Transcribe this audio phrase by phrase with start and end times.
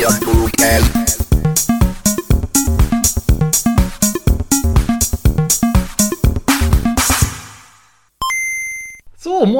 [0.00, 0.99] be a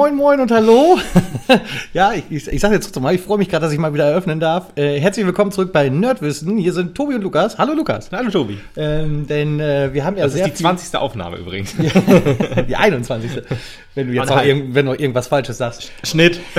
[0.01, 0.97] moin, moin und hallo.
[1.93, 3.93] ja, ich, ich, ich sage jetzt trotzdem mal, ich freue mich gerade, dass ich mal
[3.93, 4.71] wieder eröffnen darf.
[4.75, 6.57] Äh, herzlich willkommen zurück bei Nerdwissen.
[6.57, 7.59] Hier sind Tobi und Lukas.
[7.59, 8.09] Hallo Lukas.
[8.11, 8.57] Hallo Tobi.
[8.75, 10.95] Ähm, denn äh, wir haben ja Das sehr ist die 20.
[10.95, 11.75] Aufnahme übrigens.
[12.67, 13.43] die 21.
[13.93, 14.47] Wenn du jetzt noch, nein.
[14.47, 15.91] irgend, wenn du irgendwas Falsches sagst.
[16.03, 16.39] Schnitt.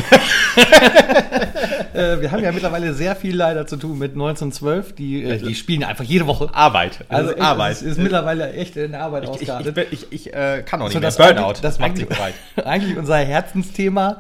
[1.95, 4.95] Äh, wir haben ja mittlerweile sehr viel leider zu tun mit 1912.
[4.95, 6.49] Die, äh, die spielen einfach jede Woche.
[6.55, 7.01] Arbeit.
[7.01, 7.73] Das Also ist Arbeit.
[7.73, 9.75] Es ist, ist mittlerweile echt eine Arbeit ich, ich, ich, ausgeartet.
[9.75, 11.09] bin- ich, ich äh, kann auch nicht So, mehr.
[11.09, 11.55] das Burnout.
[11.61, 12.35] das macht eigentlich, sich bereit.
[12.65, 14.19] eigentlich unser Herzensthema,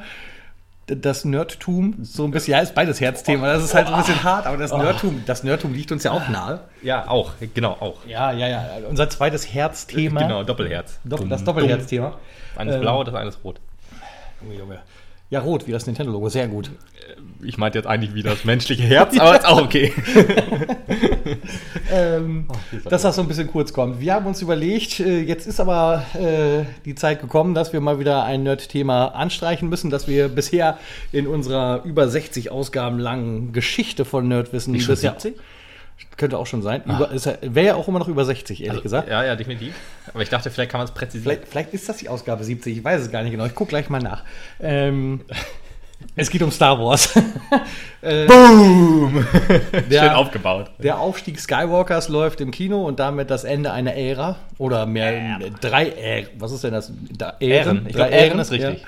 [0.86, 4.22] das Nerdtum, so ein bisschen, ja, ist beides Herzthema, das ist halt so ein bisschen
[4.24, 6.60] hart, aber das Nerdtum, das Nerdtum liegt uns ja auch nahe.
[6.82, 7.32] Ja, auch.
[7.54, 8.04] Genau, auch.
[8.06, 10.98] Ja, ja, ja, unser zweites Herzthema, Genau, Doppelherz.
[11.04, 12.18] Das Doppelherzthema.
[12.56, 13.60] Eines Ähm, blau, das eines rot.
[14.42, 14.78] Junge, Junge.
[15.32, 16.70] Ja, rot, wie das Nintendo-Logo, sehr gut.
[17.42, 19.90] Ich meinte jetzt eigentlich wie das menschliche Herz, aber ist auch okay.
[21.90, 24.00] Ähm, dieser dass das so ein bisschen kurz kommt.
[24.00, 27.98] Wir haben uns überlegt, äh, jetzt ist aber äh, die Zeit gekommen, dass wir mal
[27.98, 30.78] wieder ein Nerd-Thema anstreichen müssen, das wir bisher
[31.12, 35.36] in unserer über 60 Ausgaben langen Geschichte von Nerdwissen Nicht schon bisher- 70?
[36.16, 36.82] Könnte auch schon sein.
[36.84, 39.08] Über- ja- Wäre ja auch immer noch über 60, ehrlich gesagt.
[39.08, 39.74] Ja, ja, definitiv.
[40.12, 41.22] Aber ich dachte, vielleicht kann man es präzisieren.
[41.38, 43.44] Vielleicht, vielleicht ist das die Ausgabe 70, ich weiß es gar nicht genau.
[43.46, 44.22] Ich gucke gleich mal nach.
[44.60, 45.22] Ähm,
[46.16, 47.14] es geht um Star Wars.
[48.02, 49.26] äh, Boom!
[49.90, 50.70] Der- Schön aufgebaut.
[50.78, 54.36] der Aufstieg Skywalkers läuft im Kino und damit das Ende einer Ära.
[54.58, 56.26] Oder mehr, drei Ähren.
[56.38, 56.92] Was ist denn das?
[57.16, 57.86] Da, Ähren.
[57.88, 58.80] Ich glaube, Ähren ist richtig.
[58.82, 58.86] Ja.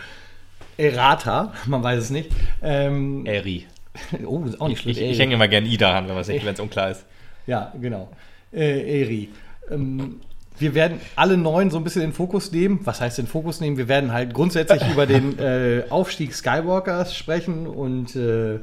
[0.77, 2.31] Errata, man weiß es nicht.
[2.63, 3.67] Ähm, Eri.
[4.27, 5.01] oh, ist auch nicht Ich, schlecht.
[5.01, 7.05] ich, ich hänge immer gerne I daran, wenn es unklar ist.
[7.47, 8.09] Ja, genau.
[8.53, 9.29] Äh, Eri.
[9.71, 10.21] Ähm,
[10.59, 12.81] wir werden alle neun so ein bisschen in Fokus nehmen.
[12.85, 13.77] Was heißt den Fokus nehmen?
[13.77, 18.61] Wir werden halt grundsätzlich über den äh, Aufstieg Skywalkers sprechen und äh,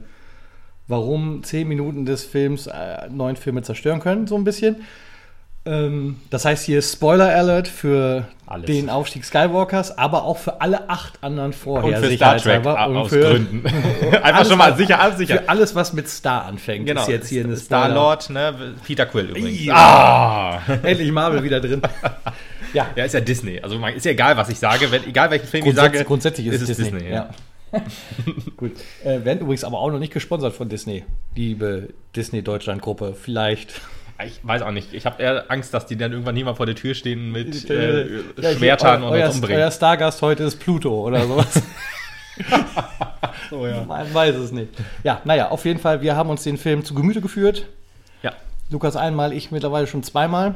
[0.88, 4.78] warum zehn Minuten des Films äh, neun Filme zerstören können, so ein bisschen.
[5.64, 8.66] Ähm, das heißt hier Spoiler Alert für Alles.
[8.66, 11.98] den Aufstieg Skywalkers, aber auch für alle acht anderen vorher.
[12.00, 12.66] Und für Star Trek.
[12.66, 13.64] Und aus für- Gründen.
[14.12, 15.38] Einfach alles, schon mal sicher, alles sicher.
[15.44, 18.74] Für alles, was mit Star anfängt, Genau, ist jetzt hier eine Spoiler- Star-Lord, ne?
[18.86, 19.64] Peter Quill übrigens.
[19.66, 19.76] Ja.
[20.68, 20.74] Ah!
[20.84, 21.82] Endlich Marvel wieder drin.
[22.74, 23.60] Ja, Ja, ist ja Disney.
[23.62, 24.90] Also ist ja egal, was ich sage.
[24.92, 27.04] Wenn, egal welchen Film ich sage, grundsätzlich ist, es es Disney.
[27.10, 27.30] ja.
[27.74, 27.82] ja.
[28.56, 28.72] Gut.
[29.04, 31.04] Äh, werden übrigens aber auch noch nicht gesponsert von Disney.
[31.36, 33.14] Liebe Disney Deutschland Gruppe.
[33.22, 33.82] Vielleicht.
[34.26, 34.94] Ich weiß auch nicht.
[34.94, 37.68] Ich habe eher Angst, dass die dann irgendwann hier mal vor der Tür stehen mit
[37.70, 38.08] Ja, äh,
[38.40, 39.62] hier, Schwertern und euer, uns umbringen.
[39.62, 41.62] euer Stargast heute ist Pluto oder sowas.
[43.52, 43.84] Oh, ja.
[43.84, 44.70] Man weiß es nicht.
[45.04, 47.68] Ja, naja, auf jeden Fall, wir haben uns den Film zu Gemüte geführt.
[48.24, 48.32] ja,
[48.70, 50.56] Lukas einmal, ich mittlerweile schon zweimal.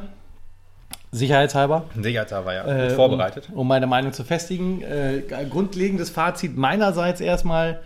[1.12, 1.84] Sicherheitshalber.
[1.94, 2.64] sicherheitshalber, ja.
[2.66, 3.48] Äh, vorbereitet.
[3.52, 4.82] Um, um meine Meinung zu festigen.
[4.82, 7.80] Äh, grundlegendes Fazit meinerseits erstmal: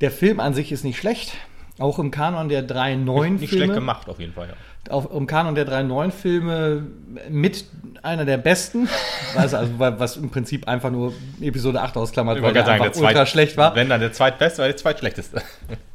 [0.00, 1.34] Der Film an sich ist nicht schlecht.
[1.78, 3.64] Auch im Kanon der drei neuen Nicht Filme.
[3.66, 4.54] schlecht gemacht, auf jeden Fall, ja.
[4.88, 6.86] Auf, Im Kanon der drei neuen Filme
[7.28, 7.64] mit
[8.02, 8.88] einer der besten.
[9.34, 12.86] Was, also, was im Prinzip einfach nur Episode 8 ausklammert, Ich weil der gerade einfach
[12.86, 13.74] sagen, der ultra zweit- schlecht war.
[13.74, 15.42] Wenn dann der zweitbeste, war der zweitschlechteste.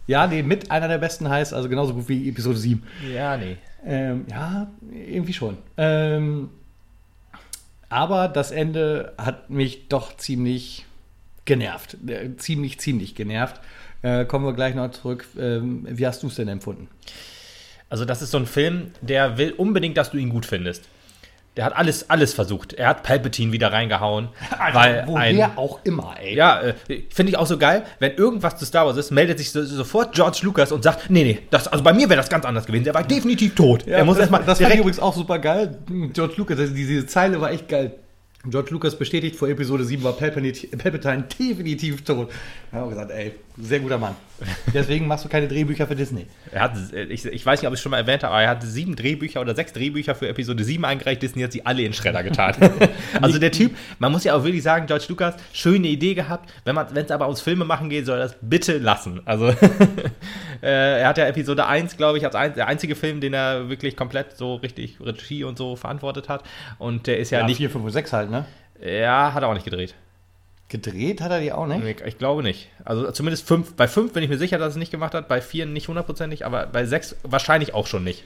[0.08, 2.84] Ja, nee, mit einer der besten heißt also genauso gut wie Episode 7.
[3.12, 3.58] Ja, nee.
[3.84, 5.58] Ähm, ja, irgendwie schon.
[5.78, 6.52] Ähm,
[7.90, 10.86] aber das Ende hat mich doch ziemlich
[11.46, 11.98] genervt.
[12.08, 13.60] Äh, ziemlich, ziemlich genervt.
[14.04, 15.26] Äh, kommen wir gleich noch zurück.
[15.40, 16.88] Ähm, wie hast du es denn empfunden?
[17.96, 20.84] Also das ist so ein Film, der will unbedingt, dass du ihn gut findest.
[21.56, 22.74] Der hat alles, alles versucht.
[22.74, 24.28] Er hat Palpatine wieder reingehauen.
[24.74, 26.36] weil ein, Woher auch immer, ey.
[26.36, 26.74] Ja, äh,
[27.10, 30.14] finde ich auch so geil, wenn irgendwas zu Star Wars ist, meldet sich so, sofort
[30.14, 32.84] George Lucas und sagt, nee, nee, das, also bei mir wäre das ganz anders gewesen.
[32.84, 33.88] Der war definitiv tot.
[33.88, 35.78] Ja, er muss das, erstmal das fand ich übrigens auch super geil.
[36.12, 37.94] George Lucas, also diese Zeile war echt geil.
[38.50, 42.30] George Lucas bestätigt, vor Episode 7 war Palpatine, Palpatine definitiv tot.
[42.72, 44.16] Da haben wir gesagt, ey, sehr guter Mann.
[44.74, 46.28] Deswegen machst du keine Drehbücher für Disney.
[46.52, 48.50] Er hat, ich, ich weiß nicht, ob ich es schon mal erwähnt habe, aber er
[48.50, 51.22] hat sieben Drehbücher oder sechs Drehbücher für Episode 7 eingereicht.
[51.22, 52.56] Disney hat sie alle in Schredder getan.
[53.22, 56.52] also der Typ, man muss ja auch wirklich sagen, George Lucas, schöne Idee gehabt.
[56.64, 59.22] Wenn es aber ums Filme machen geht, soll er das bitte lassen.
[59.26, 59.48] Also
[60.62, 63.70] äh, er hat ja Episode 1, glaube ich, als ein, der einzige Film, den er
[63.70, 66.44] wirklich komplett so richtig Regie und so verantwortet hat.
[66.78, 67.58] Und der ist ja, Ja, nicht.
[67.58, 68.46] 4, 5 und 6 halt, ne?
[68.84, 69.96] Ja, hat er auch nicht gedreht.
[70.70, 72.02] Gedreht hat er die auch nicht?
[72.02, 72.70] Ich, ich glaube nicht.
[72.84, 75.28] Also zumindest fünf, bei fünf bin ich mir sicher, dass er es nicht gemacht hat,
[75.28, 78.24] bei vier nicht hundertprozentig, aber bei sechs wahrscheinlich auch schon nicht.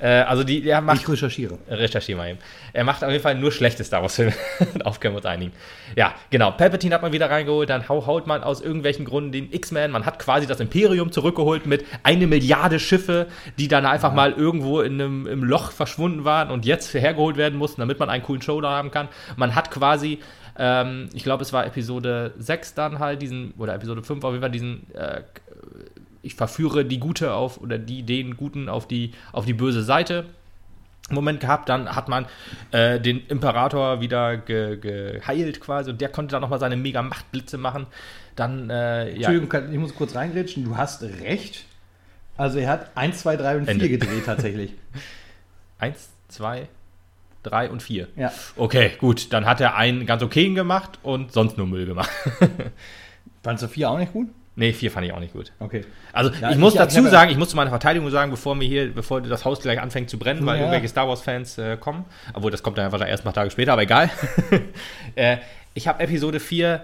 [0.00, 1.00] Äh, also die, der macht.
[1.02, 1.58] Ich recherchiere.
[1.68, 2.38] Recherchiere mal eben.
[2.72, 4.32] Er macht auf jeden Fall nur schlechte Star Wars-Filme.
[4.78, 5.52] Darauf können wir uns einigen.
[5.96, 6.52] Ja, genau.
[6.52, 9.90] Palpatine hat man wieder reingeholt, dann hau- haut man aus irgendwelchen Gründen den X-Men.
[9.90, 13.26] Man hat quasi das Imperium zurückgeholt mit eine Milliarde Schiffe,
[13.58, 17.58] die dann einfach mal irgendwo in einem im Loch verschwunden waren und jetzt hergeholt werden
[17.58, 19.08] mussten, damit man einen coolen Showdown haben kann.
[19.36, 20.20] Man hat quasi,
[20.58, 24.42] ähm, ich glaube, es war Episode 6 dann halt, diesen, oder Episode 5 auf jeden
[24.42, 25.22] Fall, diesen äh,
[26.22, 30.26] ich verführe die Gute auf oder die den Guten auf die, auf die böse Seite.
[31.10, 32.26] Moment gehabt, dann hat man
[32.70, 37.56] äh, den Imperator wieder ge, geheilt quasi und der konnte dann nochmal seine mega Machtblitze
[37.56, 37.86] machen.
[38.36, 40.64] Dann, äh, ja, Entschuldigung, kann- ich muss kurz reingrätschen.
[40.64, 41.64] Du hast recht.
[42.36, 43.88] Also er hat 1, 2, 3 und 4 Ende.
[43.88, 44.72] gedreht tatsächlich.
[45.78, 46.68] eins, zwei,
[47.42, 48.08] drei und vier.
[48.16, 48.32] Ja.
[48.56, 52.10] Okay, gut, dann hat er einen ganz okayen gemacht und sonst nur Müll gemacht.
[53.42, 54.28] Fandst du 4 auch nicht gut?
[54.56, 55.52] nee, vier fand ich auch nicht gut.
[55.60, 55.84] Okay.
[56.12, 58.32] Also Ja, ich muss ich- ich dazu habe- sagen, ich muss zu meiner Verteidigung sagen,
[58.32, 60.62] bevor mir hier, bevor das Haus gleich anfängt zu brennen, weil Ja.
[60.62, 62.04] irgendwelche Star Wars-Fans äh, kommen,
[62.34, 64.10] obwohl das kommt dann einfach erst paar Tage später, aber egal.
[65.14, 65.36] äh,
[65.74, 66.82] ich habe Episode 4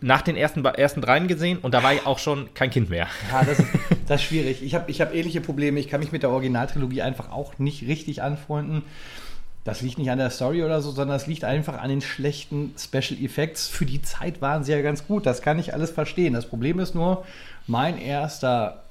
[0.00, 3.08] nach den ersten, ersten dreien gesehen und da war ich auch schon kein Kind mehr.
[3.32, 3.68] Ja, das ist,
[4.06, 4.62] das ist schwierig.
[4.62, 5.80] Ich habe ich hab ähnliche Probleme.
[5.80, 8.84] Ich kann mich mit der Originaltrilogie einfach auch nicht richtig anfreunden.
[9.66, 12.72] Das liegt nicht an der Story oder so, sondern es liegt einfach an den schlechten
[12.78, 13.66] Special Effects.
[13.66, 15.26] Für die Zeit waren sie ja ganz gut.
[15.26, 16.34] Das kann ich alles verstehen.
[16.34, 17.24] Das Problem ist nur,
[17.66, 18.84] mein erster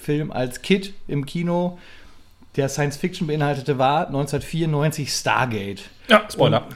[0.00, 1.80] Film als Kid im Kino,
[2.54, 5.82] der Science Fiction beinhaltete, war 1994 Stargate.
[6.08, 6.68] Ja, Spoiler.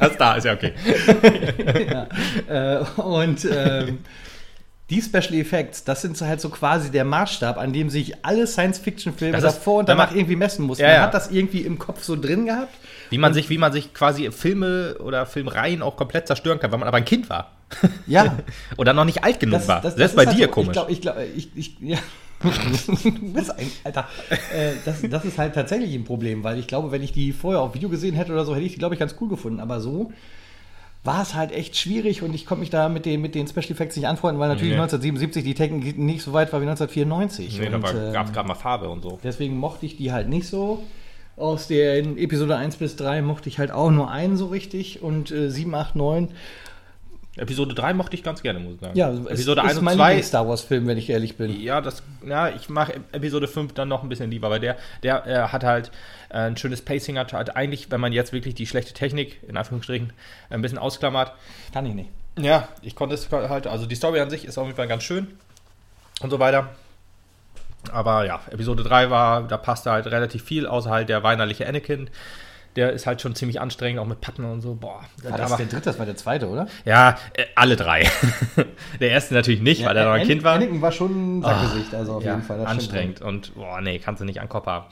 [0.00, 0.74] das da ist ja okay.
[2.46, 3.98] Äh, und ähm,
[4.90, 8.46] die Special Effects, das sind so halt so quasi der Maßstab, an dem sich alle
[8.46, 10.82] Science-Fiction-Filme davor und wenn man- danach irgendwie messen mussten.
[10.82, 11.02] Ja, Man ja.
[11.04, 12.74] hat das irgendwie im Kopf so drin gehabt.
[13.10, 16.78] Wie man sich, wie man sich quasi Filme oder Filmreihen auch komplett zerstören kann, weil
[16.78, 17.52] man aber ein Kind war.
[18.06, 18.36] Ja,
[18.76, 19.80] Oder noch nicht alt genug das, war.
[19.80, 20.68] das, Selbst das bei halt dir so, komisch.
[20.68, 21.98] Ich glaube, ich glaube, ich, ich, ja.
[22.42, 24.08] du bist ein, Alter.
[24.30, 27.60] Äh, das, das ist halt tatsächlich ein Problem, weil ich glaube, wenn ich die vorher
[27.60, 29.60] auf Video gesehen hätte oder so, hätte ich die, glaube ich, ganz cool gefunden.
[29.60, 30.10] Aber so
[31.02, 33.70] war es halt echt schwierig und ich konnte mich da mit den, mit den Special
[33.70, 34.80] Effects nicht anfreunden, weil natürlich Nee.
[34.80, 37.58] 1977 die Technik nicht so weit war wie 1994.
[37.58, 39.18] nee, da Und, ähm, gab es gerade mal Farbe und so.
[39.24, 40.82] Deswegen mochte ich die halt nicht so.
[41.36, 45.02] Aus der in Episode 1 bis 3 mochte ich halt auch nur einen so richtig
[45.02, 46.28] und äh, 7, 8, 9.
[47.40, 48.96] Episode 3 mochte ich ganz gerne, muss ich sagen.
[48.96, 50.22] Ja, Episode ist 1 und mein 2.
[50.22, 51.60] Star Wars Film, wenn ich ehrlich bin.
[51.60, 55.26] Ja, das, ja, ich mache Episode 5 dann noch ein bisschen lieber, weil der, der
[55.26, 55.90] äh, hat halt
[56.28, 59.56] äh, ein schönes Pacing, hat, hat eigentlich, wenn man jetzt wirklich die schlechte Technik, in
[59.56, 60.12] Anführungsstrichen,
[60.50, 61.32] ein bisschen ausklammert.
[61.72, 62.10] Kann ich nicht.
[62.38, 65.02] Ja, ich konnte es halt, also die Story an sich ist auf jeden Fall ganz
[65.02, 65.26] schön
[66.20, 66.68] und so weiter.
[67.92, 72.10] Aber ja, Episode 3 war, da passte halt relativ viel, außer halt der weinerliche Anakin.
[72.76, 74.74] Der ist halt schon ziemlich anstrengend, auch mit Pappen und so.
[74.74, 76.68] Boah, War da das war- der dritte, das war der zweite, oder?
[76.84, 78.08] ja, äh, alle drei.
[79.00, 80.54] der erste natürlich nicht, weil er noch ein Kind war.
[80.54, 82.58] Anakin war schon ein Sackgesicht, also auf ja, jeden Fall.
[82.58, 83.20] das anstrengend.
[83.22, 84.86] Und boah, nee, kannst du nicht an Kopf haben.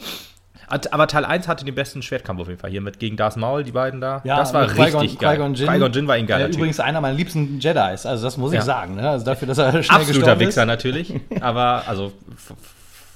[0.91, 2.69] Aber Teil 1 hatte den besten Schwertkampf auf jeden Fall.
[2.71, 4.21] Hier mit gegen Darth Maul, die beiden da.
[4.25, 5.37] Ja, das war richtig geil.
[5.37, 5.69] Qui-Gon Jinn.
[5.71, 6.57] Qui-Gon Jinn war ein geiler Äh, Typ.
[6.57, 8.63] Übrigens einer meiner liebsten Jedis, also das muss ich Ja.
[8.65, 8.97] sagen.
[8.97, 9.09] Ne?
[9.09, 10.67] Also dafür, dass er schnell Absoluter Wichser ist.
[10.67, 11.15] natürlich.
[11.41, 12.13] Aber also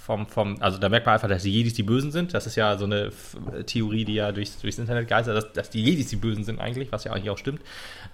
[0.04, 2.34] vom, vom, also da merkt man einfach, dass die Jedis die Bösen sind.
[2.34, 3.12] Das ist ja so eine
[3.66, 6.90] Theorie, die ja durchs, durchs Internet geistert, dass, dass die Jedis die Bösen sind eigentlich,
[6.90, 7.62] was ja eigentlich auch stimmt.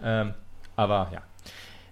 [0.02, 0.34] Ähm,
[0.76, 1.22] aber ja.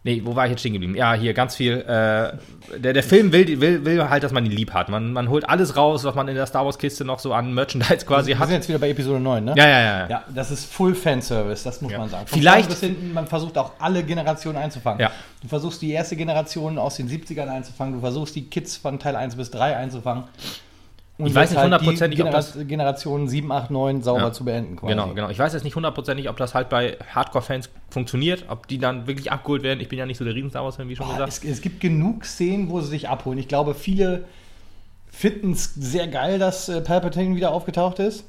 [0.07, 0.95] Nee, wo war ich jetzt stehen geblieben?
[0.95, 1.79] Ja, hier ganz viel.
[1.81, 4.89] Äh, der, der Film will, will, will halt, dass man ihn lieb hat.
[4.89, 8.07] Man, man holt alles raus, was man in der Star Wars-Kiste noch so an Merchandise
[8.07, 8.47] quasi Wir hat.
[8.47, 9.55] sind jetzt wieder bei Episode 9, ne?
[9.57, 10.09] Ja, ja, ja.
[10.09, 11.99] Ja, das ist Full Fanservice, das muss Ja.
[11.99, 12.27] man sagen.
[12.29, 15.01] Von Vielleicht- bis hinten, man versucht auch alle Generationen einzufangen.
[15.01, 15.11] Ja.
[15.43, 19.17] Du versuchst die erste Generation aus den 70ern einzufangen, du versuchst die Kids von Teil
[19.17, 20.23] 1 bis 3 einzufangen.
[21.19, 24.21] Und Ich weiß nicht halt hundertprozentig, die ob das- Genera- Generation 7, 8, 9 sauber
[24.21, 24.33] Ja.
[24.33, 24.93] zu beenden quasi.
[24.93, 25.31] Genau, genau.
[25.31, 29.33] Ich weiß jetzt nicht hundertprozentig, ob das halt bei Hardcore-Fans funktioniert, ob die dann wirklich
[29.33, 29.81] abgeholt werden.
[29.81, 31.33] Ich bin ja nicht so der riesen Star Wars-Fan, wie schon Boah, gesagt.
[31.33, 33.39] es, es gibt genug Szenen, wo sie sich abholen.
[33.39, 34.25] Ich glaube, viele
[35.11, 38.25] finden es sehr geil, dass äh, Palpatine wieder aufgetaucht ist.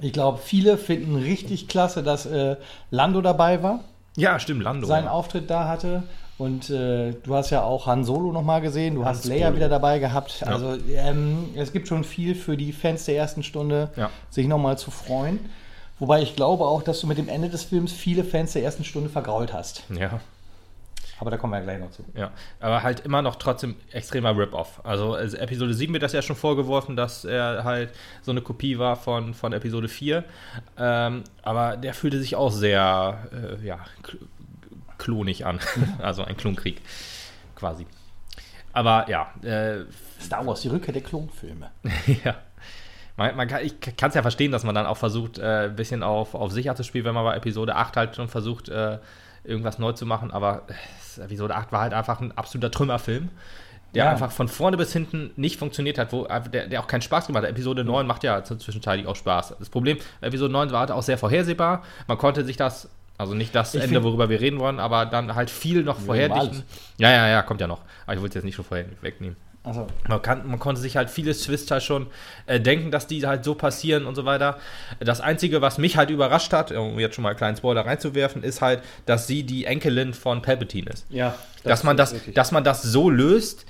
[0.00, 2.56] Ich glaube, viele finden richtig klasse, dass äh,
[2.90, 3.80] Lando dabei war.
[4.16, 4.86] Ja, stimmt, Lando.
[4.86, 5.08] seinen.
[5.08, 6.02] Auftritt da hatte.
[6.42, 9.98] Und äh, du hast ja auch Han Solo nochmal gesehen, du hast Leia wieder dabei
[10.00, 10.42] gehabt.
[10.46, 14.10] Also ähm, es gibt schon viel für die Fans der ersten Stunde, Ja.
[14.30, 15.38] sich nochmal zu freuen.
[16.00, 18.82] Wobei ich glaube auch, dass du mit dem Ende des Films viele Fans der ersten
[18.82, 19.84] Stunde vergrault hast.
[19.96, 20.18] Ja,
[21.20, 22.02] Aber da kommen wir ja gleich noch zu.
[22.16, 22.32] ja.
[22.58, 24.80] Aber halt immer noch trotzdem extremer Rip-Off.
[24.82, 27.90] Also, also Episode 7 wird das ja schon vorgeworfen, dass er halt
[28.22, 30.24] so eine Kopie war von, von Episode 4.
[30.76, 33.18] Ähm, aber der fühlte sich auch sehr,
[33.62, 33.78] äh, ja,
[35.02, 35.58] klonig an.
[36.00, 36.80] also ein Klonkrieg
[37.56, 37.86] quasi.
[38.72, 39.84] Aber ja, äh,
[40.20, 41.70] Star Wars, die Rückkehr der Klonfilme.
[42.24, 42.36] ja.
[43.16, 45.76] Man, man kann, ich kann es ja verstehen, dass man dann auch versucht, äh, ein
[45.76, 48.98] bisschen auf, auf sicher zu spielen, wenn man bei Episode 8 halt schon versucht, äh,
[49.44, 50.30] irgendwas neu zu machen.
[50.30, 50.62] Aber
[51.18, 53.28] äh, Episode 8 war halt einfach ein absoluter Trümmerfilm,
[53.94, 54.10] der Ja.
[54.10, 57.26] einfach von vorne bis hinten nicht funktioniert hat, wo, äh, der, der auch keinen Spaß
[57.26, 57.50] gemacht hat.
[57.50, 59.56] Episode 9 macht ja zwischenzeitlich auch Spaß.
[59.58, 61.82] Das Problem, Episode 9 war halt auch sehr vorhersehbar.
[62.06, 62.88] Man konnte sich das,
[63.22, 66.62] also nicht das Ich Ende, worüber wir reden wollen, aber dann halt viel noch vorherdichten.
[66.98, 67.80] Ja, ja, ja, kommt ja noch.
[68.04, 69.36] Aber ich wollte es jetzt nicht schon vorher wegnehmen.
[69.64, 72.08] Also, Man, kann, man konnte sich halt viele Twists halt schon
[72.46, 74.58] äh, denken, dass die halt so passieren und so weiter.
[74.98, 78.42] Das Einzige, was mich halt überrascht hat, um jetzt schon mal einen kleinen Spoiler reinzuwerfen,
[78.42, 81.06] ist halt, dass sie die Enkelin von Palpatine ist.
[81.10, 81.36] ja.
[81.62, 83.64] dass, man das, ist dass man das so löst,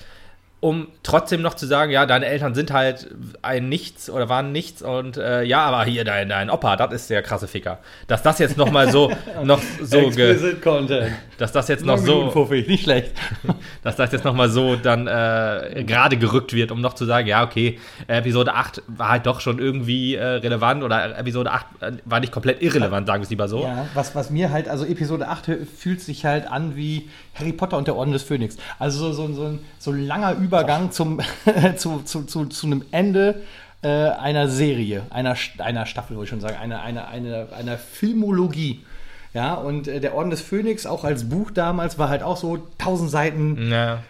[0.62, 3.09] um trotzdem noch zu sagen, ja, deine Eltern sind halt
[3.42, 7.11] ein Nichts oder waren nichts und äh, ja, aber hier dein, dein Opa, das ist
[7.11, 7.81] der krasse Ficker.
[8.07, 9.11] Dass das jetzt noch mal so,
[9.42, 11.11] noch so, ge, Content.
[11.37, 13.11] dass das jetzt noch so, Puffig, nicht schlecht.
[13.83, 17.26] dass das jetzt noch mal so dann äh, gerade gerückt wird, um noch zu sagen,
[17.26, 21.92] ja, okay, Episode 8 war halt doch schon irgendwie äh, relevant oder Episode 8 äh,
[22.04, 23.64] war nicht komplett irrelevant, sagen wir es lieber so.
[23.64, 27.78] Ja, was, was mir halt, also Episode 8 fühlt sich halt an wie Harry Potter
[27.78, 28.57] und der Orden des Phönix.
[28.78, 31.19] Also so, so, so, ein, so langer Übergang zum,
[31.77, 33.41] zu, zu, zu, zu einem Ende
[33.81, 38.85] äh, einer Serie, einer, einer Staffel, wollte ich schon sagen, einer, einer, einer, einer Filmologie.
[39.33, 42.69] Ja, und äh, der Orden des Phönix, auch als Buch damals, war halt auch so
[42.79, 44.03] 1000 Seiten Ja.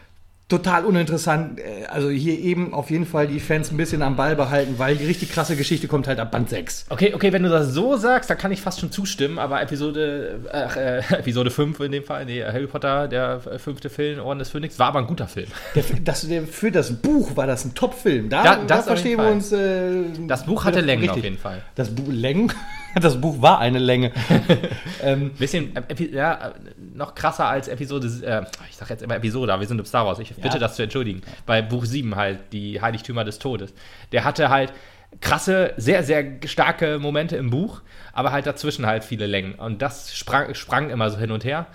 [0.52, 1.58] Total uninteressant.
[1.58, 4.96] Äh, Also hier eben auf jeden Fall die Fans ein bisschen am Ball behalten, weil
[4.96, 6.86] die richtig krasse Geschichte kommt halt ab Band 6.
[6.90, 10.40] Okay, okay, wenn du das so sagst, dann kann ich fast schon zustimmen, aber Episode,
[10.52, 14.38] ach, äh, Episode 5 in dem Fall, nee, Harry Potter, der äh, fünfte Film, Orden
[14.38, 15.48] des Phönix, war aber ein guter Film.
[15.74, 18.28] Der, das, der, für das Buch war das ein Top-Film.
[18.28, 19.52] Da, Da- da, das verstehen wir uns.
[19.52, 20.86] Äh, Das Buch hatte richtig.
[20.86, 21.62] Längen auf jeden Fall.
[21.74, 22.52] Das Buch Längen?
[23.00, 24.12] Das Buch war eine Länge.
[25.02, 26.52] ähm, Bisschen, äh, ja, äh,
[26.94, 30.06] noch krasser als Episode, äh, ich sag jetzt immer Episode, aber wir sind im Star
[30.06, 31.22] Wars, ich bitte das zu entschuldigen.
[31.46, 33.72] Bei Buch 7 halt, die Heiligtümer des Todes.
[34.12, 34.72] Der hatte halt
[35.20, 37.82] krasse, sehr, sehr starke Momente im Buch,
[38.12, 39.54] aber halt dazwischen halt viele Längen.
[39.54, 41.66] Und das sprang, sprang immer so hin und her.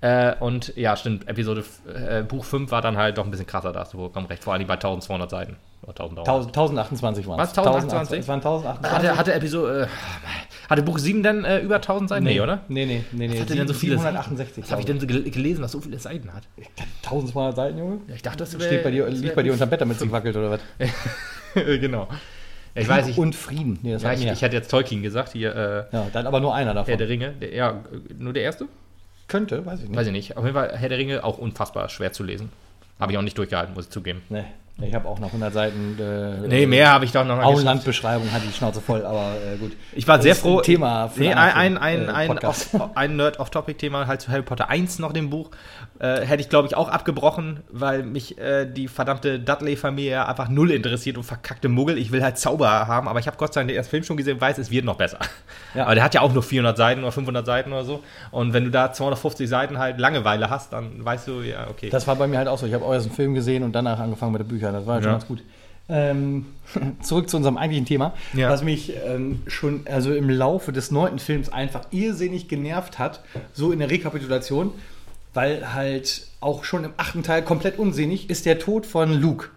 [0.00, 3.72] Äh, und ja, stimmt, Episode, äh, Buch 5 war dann halt doch ein bisschen krasser,
[3.72, 5.56] da hast du vollkommen recht, vor allem bei 1200 Seiten.
[5.82, 6.28] Oder 1300.
[6.28, 8.20] 1000 1028 waren Was, 1028?
[8.20, 8.92] Es waren 1028.
[8.92, 12.24] Hatte, hatte Episode, äh, hatte Buch 7 denn äh, über 1000 Seiten?
[12.24, 12.60] Nee, oder?
[12.68, 13.28] Nee, nee, nee.
[13.28, 13.34] nee.
[13.34, 14.64] Was hatte denn so viele 768.
[14.64, 16.42] Was habe ich denn so gel gelesen, was so viele Seiten hat?
[17.04, 18.00] 1200 Seiten, Junge?
[18.08, 20.36] Ja, ich dachte, das Steht bei dir, liegt bei dir unterm Bett, damit sie wackelt
[20.36, 20.60] oder was?
[21.54, 22.08] genau.
[22.74, 23.78] Ich weiß, ich, Und Frieden.
[23.82, 26.72] Nee, ja, ich, ich hätte jetzt Tolkien gesagt, hier, äh, ja, dann aber nur einer
[26.72, 26.88] davon.
[26.88, 27.32] Herr der Ringe.
[27.32, 27.80] Der, ja,
[28.16, 28.68] nur der erste?
[29.26, 29.96] Könnte, weiß ich nicht.
[29.96, 30.36] Weiß ich nicht.
[30.36, 32.50] Auf jeden Fall, Herr der Ringe auch unfassbar schwer zu lesen.
[33.00, 34.22] Habe ich auch nicht durchgehalten, muss ich zugeben.
[34.28, 34.44] Nee,
[34.82, 35.98] ich habe auch noch 100 Seiten.
[35.98, 37.58] Äh, Nee, mehr habe ich doch noch nicht geschafft.
[37.58, 39.72] Auenlandbeschreibung hat die Schnauze voll, aber äh, gut.
[39.92, 40.58] Ich war Das sehr froh.
[40.58, 44.42] Ein Thema für nee, einen ein, ein, äh, ein, off, ein Nerd-Off-Topic-Thema halt zu Harry
[44.42, 45.50] Potter 1 noch dem Buch.
[45.98, 50.70] Äh, hätte ich, glaube ich, auch abgebrochen, weil mich äh, die verdammte Dudley-Familie einfach null
[50.70, 51.98] interessiert und verkackte Muggel.
[51.98, 54.16] Ich will halt Zauberer haben, aber ich habe Gott sei Dank den ersten Film schon
[54.16, 55.18] gesehen, weiß, es wird noch besser.
[55.74, 55.84] Ja.
[55.84, 58.02] Aber der hat ja auch nur 400 Seiten oder 500 Seiten oder so.
[58.30, 61.90] Und wenn du da 250 Seiten halt Langeweile hast, dann weißt du, ja, okay.
[61.90, 62.66] Das war bei mir halt auch so.
[62.66, 64.69] Ich habe euren Film gesehen und danach angefangen mit den Büchern.
[64.72, 65.18] Das war halt schon Ja.
[65.18, 65.42] ganz gut.
[65.88, 66.46] Ähm,
[67.02, 68.48] zurück zu unserem eigentlichen Thema, Ja.
[68.48, 73.20] was mich ähm, schon also im Laufe des neunten Films einfach irrsinnig genervt hat,
[73.52, 74.72] so in der Rekapitulation,
[75.34, 79.48] weil halt auch schon im achten Teil komplett unsinnig ist der Tod von Luke.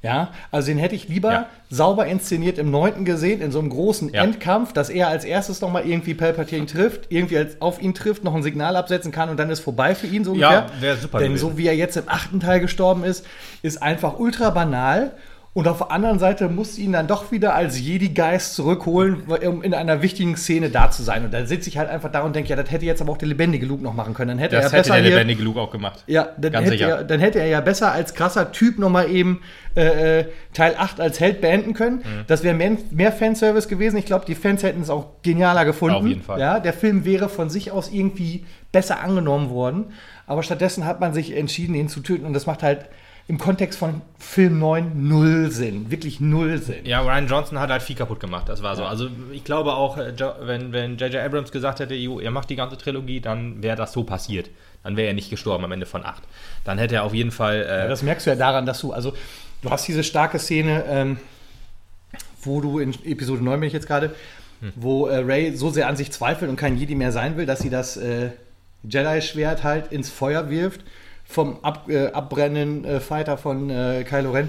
[0.00, 1.46] Ja, also den hätte ich lieber Ja.
[1.70, 4.22] sauber inszeniert im neunten gesehen, in so einem großen Ja.
[4.22, 8.34] Endkampf, dass er als erstes nochmal irgendwie Palpatine trifft, irgendwie als, auf ihn trifft, noch
[8.36, 10.80] ein Signal absetzen kann und dann ist vorbei für ihn so Ja, ungefähr.
[10.82, 11.50] wär super Denn gewesen.
[11.50, 13.26] so wie er jetzt im achten Teil gestorben ist,
[13.62, 15.10] ist einfach ultra banal.
[15.54, 19.62] Und auf der anderen Seite muss sie ihn dann doch wieder als Jedi-Geist zurückholen, um
[19.62, 21.24] in einer wichtigen Szene da zu sein.
[21.24, 23.18] Und dann sitze ich halt einfach da und denke, ja, das hätte jetzt aber auch
[23.18, 24.28] der lebendige Luke noch machen können.
[24.28, 26.04] Dann hätte das er hätte besser der lebendige Luke auch gemacht.
[26.06, 26.88] ja, dann Ganz hätte, sicher.
[26.98, 29.40] er, dann hätte er ja besser als krasser Typ nochmal eben
[29.74, 31.96] äh, äh, Teil 8 als Held beenden können.
[31.96, 32.24] Mhm.
[32.26, 33.96] Das wäre mehr, mehr Fanservice gewesen.
[33.96, 35.96] Ich glaube, die Fans hätten es auch genialer gefunden.
[35.96, 36.38] Auf jeden Fall.
[36.38, 39.86] Ja, der Film wäre von sich aus irgendwie besser angenommen worden.
[40.26, 42.26] Aber stattdessen hat man sich entschieden, ihn zu töten.
[42.26, 42.86] Und das macht halt
[43.28, 45.90] im Kontext von Film 9 null Sinn.
[45.90, 46.84] Wirklich null Sinn.
[46.84, 48.84] Ja, Ryan Johnson hat halt viel kaputt gemacht, das war so.
[48.84, 51.22] Also ich glaube auch, äh, wenn wenn J.J.
[51.22, 54.48] Abrams gesagt hätte, jo, ihr macht die ganze Trilogie, dann wäre das so passiert.
[54.82, 56.22] Dann wäre er nicht gestorben am Ende von 8.
[56.64, 57.56] Dann hätte er auf jeden Fall...
[57.56, 59.12] Äh, Ja, das merkst du ja daran, dass du, also
[59.60, 61.18] du hast diese starke Szene, ähm,
[62.42, 64.14] wo du in Episode 9 bin ich jetzt gerade,
[64.74, 67.60] wo äh, Ray so sehr an sich zweifelt und kein Jedi mehr sein will, dass
[67.60, 68.30] sie das äh,
[68.84, 70.80] Jedi-Schwert halt ins Feuer wirft
[71.28, 74.48] vom ab, äh, abbrennenden äh, Fighter von äh, Kylo Ren.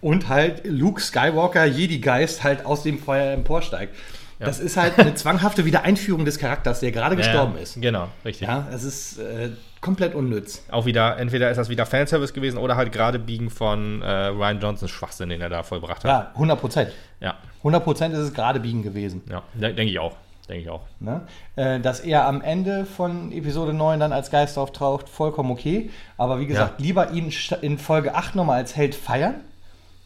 [0.00, 3.94] Und halt Luke Skywalker, Jedi-Geist, halt aus dem Feuer emporsteigt.
[4.38, 7.80] Das ist halt eine zwanghafte Wiedereinführung des Charakters, der gerade gestorben ist.
[7.80, 8.48] Genau, richtig.
[8.48, 10.64] Ja, es ist äh, komplett unnütz.
[10.70, 14.60] Auch wieder, entweder ist das wieder Fanservice gewesen oder halt gerade biegen von äh, Ryan
[14.60, 16.10] Johnsons Schwachsinn, den er da vollbracht hat.
[16.10, 16.90] Ja, 100 Prozent.
[17.20, 19.22] Ja, 100% ist es gerade biegen gewesen.
[19.30, 20.16] ja, de denke ich auch.
[20.48, 20.82] Denke ich auch.
[21.00, 21.22] Ne?
[21.56, 25.90] Äh, dass er am Ende von Episode 9 dann als Geist auftaucht, vollkommen okay.
[26.18, 26.84] Aber wie gesagt, Ja.
[26.84, 27.32] lieber ihn
[27.62, 29.36] in Folge 8 nochmal als Held feiern.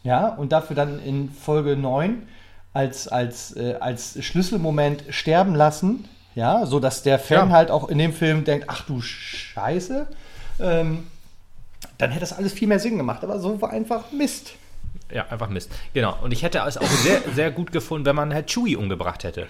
[0.03, 2.27] Ja, und dafür dann in Folge 9
[2.73, 6.07] als, als, äh, als Schlüsselmoment sterben lassen.
[6.35, 7.55] Ja, so dass der Fan Ja.
[7.55, 10.07] halt auch in dem Film denkt, ach du Scheiße.
[10.59, 11.07] Ähm,
[11.97, 13.23] dann hätte das alles viel mehr Sinn gemacht.
[13.23, 14.53] Aber so war einfach Mist.
[15.11, 15.71] Ja, einfach Mist.
[15.93, 16.15] Genau.
[16.21, 19.47] Und ich hätte es auch sehr, sehr gut gefunden, wenn man halt Chewie umgebracht hätte.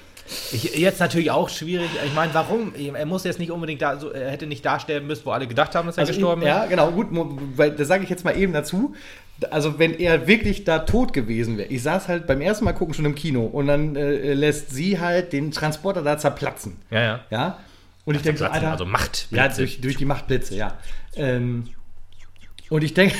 [0.51, 1.89] Ich, jetzt natürlich auch schwierig.
[2.05, 2.73] Ich meine, warum?
[2.75, 5.47] Er muss jetzt nicht unbedingt da, so, er hätte nicht da sterben müssen, wo alle
[5.47, 6.47] gedacht haben, dass er gestorben ist.
[6.47, 8.95] Ja, genau, gut, weil da sage ich jetzt mal eben dazu.
[9.51, 12.93] Also, wenn er wirklich da tot gewesen wäre, ich saß halt beim ersten Mal gucken
[12.93, 16.77] schon im Kino und dann äh, lässt sie halt den Transporter da zerplatzen.
[16.89, 17.19] Ja, ja.
[17.29, 17.59] Ja.
[18.03, 18.71] Und ich denke so, Alter.
[18.71, 19.35] Also Machtblitze.
[19.35, 20.77] Ja, durch, durch die Machtblitze, ja.
[21.15, 21.65] Ähm,
[22.69, 23.15] und ich denke,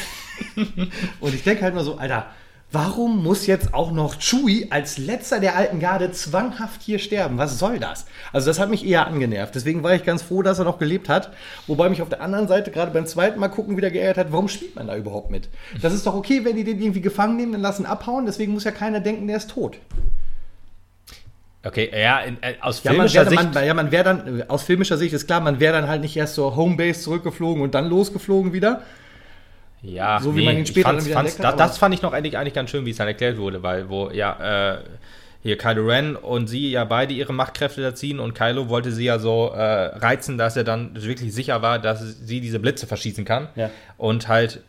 [1.20, 2.28] und ich denke halt nur so, Alter,
[2.70, 7.38] Warum muss jetzt auch noch Chewie als letzter der alten Garde zwanghaft hier sterben?
[7.38, 8.06] Was soll das?
[8.34, 9.56] Also das hat mich eher angenervt.
[9.56, 11.32] Deswegen war ich ganz froh, dass er noch gelebt hat.
[11.68, 14.50] Wobei mich auf der anderen Seite gerade beim zweiten Mal gucken wieder geärgert hat, warum
[14.50, 15.48] spielt man da überhaupt mit?
[15.82, 18.26] Das ist doch okay, wenn die den irgendwie gefangen nehmen, dann lassen abhauen.
[18.26, 19.78] Deswegen muss ja keiner denken, der ist tot.
[21.64, 23.54] Okay, ja, in, äh, aus ja, filmischer man Sicht.
[23.54, 26.16] Man, ja, man wäre dann, aus filmischer Sicht ist klar, man wäre dann halt nicht
[26.16, 28.84] erst zur Homebase zurückgeflogen und dann losgeflogen wieder,
[29.82, 32.38] ja, so wie man ihn später fand's, fand's, entdeckt hat, das, fand ich noch eigentlich,
[32.38, 34.80] eigentlich ganz schön, wie es dann erklärt wurde, weil wo, ja, äh,
[35.44, 39.06] hier Kylo Ren und sie ja beide ihre Machtkräfte da ziehen und Kylo wollte sie
[39.06, 43.24] ja so äh, reizen, dass er dann wirklich sicher war, dass sie diese Blitze verschießen
[43.24, 43.70] kann Ja.
[43.98, 44.62] und halt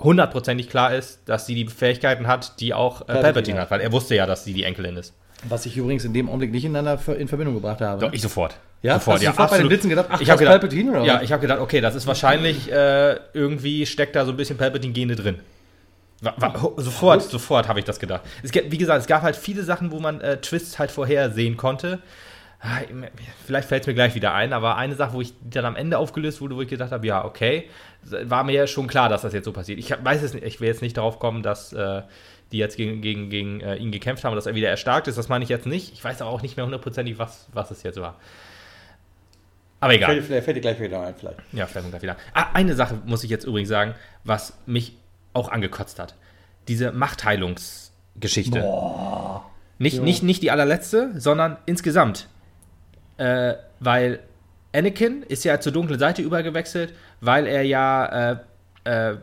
[0.00, 3.70] hundertprozentig klar ist, dass sie die Fähigkeiten hat, die auch äh, Palpatine Palpatine hat.
[3.70, 5.14] weil er wusste ja, dass sie die Enkelin ist.
[5.48, 8.00] Was ich übrigens in dem Augenblick nicht ineinander in Verbindung gebracht habe.
[8.00, 8.56] Doch, ich sofort.
[8.84, 8.94] Ja?
[8.94, 11.22] sofort, Hast du sofort bei den Blitzen gedacht, ach, ich habe gedacht, Palpatine, oder ja,
[11.22, 15.16] ich habe gedacht, okay, das ist wahrscheinlich äh, irgendwie steckt da so ein bisschen Palpatine-Gene
[15.16, 15.38] drin.
[16.76, 18.22] Sofort, sofort habe ich das gedacht.
[18.42, 22.00] Es, wie gesagt, es gab halt viele Sachen, wo man äh, Twists halt vorhersehen konnte.
[22.60, 22.80] Ah,
[23.46, 25.98] Vielleicht fällt es mir gleich wieder ein, aber eine Sache, wo ich dann am Ende
[25.98, 27.68] aufgelöst wurde, wo ich gedacht habe, ja, okay,
[28.02, 29.78] war mir ja schon klar, dass das jetzt so passiert.
[29.78, 32.02] Ich weiß es nicht, ich will jetzt nicht darauf kommen, dass äh,
[32.52, 35.18] die jetzt gegen, gegen, gegen äh, ihn gekämpft haben und dass er wieder erstarkt ist.
[35.18, 35.92] Das meine ich jetzt nicht.
[35.92, 38.16] Ich weiß aber auch nicht mehr hundertprozentig, was, was es jetzt war.
[39.84, 40.22] Aber egal.
[40.22, 41.36] Fällt, fällt dir gleich wieder ein, vielleicht.
[41.52, 42.16] Ja, fällt mir gleich wieder.
[42.32, 44.96] Ah, eine Sache muss ich jetzt übrigens sagen, was mich
[45.34, 46.14] auch angekotzt hat.
[46.68, 48.64] Diese Machtheilungsgeschichte.
[49.78, 52.28] Nicht, nicht, nicht die allerletzte, sondern insgesamt.
[53.18, 54.20] Äh, weil
[54.72, 58.36] Anakin ist ja zur dunklen Seite übergewechselt, weil er ja äh,
[58.84, 59.16] äh,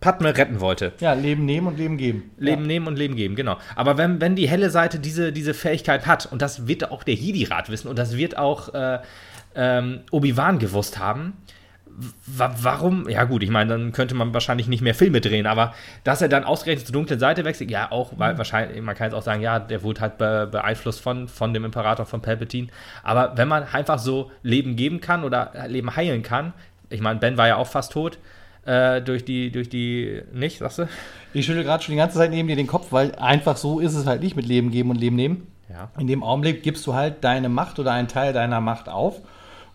[0.00, 0.94] Padme retten wollte.
[1.00, 2.30] Ja, Leben nehmen und Leben geben.
[2.38, 3.58] Leben nehmen und Leben geben, genau.
[3.76, 7.16] Aber wenn, wenn die helle Seite diese, diese Fähigkeit hat, und das wird auch der
[7.16, 9.00] Jedi-Rat wissen, und das wird auch äh,
[9.58, 11.34] ähm, Obi-Wan gewusst haben,
[12.26, 15.74] wa warum, ja gut, ich meine, dann könnte man wahrscheinlich nicht mehr Filme drehen, aber
[16.04, 19.14] dass er dann ausgerechnet zur dunklen Seite wechselt, ja auch, weil wahrscheinlich, man kann jetzt
[19.14, 22.68] auch sagen, ja, der wurde halt be beeinflusst von, von dem Imperator, von Palpatine,
[23.02, 26.52] aber wenn man einfach so Leben geben kann oder Leben heilen kann,
[26.88, 28.18] ich meine, Ben war ja auch fast tot,
[28.64, 30.88] äh, durch die, durch die, nicht, sagst du?
[31.34, 33.94] Ich schüttel gerade schon die ganze Zeit neben dir den Kopf, weil einfach so ist
[33.94, 35.48] es halt nicht mit Leben geben und Leben nehmen.
[35.68, 35.90] Ja.
[35.98, 39.20] In dem Augenblick gibst du halt deine Macht oder einen Teil deiner Macht auf.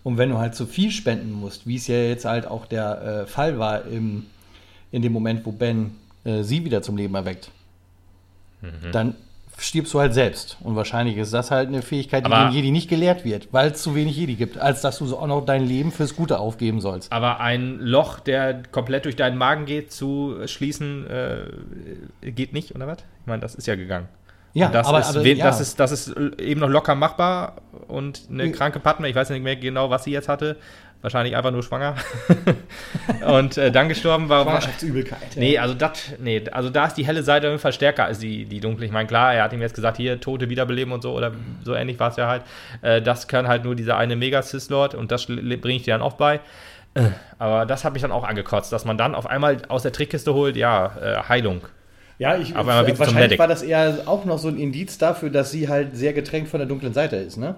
[0.04, 3.02] Und wenn du halt zu viel spenden musst, wie es ja jetzt halt auch der
[3.24, 4.26] äh, Fall war im,
[4.92, 5.92] in dem Moment, wo Ben
[6.26, 7.50] äh, sie wieder zum Leben erweckt,
[8.62, 8.92] Mhm.
[8.94, 9.16] dann
[9.58, 10.58] stirbst du halt selbst.
[10.62, 13.72] Und wahrscheinlich ist das halt eine Fähigkeit, die Aber- dem Jedi nicht gelehrt wird, weil
[13.72, 16.40] es zu wenig Jedi gibt, als dass du so auch noch dein Leben fürs Gute
[16.40, 17.12] aufgeben sollst.
[17.12, 22.88] Aber ein Loch, der komplett durch deinen Magen geht, zu schließen, äh, geht nicht, oder
[22.88, 23.00] was?
[23.22, 24.08] Ich meine, das ist ja gegangen.
[24.54, 25.44] Ja, das, aber- ist, aber- ja.
[25.46, 27.56] das, ist, das ist eben noch locker machbar
[27.88, 28.52] und eine Ja.
[28.52, 30.58] kranke Padme, ich weiß nicht mehr genau, was sie jetzt hatte,
[31.02, 31.96] wahrscheinlich einfach nur schwanger
[33.28, 34.44] und äh, dann gestorben war.
[34.44, 35.36] Schwangerschaftsübelkeit.
[35.36, 38.20] Nee, also das, nee, also da ist die helle Seite auf jeden Fall stärker als
[38.20, 38.86] die, die dunkle.
[38.86, 41.32] Ich meine, klar, er hat ihm jetzt gesagt, hier, Tote wiederbeleben und so, oder
[41.64, 42.44] so ähnlich war es ja halt.
[42.82, 46.14] Äh, das kann halt nur dieser eine Mega-Sis-Lord und das bringe ich dir dann auch
[46.14, 46.40] bei.
[46.94, 47.02] Äh,
[47.40, 50.34] Aber das hat mich dann auch angekotzt, dass man dann auf einmal aus der Trickkiste
[50.34, 51.62] holt, ja, äh, Heilung.
[52.24, 53.40] Ja, ich, Aber zum wahrscheinlich Medic.
[53.40, 56.58] war das eher auch noch so ein Indiz dafür, dass sie halt sehr getränkt von
[56.58, 57.56] der dunklen Seite ist, ne?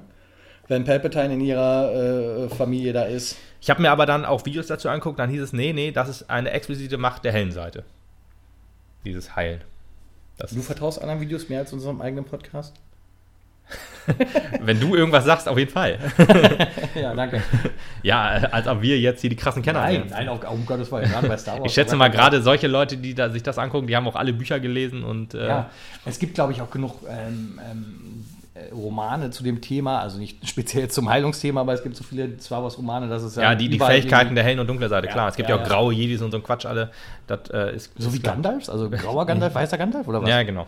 [0.67, 3.38] Wenn Palpatine in ihrer äh, Familie da ist.
[3.62, 6.10] Ich habe mir aber dann auch Videos dazu angeguckt, dann hieß es, nee, nee, das
[6.10, 7.84] ist eine explizite Macht der hellen Seite.
[9.06, 9.62] Dieses Heilen.
[10.39, 12.73] Das Du vertraust anderen Videos mehr als unserem eigenen Podcast?
[14.62, 15.97] Wenn du irgendwas sagst, auf jeden Fall.
[16.95, 17.41] Ja, danke.
[18.04, 20.12] ja, als ob wir jetzt hier die krassen Kenner Nein, sind.
[20.12, 21.65] nein, auf, um Gottes Willen, gerade bei Star Wars.
[21.65, 24.32] Ich schätze mal, gerade solche Leute, die da, sich das angucken, die haben auch alle
[24.32, 25.69] Bücher gelesen und äh, Ja,
[26.06, 28.14] es gibt, glaube ich, auch genug ähm, ähm, äh,
[28.72, 32.63] Romane zu dem Thema, also nicht speziell zum Heilungsthema, aber es gibt so viele Star
[32.63, 35.13] Wars Romane, dass es ja, die, die überall Fähigkeiten der hellen und dunklen Seite, Ja,
[35.13, 35.28] klar.
[35.28, 35.74] Es gibt ja, ja, auch ja.
[35.74, 36.89] graue Jedis und so ein Quatsch alle.
[37.28, 38.36] Das äh, ist So wie klar.
[38.36, 38.70] Gandalf?
[38.70, 40.30] Also grauer Gandalf, weißer Gandalf oder was?
[40.30, 40.68] Ja, genau.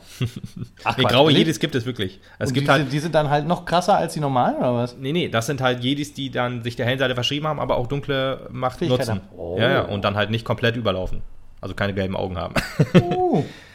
[0.84, 1.32] Ach, nee, graue?
[1.32, 2.20] Jedis gibt es wirklich.
[2.40, 4.58] Es Und gibt die, halt sind, die sind dann halt noch krasser als die normalen
[4.58, 4.98] oder was?
[4.98, 7.78] Nee, nee, das sind halt Jedis, die dann sich der hellen Seite verschrieben haben, aber
[7.78, 9.22] auch dunkle Macht nutzen.
[9.38, 9.56] Oh.
[9.58, 11.22] Ja, ja, und dann halt nicht komplett überlaufen.
[11.62, 12.54] Also keine gelben Augen haben.
[13.02, 13.46] Oh.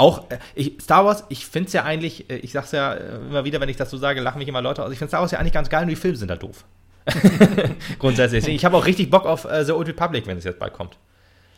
[0.00, 3.16] auch äh, ich, Star Wars, ich finde es ja eigentlich, äh, ich sag's ja äh,
[3.16, 4.92] immer wieder, wenn ich das so sage, lachen mich immer Leute aus.
[4.92, 6.64] Ich finde Star Wars ja eigentlich ganz geil, nur die Filme sind halt doof.
[7.98, 8.48] Grundsätzlich.
[8.48, 10.96] Ich habe auch richtig Bock auf äh, The Old Republic, wenn es jetzt bald kommt.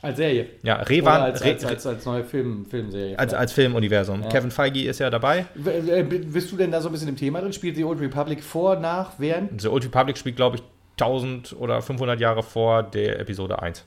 [0.02, 0.46] Als Serie.
[0.64, 3.16] Ja, Revan als, Re, als, als, als neue Film, Filmserie.
[3.16, 4.22] als, als Filmuniversum.
[4.22, 4.28] Ja.
[4.28, 5.46] Kevin Feige ist ja dabei.
[5.54, 7.52] Bist du denn da so ein bisschen im Thema drin?
[7.52, 9.60] Spielt die Old Republic vor, nach, während?
[9.60, 10.62] The Old Republic spielt, glaube ich,
[11.00, 13.84] 1000 oder 500 Jahre vor der Episode 1.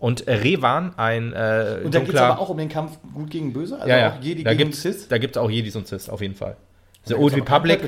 [0.00, 3.52] Und Revan, ein äh, Und da geht es aber auch um den Kampf gut gegen
[3.52, 3.76] böse?
[3.76, 4.12] Also ja, ja.
[4.12, 5.08] auch Jedi da gegen Sith?
[5.08, 6.56] Da gibt es auch Jedis und Sith, auf jeden Fall.
[7.04, 7.80] The Old Republic...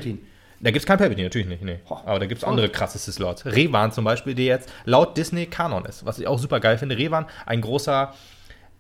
[0.61, 1.63] Da gibt es kein Palpatine, natürlich nicht.
[1.65, 1.81] Nee.
[1.91, 1.99] Ho.
[2.07, 3.47] Aber da gibt es andere krasse Sith-Lords.
[3.47, 6.97] Revan zum Beispiel, der jetzt laut Disney Kanon ist, was ich auch super geil finde.
[6.97, 8.15] Revan, ein großer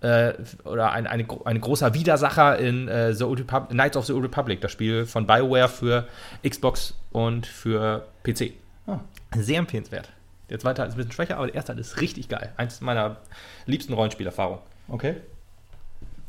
[0.00, 4.06] äh, oder ein, eine, gro- ein großer Widersacher in äh, The Old Repub Knights of
[4.06, 6.06] the Old Republic, das Spiel von BioWare für
[6.48, 8.52] Xbox und für PC.
[8.86, 9.00] Ah.
[9.36, 10.08] Sehr empfehlenswert.
[10.52, 12.52] Der zweite Teil ist ein bisschen schwächer, aber der erste Teil ist richtig geil.
[12.58, 13.16] Eins meiner
[13.64, 14.60] liebsten Rollenspielerfahrungen.
[14.86, 15.14] Okay.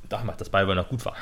[0.07, 1.13] Damals, dass BioWare noch gut war.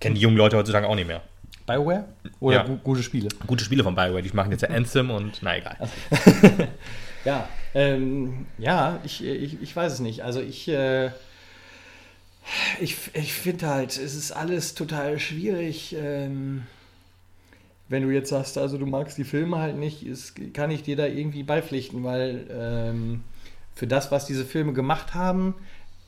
[0.00, 1.20] Kennen die jungen Leute heutzutage auch nicht mehr.
[1.66, 2.06] Bioware?
[2.40, 2.62] Oder Ja.
[2.62, 3.28] gu gute Spiele?
[3.46, 5.76] Gute Spiele von BioWare, die machen jetzt ja Anthem und na egal.
[7.26, 10.22] Ja, ähm, ja, ich, ich, ich weiß es nicht.
[10.22, 11.10] Also ich, äh,
[12.80, 15.96] ich, ich finde halt, es ist alles total schwierig.
[15.98, 16.62] Ähm,
[17.88, 20.96] wenn du jetzt sagst, also du magst die Filme halt nicht, ist, kann ich dir
[20.96, 23.22] da irgendwie beipflichten, weil ähm,
[23.74, 25.54] für das, was diese Filme gemacht haben,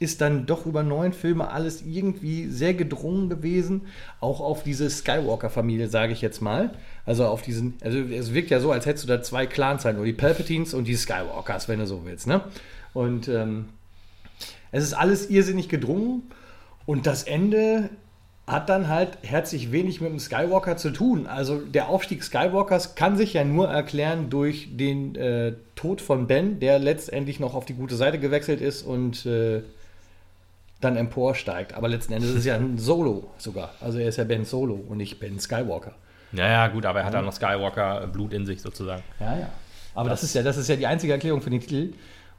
[0.00, 3.82] ist dann doch über neun Filme alles irgendwie sehr gedrungen gewesen,
[4.20, 6.70] auch auf diese Skywalker-Familie, sage ich jetzt mal.
[7.04, 9.96] Also auf diesen, also es wirkt ja so, als hättest du da zwei Clans halt,
[9.96, 12.42] nur die Palpatines und die Skywalkers, wenn du so willst, ne?
[12.94, 13.66] Und ähm,
[14.70, 16.22] es ist alles irrsinnig gedrungen
[16.86, 17.90] und das Ende
[18.48, 21.26] hat dann halt herzlich wenig mit dem Skywalker zu tun.
[21.26, 26.58] Also der Aufstieg Skywalkers kann sich ja nur erklären durch den äh, Tod von Ben,
[26.58, 29.60] der letztendlich noch auf die gute Seite gewechselt ist und äh,
[30.80, 31.74] dann emporsteigt.
[31.74, 33.74] Aber letzten Endes ist es ja ein Solo sogar.
[33.82, 35.92] Also er ist ja Ben Solo und nicht Ben Skywalker.
[36.32, 39.02] Ja, ja, gut, aber er hat dann noch Skywalker-Blut in sich sozusagen.
[39.20, 39.48] Ja, ja.
[39.94, 41.92] Aber das, ist ja, das ist ja die einzige Erklärung für den Titel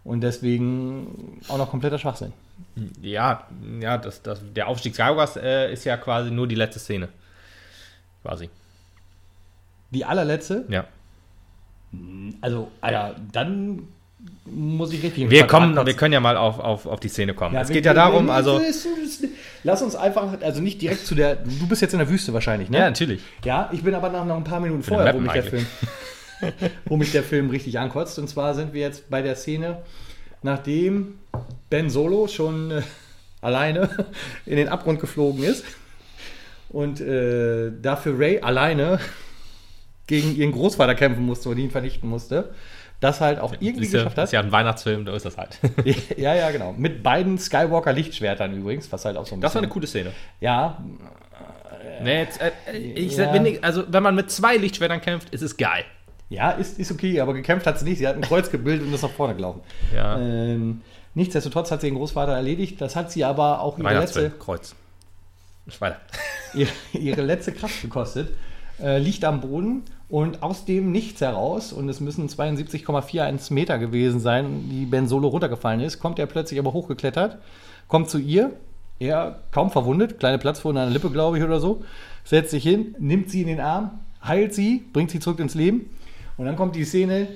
[0.04, 2.34] und deswegen auch noch kompletter Schwachsinn.
[3.02, 3.48] Ja,
[3.80, 7.10] ja, das, das, der Aufstieg Skywalkers äh, ist ja quasi nur die letzte Szene.
[8.24, 8.50] Quasi.
[9.92, 10.86] Die allerletzte, Ja.
[12.42, 13.88] also, Alter, dann
[14.46, 17.56] muss ich richtig Wir, kommen, wir können ja mal auf, auf, auf die Szene kommen.
[17.56, 18.60] es wir- geht ja darum, also.
[19.64, 21.36] Lass uns einfach, also nicht direkt zu der.
[21.38, 22.78] Du bist jetzt in der Wüste wahrscheinlich, ne?
[22.80, 23.22] Ja, natürlich.
[23.44, 25.66] Ja, ich bin aber nach noch ein paar Minuten vorher, wo mich, der Film,
[26.86, 28.20] wo mich der Film richtig ankotzt.
[28.20, 29.82] Und zwar sind wir jetzt bei der Szene,
[30.44, 31.20] nachdem
[31.70, 32.82] Ben Solo schon äh,
[33.42, 33.90] alleine
[34.46, 35.64] in den Abgrund geflogen ist
[36.70, 39.00] und äh, dafür Ray alleine
[40.08, 42.52] gegen ihren Großvater kämpfen musste und ihn vernichten musste.
[43.00, 44.32] Das halt auch irgendwie Siehst du, geschafft ist hat.
[44.34, 45.58] ja ein Weihnachtsfilm, da ist das halt.
[46.18, 46.74] Ja, ja, genau.
[46.78, 50.12] Mit beiden Skywalker-Lichtschwertern übrigens, was halt auch so ein Das war eine coole Szene.
[50.42, 50.84] Ja,
[52.02, 53.34] Nee, jetzt, äh, ich, Ja.
[53.34, 55.84] wenn also, wenn man mit zwei Lichtschwertern kämpft, ist es geil.
[56.30, 57.98] Ja, ist, ist okay, aber gekämpft hat sie nicht.
[57.98, 59.62] Sie hat ein Kreuz gebildet und ist nach vorne gelaufen.
[59.94, 60.20] Ja.
[60.20, 60.82] Ähm,
[61.16, 62.80] nichtsdestotrotz hat sie ihren Großvater erledigt.
[62.80, 64.76] Das hat sie aber auch ihre letzte, Kreuz.
[65.80, 66.00] Weiter.
[66.54, 68.30] ihre, ihre letzte Kraft gekostet.
[68.82, 74.20] Äh, liegt am Boden und aus dem Nichts heraus, und es müssen 72,41 Meter gewesen
[74.22, 77.40] sein, die Ben Solo runtergefallen ist, kommt er plötzlich aber hochgeklettert,
[77.88, 78.52] kommt zu ihr,
[79.00, 81.84] er kaum verwundet, kleine Platzwunde an der Lippe, glaube ich, oder so,
[82.24, 85.90] setzt sich hin, nimmt sie in den Arm, heilt sie, bringt sie zurück ins Leben.
[86.40, 87.28] Und dann kommt die Szene,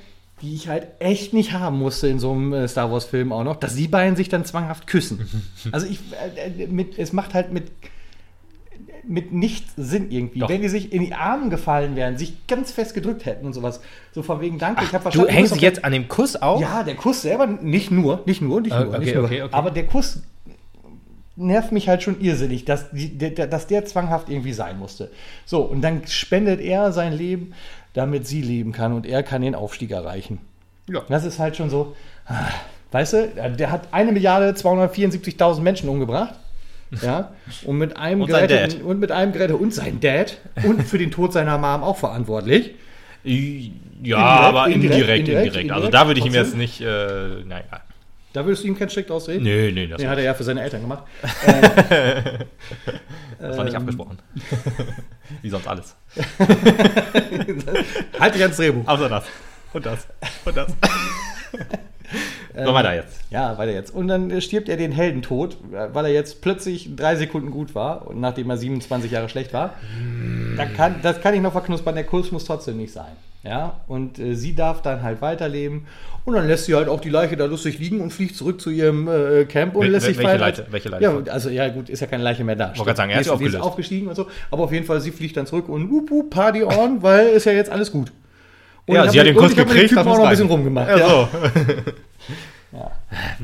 [0.42, 3.58] die ich halt echt nicht haben musste in so einem äh, Star Wars-Film auch noch,
[3.58, 5.30] dass die beiden sich dann zwanghaft küssen.
[5.74, 6.00] Also ich,
[6.38, 7.70] äh, äh, mit, es macht halt mit,
[9.06, 10.40] mit nichts Sinn irgendwie.
[10.40, 10.48] Doch.
[10.48, 13.82] Wenn die sich in die Arme gefallen wären, sich ganz fest gedrückt hätten und sowas.
[14.14, 15.32] So von wegen, danke, ich habe Du verstanden.
[15.32, 16.62] hängst auf jetzt an dem Kuss auf?
[16.62, 19.26] Ja, der Kuss selber, nicht nur, nicht nur, nicht nur, okay, nicht nur.
[19.26, 19.54] okay, okay.
[19.54, 20.24] Aber der Kuss
[21.36, 25.12] nervt mich halt schon irrsinnig, dass, die, der, dass der zwanghaft irgendwie sein musste.
[25.46, 27.54] So, und dann spendet er sein Leben,
[27.94, 30.40] damit sie leben kann und er kann den Aufstieg erreichen.
[30.90, 31.02] Ja.
[31.10, 31.96] Das ist halt schon so,
[32.92, 33.28] weißt du,
[33.58, 36.36] der hat eine Milliarde 274.000 Menschen umgebracht.
[37.02, 37.32] Ja,
[37.66, 38.82] und mit einem Und geretteten, Dad.
[38.84, 42.76] und mit einem geretteten und sein Dad und für den Tod seiner Mom auch verantwortlich.
[43.24, 45.72] Ja, Indirekt, aber indirekt, indirekt, indirekt, indirekt.
[45.72, 46.86] Also da würde ich ihm jetzt nicht, äh,
[47.46, 47.64] naja.
[48.34, 49.44] Da würdest du ihm keinen Strick ausreden?
[49.44, 51.04] Nee, nee, das, Den hat er ja für seine Eltern gemacht.
[51.22, 51.38] das
[53.58, 54.18] war nicht ähm, abgesprochen.
[55.44, 55.96] Wie sonst alles.
[58.20, 58.88] halt dich ans Drehbuch.
[58.88, 59.26] Außer das.
[59.72, 60.08] Und das.
[60.46, 60.74] Und das.
[62.56, 63.20] Ähm, so, weiter jetzt.
[63.32, 63.90] Ja, weiter jetzt.
[63.96, 68.22] Und dann stirbt er den Heldentod, weil er jetzt plötzlich drei Sekunden gut war und
[68.22, 69.74] nachdem er 27 Jahre schlecht war.
[70.56, 73.14] Da kann, das kann ich noch verknuspern, der Kurs muss trotzdem nicht sein.
[73.42, 75.88] Ja, und äh, sie darf dann halt weiterleben
[76.26, 78.70] und dann lässt sie halt auch die Leiche da lustig liegen und fliegt zurück zu
[78.70, 80.40] ihrem äh, Camp und Wel- lässt sich welche feiern.
[80.40, 80.66] Leiche?
[80.70, 81.04] Welche Leiche?
[81.04, 82.68] Ja, also ja gut, ist ja keine Leiche mehr da.
[82.68, 83.62] Wollte gerade sagen, er ist- die ist aufgelöst.
[83.62, 86.64] aufgestiegen und so, aber auf jeden Fall, sie fliegt dann zurück und wup, wup, Party
[86.64, 88.12] on, weil ist ja jetzt alles gut.
[88.86, 90.90] Und Ja, ich sie hat den Kuss ich gekriegt, auch muss noch ein bisschen rumgemacht.
[90.90, 91.08] Ja, ja.
[91.10, 91.28] so.
[92.74, 92.92] Ja.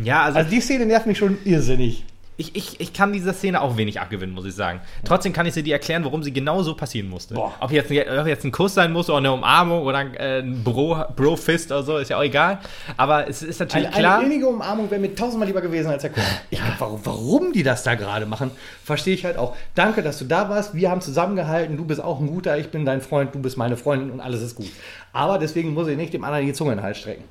[0.04, 2.04] Ja, also, Also die Szene nervt mich schon irrsinnig.
[2.40, 4.80] Ich, ich, ich kann dieser Szene auch wenig abgewinnen, muss ich sagen.
[5.04, 7.34] Trotzdem kann ich sie dir erklären, warum sie genau so passieren musste.
[7.34, 7.54] Boah.
[7.60, 10.64] Ob jetzt, ob jetzt ein Kuss sein muss oder eine Umarmung oder ein, äh, ein
[10.64, 12.60] Bro, Bro-Fist oder so, ist ja auch egal.
[12.96, 14.20] Aber es ist natürlich Eine, klar.
[14.20, 16.24] eine innige Umarmung wäre mir tausendmal lieber gewesen als der Kuss.
[16.50, 18.52] Ich warum, warum die das da gerade machen,
[18.86, 19.58] verstehe ich halt auch.
[19.76, 20.74] Danke, dass du da warst.
[20.74, 21.76] Wir haben zusammengehalten.
[21.76, 22.58] Du bist auch ein guter.
[22.58, 23.36] Ich bin dein Freund.
[23.36, 24.70] Du bist meine Freundin und alles ist gut.
[25.12, 27.26] Aber deswegen muss ich nicht dem anderen die Zunge in den Hals strecken.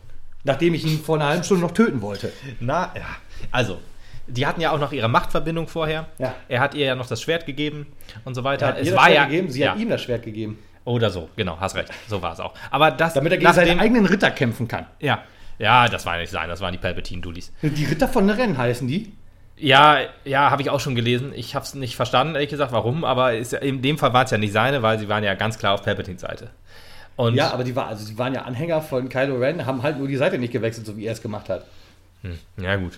[0.44, 2.30] Nachdem ich ihn vor einer halben Stunde noch töten wollte.
[2.60, 3.06] Na, ja.
[3.50, 3.78] Also,
[4.28, 6.06] die hatten ja auch noch ihre Machtverbindung vorher.
[6.18, 6.34] Ja.
[6.48, 7.86] Er hat ihr ja noch das Schwert gegeben
[8.24, 8.66] und so Er weiter.
[8.68, 9.24] hat ihr es das war Schwert ja.
[9.26, 9.50] gegeben.
[9.50, 9.72] Sie ja.
[9.72, 10.58] hat ihm das Schwert gegeben.
[10.84, 11.90] Oder so, genau, hast recht.
[12.08, 12.54] So war es auch.
[12.70, 13.14] Aber das.
[13.14, 14.86] Damit er gegen nachdem- seinen eigenen Ritter kämpfen kann.
[15.00, 15.22] Ja.
[15.58, 17.52] Ja, das war nicht sein, das waren die Palpatine-Dulis.
[17.62, 19.12] Die Ritter von Ren heißen die.
[19.56, 21.32] Ja, ja, habe ich auch schon gelesen.
[21.34, 24.30] Ich habe es nicht verstanden, ehrlich gesagt, warum, aber ist, in dem Fall waren es
[24.30, 26.50] ja nicht seine, weil sie waren ja ganz klar auf Palpatines Seite.
[27.16, 29.98] Und Ja, aber die, war, also die waren ja Anhänger von Kylo Ren, haben halt
[29.98, 31.64] nur die Seite nicht gewechselt, so wie er es gemacht hat.
[32.56, 32.92] ja gut.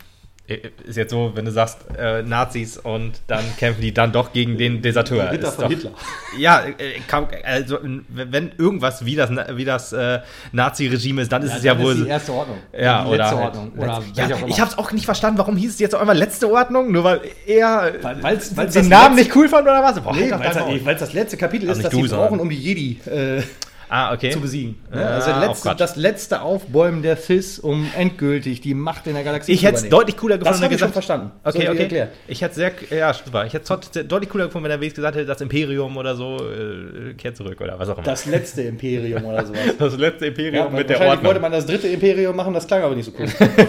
[0.84, 4.58] Ist jetzt so, wenn du sagst, äh, Nazis und dann kämpfen die dann doch gegen
[4.58, 5.30] den Deserteur.
[5.30, 5.90] Ritter Ist von doch, Hitler.
[6.38, 6.72] Ja, äh,
[7.08, 10.20] kaum, also wenn irgendwas wie das, wie das äh,
[10.52, 11.92] Nazi-Regime ist, dann ist es ja wohl.
[11.94, 12.58] ist die erste Ordnung.
[12.78, 13.16] Ja, die oder.
[13.18, 13.72] letzte halt- Ordnung.
[13.78, 16.50] Oder ja, ich habe es auch nicht verstanden, warum hieß es jetzt auf einmal letzte
[16.50, 16.90] Ordnung?
[16.90, 20.00] Nur weil er Weil- weil's- weil's den das Namen letzte- nicht cool fand oder was?
[20.00, 22.56] Boah, Nee, halt weil es weil's das letzte Kapitel ist, das sie brauchen, um die
[22.56, 23.42] Jedi äh,
[23.90, 24.30] ah, okay.
[24.30, 24.76] zu besiegen.
[24.92, 25.00] Ne?
[25.00, 29.52] Ja, also letzte, das letzte Aufbäumen der Sith, um endgültig die Macht in der Galaxie
[29.52, 31.32] Ich hätte es deutlich cooler gefunden, Das wenn er ich schon gesagt verstanden.
[31.42, 31.82] Das Okay, ich okay.
[31.82, 32.10] erklärt.
[32.28, 33.44] Ich hätte sehr, ja, super.
[33.46, 36.36] Ich hätte es deutlich cooler gefunden, wenn er wenigstens gesagt hätte, das Imperium oder so
[36.36, 38.04] äh, kehrt zurück oder was auch immer.
[38.04, 39.60] Das letzte Imperium oder sowas.
[39.78, 41.42] Das letzte Imperium Ja, mit der wahrscheinlich wollte Ordnung.
[41.42, 43.26] man das dritte Imperium machen, das klang aber nicht so cool.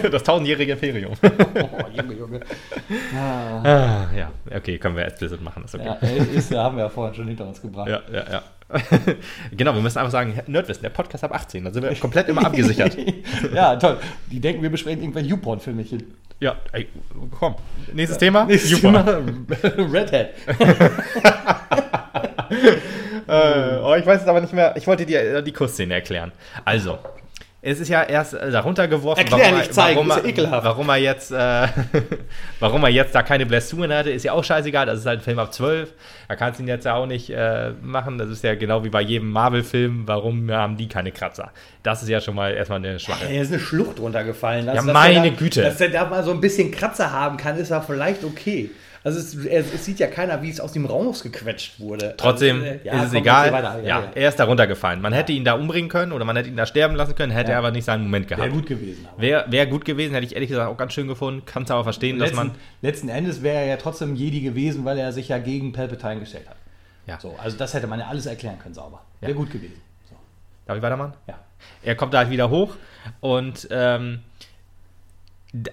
[0.10, 1.12] das tausendjährige Imperium.
[1.22, 2.40] oh, Junge, Junge.
[3.14, 5.84] ah, ja, okay, können wir explicit machen, ist okay.
[5.86, 7.88] Ja, ist, haben wir ja vorhin schon hinter uns gebracht.
[7.88, 8.42] Ja, ja, ja.
[9.52, 12.44] genau, wir müssen einfach sagen, Nerdwissen, der Podcast ab 18, da sind wir komplett immer
[12.44, 12.96] abgesichert.
[13.54, 13.98] ja, toll.
[14.30, 16.14] Die denken, wir besprechen irgendwelche YouPorn-Filmchen.
[16.40, 16.88] Ja, ey,
[17.38, 17.54] komm.
[17.92, 18.44] Nächstes Thema.
[18.48, 18.80] Nächstes.
[18.80, 19.04] Thema.
[19.62, 20.30] Red Hat.
[23.28, 24.74] Äh, oh, ich weiß es aber nicht mehr.
[24.76, 26.32] Ich wollte dir die Kussszene erklären.
[26.64, 26.98] Also,
[27.64, 30.64] es ist ja erst äh, darunter geworfen, Erklären, er- nicht zeigen, warum, ja er, ekelhaft.
[30.66, 31.68] warum er jetzt, äh,
[32.60, 34.86] warum er jetzt da keine Blessuren hatte, ist ja auch scheißegal.
[34.86, 35.92] Das ist halt ein Film ab 12.
[36.28, 38.18] Da kannst du ihn jetzt ja auch nicht äh, machen.
[38.18, 40.02] Das ist ja genau wie bei jedem Marvel-Film.
[40.06, 41.52] Warum haben die keine Kratzer?
[41.82, 43.26] Das ist ja schon mal erstmal eine schwache.
[43.28, 44.68] Er ist eine Schlucht runtergefallen.
[44.68, 45.62] Also, Ja, dass meine er da, Güte.
[45.62, 48.70] Dass er da mal so ein bisschen Kratzer haben kann, ist ja vielleicht okay.
[49.04, 52.14] Also es, es, es sieht ja keiner, wie es aus dem rausgequetscht wurde.
[52.16, 53.52] Trotzdem also, äh, ja, ist es egal.
[53.52, 53.82] weiter.
[53.82, 55.00] ja, er ist da runtergefallen.
[55.00, 57.50] Man hätte ihn da umbringen können oder man hätte ihn da sterben lassen können, hätte
[57.50, 57.56] Ja.
[57.56, 58.44] er aber nicht seinen Moment gehabt.
[58.44, 59.06] Wäre gut gewesen.
[59.12, 59.20] Aber.
[59.20, 61.42] Wäre wär gut gewesen, hätte ich ehrlich gesagt auch ganz schön gefunden.
[61.44, 62.54] Kannst aber verstehen, dass Letzten, man.
[62.80, 66.48] letzten Endes wäre er ja trotzdem Jedi gewesen, weil er sich ja gegen Palpatine gestellt
[66.48, 66.56] hat.
[67.06, 67.18] Ja.
[67.18, 69.02] So, also das hätte man ja alles erklären können, sauber.
[69.20, 69.36] Wäre Ja.
[69.38, 69.80] gut gewesen.
[70.08, 70.14] So,
[70.66, 71.14] Darf ich weitermachen?
[71.26, 71.34] ja.
[71.84, 72.74] Er kommt da halt wieder hoch
[73.20, 74.20] und ähm,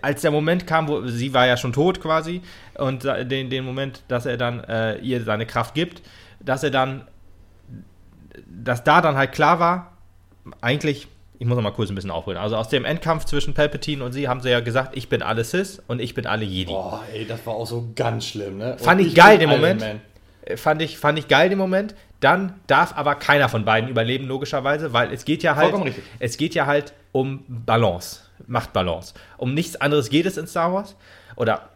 [0.01, 2.41] als der Moment kam, wo sie war ja schon tot quasi,
[2.77, 6.01] und da- den, den Moment, dass er dann äh, ihr seine Kraft gibt,
[6.41, 7.07] dass er dann,
[8.47, 9.93] dass da dann halt klar war,
[10.61, 14.03] eigentlich, ich muss noch mal kurz ein bisschen aufholen, also aus dem Endkampf zwischen Palpatine
[14.03, 16.71] und sie haben sie ja gesagt, ich bin alle Sith und ich bin alle Jedi.
[16.71, 18.73] Boah, ey, das war auch so ganz schlimm, ne?
[18.73, 19.79] Und Fand ich geil bin den Moment.
[19.81, 20.01] Man.
[20.43, 21.95] Äh, Fand ich, fand ich geil den Moment.
[22.19, 25.73] Dann darf aber keiner von beiden überleben, logischerweise, weil es geht ja halt,
[26.19, 29.13] es geht ja halt um Balance, Machtbalance.
[29.37, 30.95] Um nichts anderes geht es in Star Wars.
[31.35, 31.69] Oder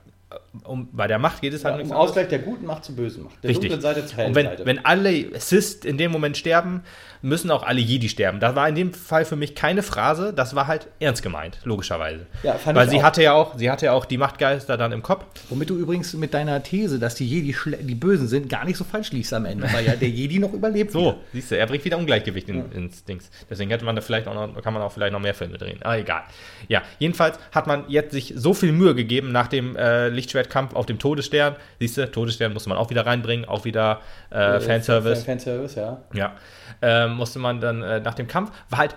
[0.65, 2.09] um, bei der Macht geht es halt Ja, um um nichts anderes.
[2.09, 3.43] Ausgleich der guten Macht zur bösen Macht.
[3.43, 3.69] Der Richtig.
[3.71, 4.65] dunklen Seite zur hellen Und wenn, Seite.
[4.65, 6.83] wenn alle Sith in dem Moment sterben,
[7.21, 8.39] müssen auch alle Jedi sterben.
[8.41, 12.25] Das war in dem Fall für mich keine Phrase, das war halt ernst gemeint, logischerweise.
[12.43, 13.03] Ja, fand Weil ich sie auch.
[13.03, 15.25] hatte ja auch, sie hatte ja auch die Machtgeister dann im Kopf.
[15.49, 18.83] Womit du übrigens mit deiner These, dass die Jedi die Bösen sind, gar nicht so
[18.83, 20.91] falsch liegst am Ende, weil ja der Jedi noch überlebt.
[20.91, 21.15] So, wieder.
[21.31, 23.29] siehst du, er bringt wieder Ungleichgewicht in, ins Dings.
[23.49, 25.79] Deswegen hätte man da vielleicht auch noch, kann man auch vielleicht noch mehr Filme drehen.
[25.83, 26.23] Ah, egal.
[26.67, 30.85] Ja, jedenfalls hat man jetzt sich so viel Mühe gegeben nach dem äh, Lichtschwertkampf auf
[30.85, 31.55] dem Todesstern.
[31.79, 35.23] Siehst du, Todesstern musste man auch wieder reinbringen, auch wieder äh, Fanservice.
[35.23, 36.01] Fan Fanservice, ja.
[36.13, 36.35] Ja,
[36.81, 38.95] ähm, musste man dann äh, nach dem Kampf, war halt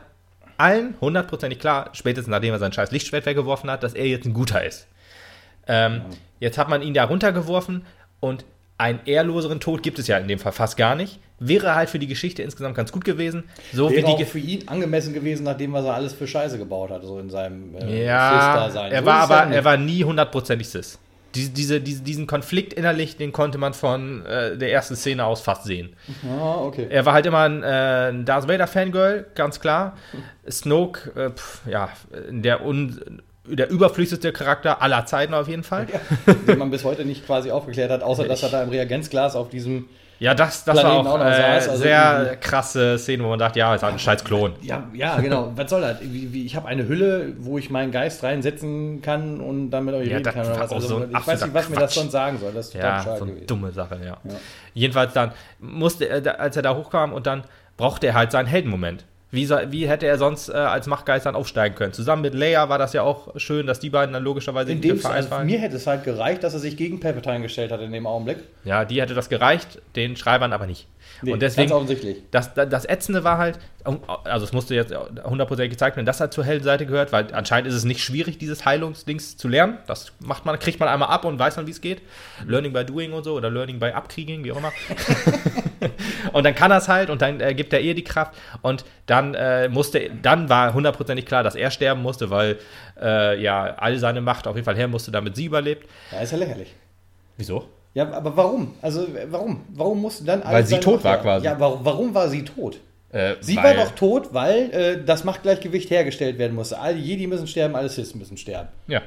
[0.58, 4.32] allen hundertprozentig klar, spätestens nachdem er sein scheiß Lichtschwert weggeworfen hat, dass er jetzt ein
[4.32, 4.86] Guter ist.
[5.66, 6.02] Ähm,
[6.38, 7.86] Jetzt hat man ihn da runtergeworfen
[8.20, 8.44] und
[8.78, 11.18] einen ehrloseren Tod gibt es ja in dem Fall fast gar nicht.
[11.38, 13.44] Wäre halt für die Geschichte insgesamt ganz gut gewesen.
[13.72, 16.58] So Wäre wie die auch für ihn angemessen gewesen, nachdem was er alles für Scheiße
[16.58, 18.92] gebaut hat, so in seinem äh, Ja, Cis-Dasein.
[18.92, 20.98] er So war ja aber, er war nie hundertprozentig cis.
[21.36, 25.40] Diese, diese, diese, diesen Konflikt innerlich, den konnte man von äh, der ersten Szene aus
[25.40, 25.94] fast sehen.
[26.26, 26.86] Ah, okay.
[26.88, 29.96] Er war halt immer ein, äh, ein Darth Vader Fangirl, ganz klar.
[30.50, 31.90] Snoke, äh, pf, ja,
[32.30, 35.86] der un der überflüssigste Charakter aller Zeiten auf jeden Fall.
[36.48, 39.48] den man bis heute nicht quasi aufgeklärt hat, außer dass er da im Reagenzglas auf
[39.48, 39.88] diesem.
[40.18, 43.58] Ja, das, das war auch, auch äh, saß, also sehr krasse Szene, wo man dachte,
[43.58, 44.54] ja, ist halt ein scheiß Klon.
[44.62, 45.52] Ja, ja, genau.
[45.56, 45.98] Was soll das?
[46.00, 50.16] Ich habe eine Hülle, wo ich meinen Geist reinsetzen kann und dann mit euch Ja,
[50.16, 50.72] reden kann oder was.
[50.72, 51.94] Also, so ich weiß nicht, was mir das Quatsch.
[52.00, 52.52] sonst sagen soll.
[52.52, 53.46] Das ist total Ja, so eine gewesen.
[53.46, 54.16] dumme Sache, ja.
[54.72, 57.44] Jedenfalls dann musste er, da- als er da hochkam und dann
[57.76, 59.04] brauchte er halt seinen Heldenmoment.
[59.32, 61.92] Wie, soll- wie hätte er sonst äh, als Machtgeist dann aufsteigen können?
[61.92, 64.98] Zusammen mit Leia war das ja auch schön, dass die beiden dann logischerweise In dem
[65.00, 65.46] vereint also waren.
[65.46, 68.38] mir hätte es halt gereicht, dass er sich gegen Palpatine gestellt hat in dem Augenblick.
[68.64, 70.86] Ja, die hätte das gereicht, den Schreibern aber nicht.
[71.22, 72.18] Nee, und deswegen, ganz offensichtlich.
[72.30, 73.58] das, das, Ätzende war halt,
[74.24, 74.92] also es musste jetzt
[75.24, 78.64] hundertprozentig gezeigt werden, dass er zur Heldenseite gehört, weil anscheinend ist es nicht schwierig, dieses
[78.64, 79.78] Heilungsdings zu lernen.
[79.86, 82.02] Das macht man, kriegt man einmal ab und weiß dann, wie es geht.
[82.46, 84.72] Learning by doing und so oder Learning by Abkriegen, wie auch immer.
[86.32, 88.84] und dann kann er es halt und dann äh, gibt er ihr die Kraft und
[89.06, 92.58] dann äh, musste, dann war hundertprozentig klar, dass er sterben musste, weil
[93.00, 95.88] äh, ja all seine Macht auf jeden Fall her musste, damit sie überlebt.
[96.12, 96.74] Ja, ist ja lächerlich.
[97.36, 97.68] Wieso?
[97.94, 98.74] Ja, aber warum?
[98.82, 99.64] Also, warum?
[99.70, 101.46] Warum musste dann Weil alles sie seine tot Macht war quasi.
[101.46, 102.78] Ja, warum, warum war sie tot?
[103.10, 106.78] Äh, Sie weil- war doch tot, weil äh, das Machtgleichgewicht hergestellt werden musste.
[106.78, 108.68] Alle Jedi müssen sterben, alle Sith müssen sterben.
[108.88, 109.00] Ja.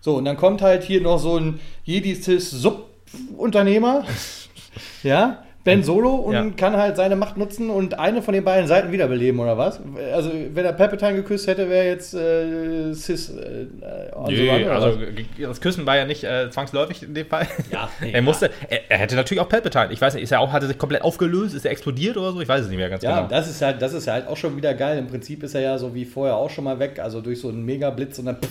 [0.00, 4.04] So, und dann kommt halt hier noch so ein Jedi-Sith-Subunternehmer,
[5.04, 6.46] ja, Ben Solo, und Ja.
[6.56, 9.78] kann halt seine Macht nutzen und eine von den beiden Seiten wiederbeleben, oder was?
[10.12, 13.66] Also, wenn er Palpatine geküsst hätte, wäre jetzt äh, Sith äh,
[14.14, 14.98] on the Nee, run, oder also
[15.38, 17.46] das Küssen war ja nicht äh, zwangsläufig in dem Fall.
[17.70, 19.92] Ja, nee, er musste, er, er hätte natürlich auch Palpatine.
[19.92, 22.32] Ich weiß nicht, ist er auch, hat er sich komplett aufgelöst, ist er explodiert oder
[22.32, 22.40] so?
[22.40, 23.28] Ich weiß es nicht mehr ganz Ja, genau.
[23.28, 24.98] das ist halt, das ist halt auch schon wieder geil.
[24.98, 27.48] Im Prinzip ist er ja so wie vorher auch schon mal weg, also durch so
[27.50, 28.48] einen Megablitz und dann pff,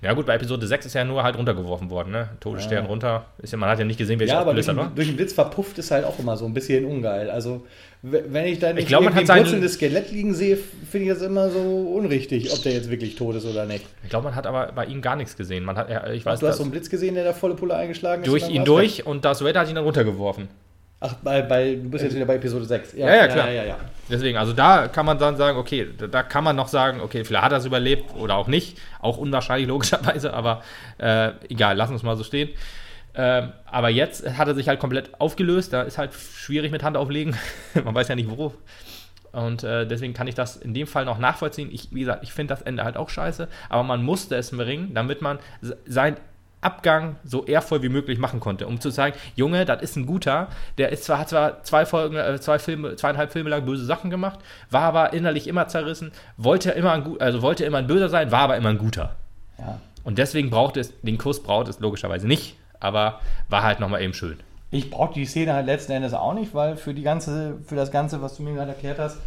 [0.00, 2.28] Ja gut, bei Episode 6 ist er ja nur halt runtergeworfen worden, ne?
[2.38, 3.24] Todesstern runter.
[3.42, 5.08] Ist ja, man hat ja nicht gesehen, wie er sich Ja, aber durch, hat, durch
[5.08, 7.30] den Blitz verpufft ist halt auch immer so ein bisschen ungeil.
[7.30, 7.66] Also,
[8.02, 11.12] wenn ich da nicht glaube, man hat seine- ein purzelndes Skelett liegen sehe, finde ich
[11.12, 13.84] das immer so unrichtig, ob der jetzt wirklich tot ist oder nicht.
[14.04, 15.64] Ich glaube, man hat aber bei ihm gar nichts gesehen.
[15.64, 17.74] Man hat, ich weiß du hast das, so einen Blitz gesehen, der da volle Pulle
[17.74, 18.28] eingeschlagen ist?
[18.28, 20.46] durch und dann ihn durch und Darth Vader hat ihn dann runtergeworfen.
[21.00, 22.94] Ach, bei, bei, du bist jetzt wieder bei Episode 6.
[22.94, 23.46] Ja, ja, klar.
[23.48, 23.76] Ja, ja, ja.
[24.10, 27.44] Deswegen, also da kann man dann sagen, okay, da, kann man noch sagen, okay, vielleicht
[27.44, 28.78] hat er es überlebt oder auch nicht.
[29.00, 30.62] Auch unwahrscheinlich logischerweise, aber
[30.98, 32.48] äh, egal, lassen wir es mal so stehen.
[33.14, 35.72] Ähm, aber jetzt hat er sich halt komplett aufgelöst.
[35.72, 37.36] Da ist halt schwierig mit Hand auflegen.
[37.84, 38.54] man weiß ja nicht wo.
[39.30, 41.68] Und äh, deswegen kann ich das in dem Fall noch nachvollziehen.
[41.70, 44.94] Ich, wie gesagt, ich finde das Ende halt auch scheiße, aber man musste es bringen,
[44.94, 46.16] damit man se- sein
[46.60, 50.48] Abgang so ehrvoll wie möglich machen konnte, um zu sagen, Junge, das ist ein guter,
[50.76, 54.10] der ist zwar, hat zwar zwei Folgen, äh, zwei Filme, zweieinhalb Filme lang böse Sachen
[54.10, 54.40] gemacht,
[54.70, 58.32] war aber innerlich immer zerrissen, wollte immer ein, gu- also wollte immer ein Böser sein,
[58.32, 59.14] war aber immer ein guter.
[59.58, 59.78] ja.
[60.04, 64.14] Und deswegen braucht es, den Kuss braucht es logischerweise nicht, aber war halt nochmal eben
[64.14, 64.38] schön.
[64.70, 67.90] Ich brauche die Szene halt letzten Endes auch nicht, weil für, die ganze, für das
[67.90, 69.18] Ganze, was du mir gerade erklärt hast,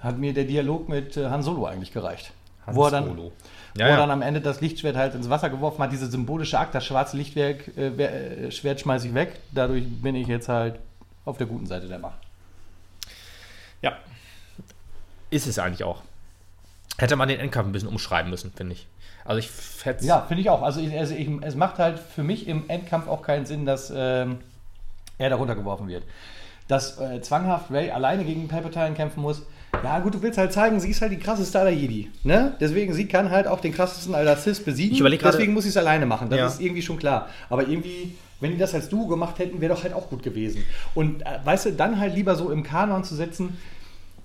[0.00, 2.32] hat mir der Dialog mit äh, Han Solo eigentlich gereicht.
[2.66, 3.22] Wo er dann, Solo.
[3.24, 3.32] wo
[3.80, 3.96] Ja, er ja.
[3.96, 7.16] dann am Ende das Lichtschwert halt ins Wasser geworfen hat, diese symbolische Akt, das schwarze
[7.16, 9.40] Lichtwerk, äh, äh, Schwert schmeiße ich weg.
[9.52, 10.78] Dadurch bin ich jetzt halt
[11.24, 12.18] auf der guten Seite der Macht.
[13.82, 13.92] Ja.
[15.30, 16.02] Ist es eigentlich auch.
[16.98, 18.86] Hätte man den Endkampf ein bisschen umschreiben müssen, finde ich.
[19.24, 19.50] Also ich
[19.84, 20.62] hätte Ja, finde ich auch.
[20.62, 23.92] Also, ich, also ich, es macht halt für mich im Endkampf auch keinen Sinn, dass
[23.94, 24.38] ähm,
[25.18, 26.04] er da runtergeworfen wird.
[26.68, 29.42] Dass äh, zwanghaft Ray alleine gegen Palpatine kämpfen muss.
[29.82, 32.10] Ja, gut, du willst halt zeigen, sie ist halt die krasseste aller Jedi.
[32.22, 32.54] Ne?
[32.60, 34.94] Deswegen, sie kann halt auch den krassesten aller Sith besiegen.
[34.94, 36.28] Ich gerade- Deswegen muss sie es alleine machen.
[36.30, 36.46] Das Ja.
[36.46, 37.28] ist irgendwie schon klar.
[37.50, 40.64] Aber irgendwie, wenn die das als Duo gemacht hätten, wäre doch halt auch gut gewesen.
[40.94, 43.56] Und äh, weißt du, dann halt lieber so im Kanon zu setzen,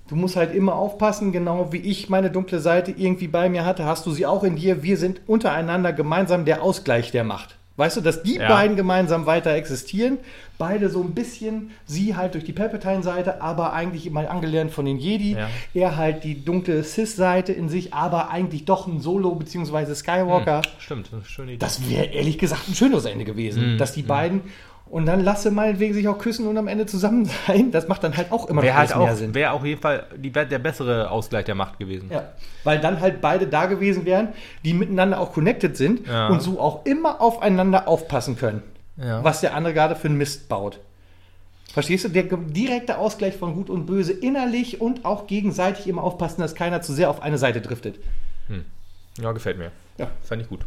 [0.08, 3.86] Du musst halt immer aufpassen, genau wie ich meine dunkle Seite irgendwie bei mir hatte,
[3.86, 4.82] hast du sie auch in dir.
[4.82, 7.58] Wir sind untereinander gemeinsam der Ausgleich der Macht.
[7.80, 8.48] Weißt du, dass die Ja.
[8.50, 10.18] beiden gemeinsam weiter existieren,
[10.58, 14.98] beide so ein bisschen, sie halt durch die Palpatine-Seite, aber eigentlich immer angelernt von den
[14.98, 15.32] Jedi.
[15.36, 15.50] Ja.
[15.74, 19.96] Er halt die dunkle Sith-Seite in sich, aber eigentlich doch ein Solo- bzw.
[19.96, 20.62] Skywalker.
[20.78, 21.60] Stimmt, das ist eine schöne Idee.
[21.60, 23.78] Das wäre ehrlich gesagt ein schönes Ende gewesen, Mhm.
[23.78, 24.42] dass die beiden
[24.90, 27.72] und dann lasse meinetwegen sich auch küssen und am Ende zusammen sein.
[27.72, 29.34] Das macht dann halt auch immer Wäre noch halt alles mehr auch, Sinn.
[29.36, 32.10] wäre auf jeden Fall die, der bessere Ausgleich der Macht gewesen.
[32.12, 32.30] Ja,
[32.64, 34.30] weil dann halt beide da gewesen wären,
[34.66, 36.28] die miteinander auch connected sind Ja.
[36.30, 38.64] und so auch immer aufeinander aufpassen können,
[38.98, 39.24] Ja.
[39.24, 40.80] was der andere gerade für einen Mist baut.
[41.72, 42.10] Verstehst du?
[42.10, 46.82] Der direkte Ausgleich von Gut und Böse innerlich und auch gegenseitig immer aufpassen, dass keiner
[46.82, 48.00] zu sehr auf eine Seite driftet.
[49.22, 49.72] Ja, gefällt mir.
[49.98, 50.08] Ja.
[50.24, 50.62] Fand ich gut.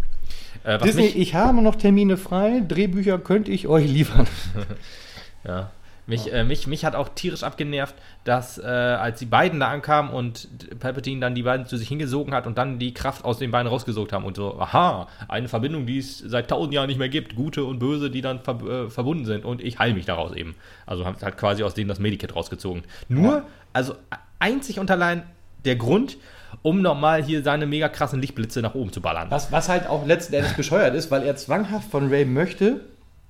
[0.64, 4.26] Äh, Disney, mich, ich habe noch Termine frei, Drehbücher könnte ich euch liefern.
[5.44, 5.70] ja,
[6.06, 7.94] mich, äh, mich, mich hat auch tierisch abgenervt,
[8.24, 10.48] dass äh, als die beiden da ankamen und
[10.80, 13.68] Palpatine dann die beiden zu sich hingesogen hat und dann die Kraft aus den beiden
[13.68, 17.34] rausgesogen haben und so, aha, eine Verbindung, die es seit tausend Jahren nicht mehr gibt,
[17.36, 20.54] gute und böse, die dann ver äh, verbunden sind und ich heile mich daraus eben.
[20.86, 22.82] Also hat halt quasi aus denen das Medikit rausgezogen.
[23.08, 23.46] Nur, Ja.
[23.72, 23.94] also
[24.38, 25.22] einzig und allein
[25.64, 26.16] der Grund,
[26.60, 29.28] um nochmal hier seine mega krassen Lichtblitze nach oben zu ballern.
[29.30, 32.80] Was, was halt auch letzten Endes bescheuert ist, weil er zwanghaft von Ray möchte,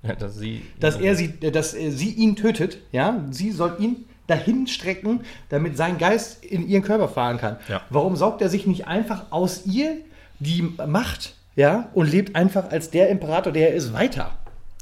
[0.03, 4.66] Ja, dass sie, dass er sie, dass sie ihn tötet, ja, sie soll ihn dahin
[4.66, 7.57] strecken, damit sein Geist in ihren Körper fahren kann.
[7.68, 7.83] Ja.
[7.91, 9.97] Warum saugt er sich nicht einfach aus ihr
[10.39, 14.31] die Macht, ja, und lebt einfach als der Imperator, der er ist, weiter?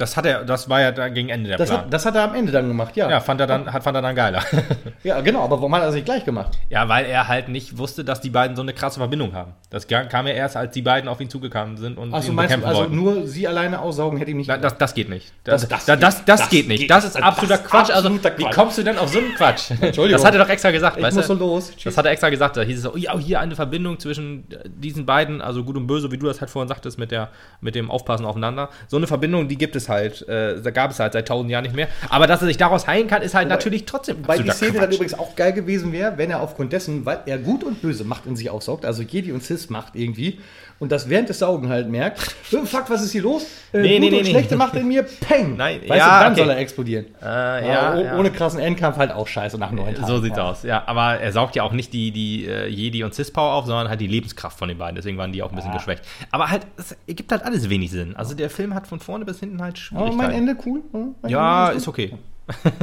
[0.01, 1.83] Das hat er, das war ja dann gegen Ende der Das Plan.
[1.83, 3.09] hat, das hat er am Ende dann gemacht, ja.
[3.11, 4.43] ja, fand er dann, hat, fand er dann geiler.
[5.03, 6.59] Ja, genau, aber warum hat er das nicht gleich gemacht?
[6.69, 9.53] ja, weil er halt nicht wusste, dass die beiden so eine krasse Verbindung haben.
[9.71, 12.55] Das kam ja erst, als die beiden auf ihn zugekommen sind und Achso, ihn meinst
[12.55, 12.97] du, bekämpfen also wollten.
[12.97, 15.33] nur sie alleine aussaugen hätte ihm nicht Na, das, das geht nicht.
[15.45, 16.81] Das, Das- das, das das, geht- geht nicht.
[16.81, 17.91] geht- Das ist absoluter Quatsch.
[17.91, 18.55] Also, absoluter wie Quatsch.
[18.55, 19.71] kommst du denn auf so einen Quatsch?
[19.81, 20.11] Entschuldigung.
[20.13, 20.97] Das hat er doch extra gesagt.
[20.99, 21.35] Ich weißt muss du?
[21.35, 21.71] so los.
[21.73, 21.85] Tschüss.
[21.85, 22.57] Das hat er extra gesagt.
[22.57, 25.87] Da hieß es so, ja, hier eine Verbindung zwischen äh, diesen beiden, also gut und
[25.87, 27.29] böse, wie du das halt vorhin sagtest, mit, der,
[27.61, 28.69] mit dem Aufpassen aufeinander.
[28.89, 31.65] So eine Verbindung, die gibt es halt, äh, da gab es halt seit tausend Jahren
[31.65, 31.89] nicht mehr.
[32.09, 34.81] Aber dass er sich daraus heilen kann, ist halt natürlich trotzdem Weil die Szene dann
[34.85, 34.95] Quatsch.
[34.95, 38.25] übrigens auch geil gewesen wäre, wenn er aufgrund dessen, weil er gut und böse Macht
[38.25, 40.41] in sich aufsaugt, also Jedi und Sis Macht irgendwie,
[40.81, 43.45] und das während des Saugen halt merkt, oh, fuck, was ist hier los?
[43.73, 45.57] Äh, Nee, nee, nee, schlechte Macht in mir, peng!
[45.57, 46.41] Nein, weißt ja, du, dann okay.
[46.43, 47.07] soll er explodieren.
[47.23, 48.19] Äh, Ja, oh- ja.
[48.19, 50.07] Ohne krassen Endkampf halt auch scheiße nach neun Tagen.
[50.09, 50.83] So sieht's aus, ja.
[50.87, 54.01] Aber er saugt ja auch nicht die, die äh, Jedi und Cis-Power auf, sondern halt
[54.01, 54.97] die Lebenskraft von den beiden.
[54.97, 56.03] Deswegen waren die auch ein bisschen geschwächt.
[56.33, 58.17] Aber halt, es ergibt halt alles wenig Sinn.
[58.17, 60.17] Also der Film hat von vorne bis hinten halt Aber Schwierigkeiten.
[60.17, 60.81] mein Ende cool.
[60.93, 61.15] hm?
[61.23, 62.09] Mein ja, Ende ist okay.
[62.09, 62.19] gut.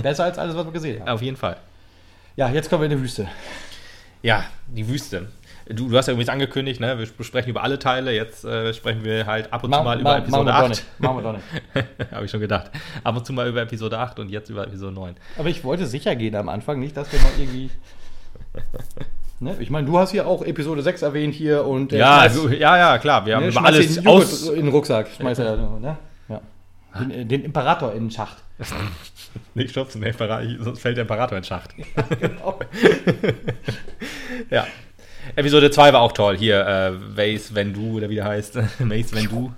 [0.04, 1.10] Besser als alles, was wir gesehen haben.
[1.14, 1.58] Auf jeden Fall.
[2.38, 3.28] Ja, jetzt kommen wir in die Wüste.
[4.22, 5.28] Ja, die Wüste.
[5.70, 6.98] Du, du hast ja übrigens angekündigt, ne?
[6.98, 8.14] wir sprechen über alle Teile.
[8.14, 10.70] Jetzt äh, sprechen wir halt ab und zu mal über Episode machen wir doch 8.
[10.70, 10.84] nicht.
[11.00, 12.12] Machen wir doch nicht.
[12.12, 12.72] Habe ich schon gedacht.
[13.04, 15.16] Ab und zu mal über Episode 8 und jetzt über Episode 9.
[15.38, 17.70] Aber ich wollte sicher gehen am Anfang, nicht, dass wir mal irgendwie.
[19.40, 19.56] Ne?
[19.60, 21.94] Ich meine, du hast hier auch Episode 6 erwähnt hier und.
[21.94, 23.24] äh, Ja, du, ja, ja, klar.
[23.28, 24.48] Wir haben ne, über alles den aus.
[24.50, 25.10] in den Rucksack.
[25.16, 25.98] Schmeiß er, ne?
[26.28, 26.42] Ja.
[27.00, 28.38] Den, äh, den Imperator in den Schacht.
[29.54, 30.04] Nicht stopfen,
[30.60, 31.76] sonst fällt der Imperator in den Schacht.
[32.20, 32.60] Genau.
[34.50, 34.66] Ja.
[35.38, 36.38] Episode 2 war auch toll.
[36.38, 38.56] Hier, äh, Mace Vendu, oder wie der heißt.
[38.80, 39.52] Mace Vendu.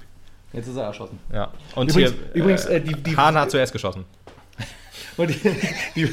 [0.54, 1.20] Jetzt ist er erschossen.
[1.34, 1.52] Ja.
[1.76, 4.04] Und Übrigens- hier, übrigens, äh, die- die- Han hat zuerst geschossen.
[5.18, 5.40] Und die,
[5.96, 6.10] die,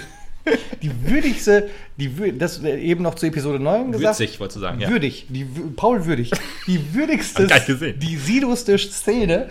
[0.83, 4.21] die würdigste, die, das äh, eben noch zu Episode 9 gesagt.
[4.21, 4.89] Würzig, wolltest du sagen, ja.
[4.89, 5.45] Würdig, die,
[5.75, 6.31] Paul Würdig,
[6.67, 7.99] die würdigste, Hab ich gar nicht gesehen.
[7.99, 9.49] die sidoste Szene,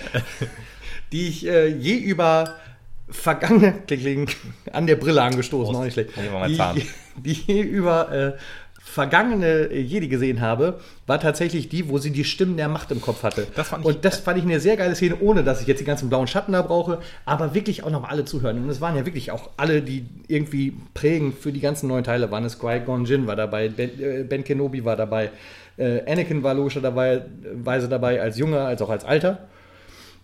[1.12, 2.56] die ich äh, je über
[3.10, 4.38] vergangene, klick, klick,
[4.72, 5.80] an der Brille angestoßen, Prost.
[5.80, 6.88] auch nicht schlecht, die,
[7.22, 8.34] die ich je über äh,
[8.88, 13.02] vergangene äh, Jedi gesehen habe, war tatsächlich die, wo sie die Stimmen der Macht im
[13.02, 13.48] Kopf hatte.
[13.56, 15.80] Das fand ich- Und das fand ich eine sehr geile Szene, ohne dass ich jetzt
[15.80, 18.64] die ganzen blauen Schatten da brauche, aber wirklich auch noch alle zuhören.
[18.64, 22.30] Und es waren ja wirklich auch alle, die irgendwie prägend für die ganzen neuen Teile
[22.30, 22.46] waren.
[22.46, 25.32] Es Qui-Gon Jinn war dabei, Ben, äh, ben Kenobi war dabei,
[25.78, 29.40] äh, Anakin war logischerweise dabei, als Junger, als auch als Alter.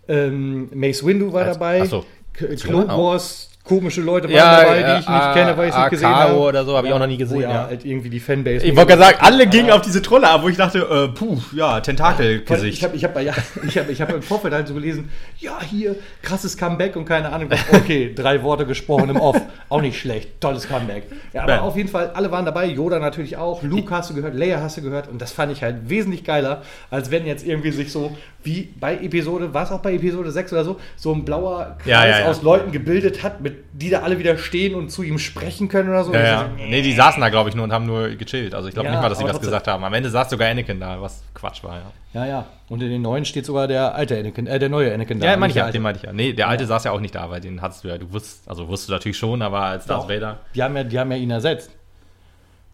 [0.07, 1.81] Ähm, Mace Windu war Als- dabei.
[1.81, 2.05] ach so.
[2.33, 2.87] K- Als Clone?
[2.87, 6.07] Wars, komische Leute waren Ja, dabei, die ich nicht kenne, weil ich es nicht gesehen
[6.09, 6.39] AKO habe.
[6.39, 7.65] oder so, habe ich auch noch nie gesehen, Oh ja, ja.
[7.67, 8.65] halt irgendwie die Fanbase.
[8.65, 11.37] Ich wollte gerade sagen, alle gingen auf diese Trolle ab, wo ich dachte, äh, puh,
[11.55, 12.77] ja, Tentakelgesicht.
[12.77, 13.33] Ich habe ich hab, ja,
[13.67, 15.09] ich hab, ich hab im Vorfeld halt so gelesen,
[15.41, 17.49] ja, hier, krasses Comeback und keine Ahnung.
[17.49, 17.59] was.
[17.73, 19.41] Okay, drei Worte gesprochen im Off.
[19.69, 20.39] Auch nicht schlecht.
[20.39, 21.03] Tolles Comeback.
[21.33, 21.65] Ja, aber Bam.
[21.65, 22.65] auf jeden Fall, alle waren dabei.
[22.67, 23.63] Yoda natürlich auch.
[23.63, 25.07] Luke hast du gehört, Leia hast du gehört.
[25.07, 26.61] Und das fand ich halt wesentlich geiler,
[26.91, 30.53] als wenn jetzt irgendwie sich so, wie bei Episode, war es auch bei Episode 6
[30.53, 34.01] oder so, so ein blauer Kreis Ja, ja, aus Leuten gebildet hat, mit, die da
[34.01, 36.13] alle wieder stehen und zu ihm sprechen können oder so.
[36.13, 38.53] Ja, so, Nee, die saßen da, glaube ich, nur und haben nur gechillt.
[38.53, 39.41] Also ich glaube nicht mal, dass sie trotzdem.
[39.41, 39.83] gesagt haben.
[39.83, 41.91] Am Ende saß sogar Anakin da, was Quatsch war, ja.
[42.13, 42.45] Ja, ja.
[42.67, 45.27] Und in den neuen steht sogar der alte Anakin, äh, der neue Anakin da.
[45.27, 45.77] Ja, meine ich ja, alte.
[45.77, 46.13] den meinte ich ja.
[46.13, 48.49] Nee, der alte saß ja auch nicht da, weil den hattest du ja, du wusstest,
[48.49, 50.09] also wusstest du natürlich schon, aber als Darth.
[50.09, 50.39] Vader.
[50.53, 51.71] Die haben ja, die haben ja ihn ersetzt.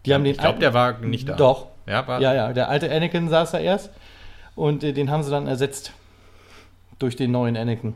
[0.06, 1.34] Die haben den Ich glaube, der war nicht da.
[1.34, 1.66] Doch.
[1.86, 3.90] Ja, war, Ja, ja, der alte Anakin saß da erst
[4.56, 5.92] und äh, den haben sie dann ersetzt
[6.98, 7.94] durch den neuen Anakin.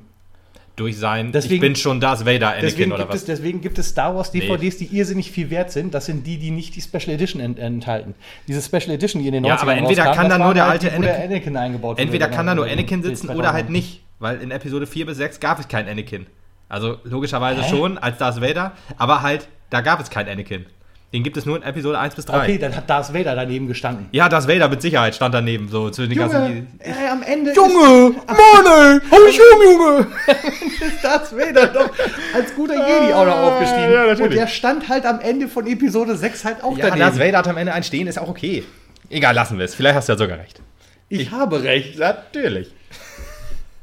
[0.82, 3.20] Durch sein, ich Deswegen- bin schon Darth Vader Anakin Deswegen oder gibt, was.
[3.20, 5.94] es, deswegen gibt es Star Wars DVDs, die irrsinnig viel wert sind.
[5.94, 8.14] Das sind die, die nicht die Special Edition ent enthalten.
[8.48, 10.68] Diese Special Edition, die in den 90ern Ja, aber entweder rauskamen, kann da nur der
[10.68, 11.98] halt alte Anakin- Anakin eingebaut.
[11.98, 13.38] Entweder kann da nur Anakin sitzen 2000.
[13.38, 16.26] oder halt nicht, weil in Episode 4 bis 6 gab es keinen Anakin.
[16.68, 17.68] Also logischerweise Hä?
[17.70, 20.66] schon als Darth Vader, aber halt, da gab es keinen Anakin.
[21.12, 22.38] Den gibt es nur in Episode 1 bis 3.
[22.42, 24.06] Okay, dann hat Darth Vader daneben gestanden.
[24.12, 26.68] Ja, Darth Vader mit Sicherheit stand daneben, so zu den ganzen.
[26.78, 30.06] äh, am Ende Junge, Mann, ey, hau mich um, Junge!
[30.86, 31.90] ist Darth Vader doch
[32.34, 33.92] als guter Jedi auch noch aufgestiegen.
[33.92, 34.20] ja, natürlich.
[34.22, 37.00] und der stand halt am Ende von Episode 6 halt auch Ja, daneben.
[37.00, 38.64] Darth Vader hat am Ende ein Stehen, ist auch okay.
[39.10, 39.74] Egal, lassen wir es.
[39.74, 40.62] Vielleicht hast du ja sogar recht.
[41.10, 41.98] ich habe recht.
[41.98, 42.72] Natürlich.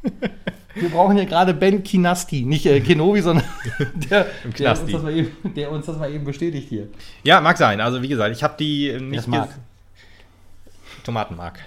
[0.80, 3.46] Wir brauchen hier gerade Ben Kinasti, nicht äh, Kenobi, sondern
[4.10, 4.92] der, der, uns Knasti.
[4.94, 6.88] das mal eben, der uns das mal eben bestätigt hier.
[7.24, 7.82] Ja, mag sein.
[7.82, 9.50] Also wie gesagt, ich habe die äh, nicht Das mag.
[9.50, 11.60] ges- Tomatenmark.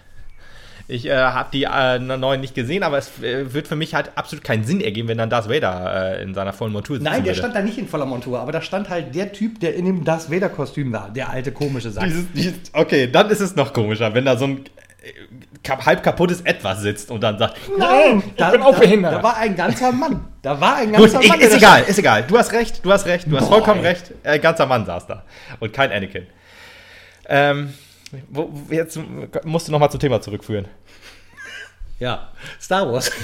[0.89, 4.11] Ich äh, habe die äh, neuen nicht gesehen, aber es äh, wird für mich halt
[4.17, 7.23] absolut keinen Sinn ergeben, wenn dann Darth Vader äh, in seiner vollen Montur sitzen Nein,
[7.23, 7.39] der würde.
[7.39, 10.05] stand da nicht in voller Montur, aber da stand halt der Typ, der in dem
[10.05, 12.05] Darth Vader Kostüm war, der alte komische Sack.
[12.05, 14.65] Dieses, dieses, okay, dann ist es noch komischer, wenn da so ein
[15.69, 19.13] halb kaputtes Etwas sitzt und dann sagt, Nein, ich bin auch behindert.
[19.13, 20.29] Da, da war ein ganzer Mann.
[20.43, 21.41] Da war ein Gut, ganzer ich, Mann.
[21.41, 22.25] ist da egal, ist egal.
[22.27, 23.91] Du hast recht, du hast recht, du hast Boah, vollkommen ey.
[23.93, 24.13] recht.
[24.25, 25.23] Ein ganzer Mann saß da
[25.61, 26.27] und kein Anakin.
[27.29, 27.73] Ähm,
[28.29, 28.99] wo, jetzt
[29.45, 30.67] musst du nochmal zum Thema zurückführen.
[31.99, 32.29] Ja,
[32.61, 33.11] Star Wars.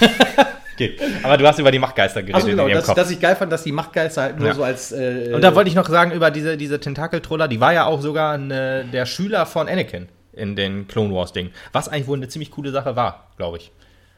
[0.79, 0.97] Okay.
[1.23, 2.95] Aber du hast über die Machtgeister geredet Achso, genau, in ihrem dass, Kopf.
[2.95, 4.53] dass ich geil fand, dass die Machtgeister halt nur Ja.
[4.53, 4.93] so als.
[4.93, 7.99] Äh, und da wollte ich noch sagen über diese, diese Tentakeltroller, die war ja auch
[7.99, 10.07] sogar eine, der Schüler von Anakin
[10.39, 11.51] in den Clone Wars Ding.
[11.71, 13.71] Was eigentlich wohl eine ziemlich coole Sache war, glaube ich.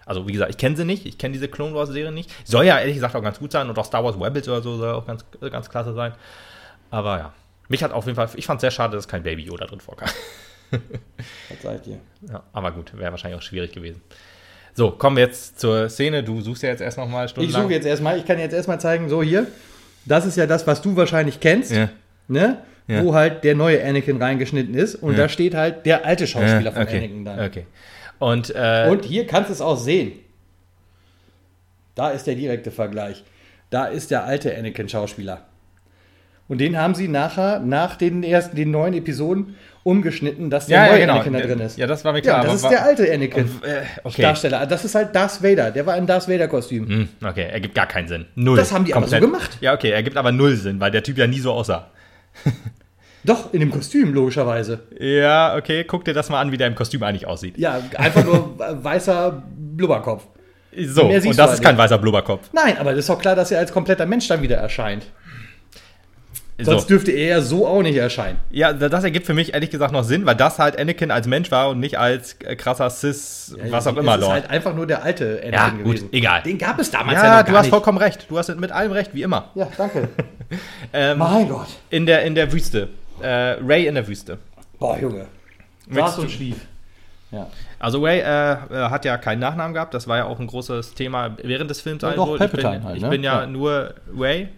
[0.05, 2.32] Also wie gesagt, ich kenne sie nicht, ich kenne diese Clone Wars Serie nicht.
[2.47, 4.78] Soll ja ehrlich gesagt auch ganz gut sein und auch Star Wars Rebels oder so
[4.78, 6.13] soll auch ganz, ganz klasse sein.
[6.89, 7.34] Aber ja,
[7.67, 9.80] mich hat auf jeden Fall, ich fand es sehr schade, dass kein Baby Yoda drin
[9.80, 10.09] vorkam.
[10.72, 11.99] Was seid ihr?
[12.30, 14.01] Ja, aber gut, wäre wahrscheinlich auch schwierig gewesen.
[14.74, 16.24] So, kommen wir jetzt zur Szene.
[16.24, 18.80] Du suchst ja jetzt erst noch mal Ich suche jetzt erstmal, ich kann jetzt erstmal
[18.80, 19.47] zeigen, so hier.
[20.05, 21.72] Das ist ja das, was du wahrscheinlich kennst.
[21.72, 21.89] Ja.
[22.28, 22.63] Ne?
[22.88, 23.03] Ja.
[23.03, 24.95] Wo halt der neue Anakin reingeschnitten ist.
[24.95, 25.19] Und Ja.
[25.19, 26.97] da steht halt der alte Schauspieler Ja, von okay.
[26.97, 27.39] Anakin dann.
[27.39, 27.65] Okay.
[28.19, 30.13] Und, äh, Und hier kannst du es auch sehen.
[31.95, 33.23] Da ist der direkte Vergleich.
[33.69, 35.45] Da ist der alte Anakin-Schauspieler.
[36.47, 40.84] Und den haben sie nachher, nach den ersten, den neuen Episoden, umgeschnitten, dass der ja,
[40.86, 41.13] ja, neue genau.
[41.13, 41.77] Anakin da drin ist.
[41.77, 42.43] Ja, das war mir klar.
[42.43, 43.45] Ja, das ist der alte Anakin.
[43.63, 44.21] Äh, okay.
[44.21, 44.65] Darsteller.
[44.65, 45.71] Das ist halt Darth Vader.
[45.71, 46.88] Der war im Darth Vader-Kostüm.
[46.88, 48.25] Hm, okay, ergibt gar keinen Sinn.
[48.36, 48.57] Null.
[48.57, 49.57] Das haben die aber so gemacht.
[49.61, 51.89] Ja, okay, ergibt aber null Sinn, weil der Typ ja nie so aussah.
[53.23, 54.79] Doch, in dem Kostüm, logischerweise.
[54.99, 57.57] Ja, okay, guck dir das mal an, wie der im Kostüm eigentlich aussieht.
[57.57, 60.25] Ja, einfach nur weißer Blubberkopf.
[60.75, 61.84] So, und das halt ist kein nicht.
[61.84, 62.49] weißer Blubberkopf.
[62.53, 65.05] Nein, aber das ist doch klar, dass er als kompletter Mensch dann wieder erscheint.
[66.64, 66.88] Sonst So.
[66.89, 68.38] dürfte er ja so auch nicht erscheinen.
[68.49, 71.51] Ja, das ergibt für mich ehrlich gesagt noch Sinn, weil das halt Anakin als Mensch
[71.51, 74.34] war und nicht als äh, krasser Cis, was auch immer, Es ist Lord.
[74.34, 76.09] halt einfach nur der alte Anakin Ja, gut, gewesen.
[76.12, 76.41] egal.
[76.43, 77.70] Den gab es damals ja, ja, noch du hast nicht.
[77.72, 78.26] vollkommen recht.
[78.30, 79.49] Du hast mit allem recht, wie immer.
[79.55, 80.09] Ja, danke.
[80.93, 81.68] Ähm, mein Gott.
[81.89, 82.89] in, der, in der Wüste.
[83.22, 83.28] Äh,
[83.66, 84.38] Ray in der Wüste.
[84.78, 85.26] Boah, Junge.
[85.89, 86.57] Saß und schlief.
[87.32, 87.47] Ja.
[87.80, 88.57] Also Ray äh, äh,
[88.89, 92.01] hat ja keinen Nachnamen gehabt, das war ja auch ein großes Thema während des Films.
[92.03, 93.09] Ja, sein doch, ich bin, halt, ich ne?
[93.09, 93.47] bin ja, Ja.
[93.47, 94.49] nur Ray.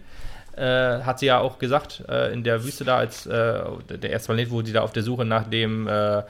[0.56, 3.60] Äh, hat sie ja auch gesagt, äh, in der Wüste da, als äh,
[4.00, 6.22] der erste Planet, wo sie da auf der Suche nach dem, äh,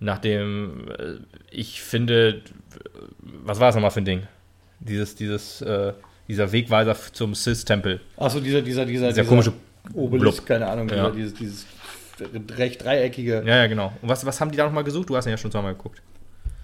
[0.00, 1.14] nach dem, äh,
[1.50, 2.42] ich finde,
[3.20, 4.22] was war das nochmal für ein Ding?
[4.80, 5.92] Dieses, dieses, äh,
[6.28, 8.00] dieser Wegweiser zum Sis-Tempel.
[8.16, 9.52] Achso, dieser, dieser, dieser, Dieser komische
[9.94, 10.46] Obelisk, Blub.
[10.46, 11.10] keine Ahnung, Ja.
[11.10, 11.66] dieser, dieses, dieses
[12.58, 13.42] recht dreieckige.
[13.46, 13.92] Ja, ja, genau.
[14.02, 15.08] Und was, was haben die da nochmal gesucht?
[15.08, 16.00] Du hast ihn ja schon zweimal geguckt.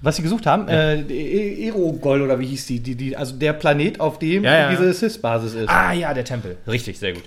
[0.01, 3.53] Was sie gesucht haben, äh, E- Erogol oder wie hieß die, die, die, also der
[3.53, 4.71] Planet, auf dem Ja, ja.
[4.71, 5.69] diese Sis-Basis ist.
[5.69, 6.57] Ah ja, der Tempel.
[6.69, 7.25] Richtig, sehr gut.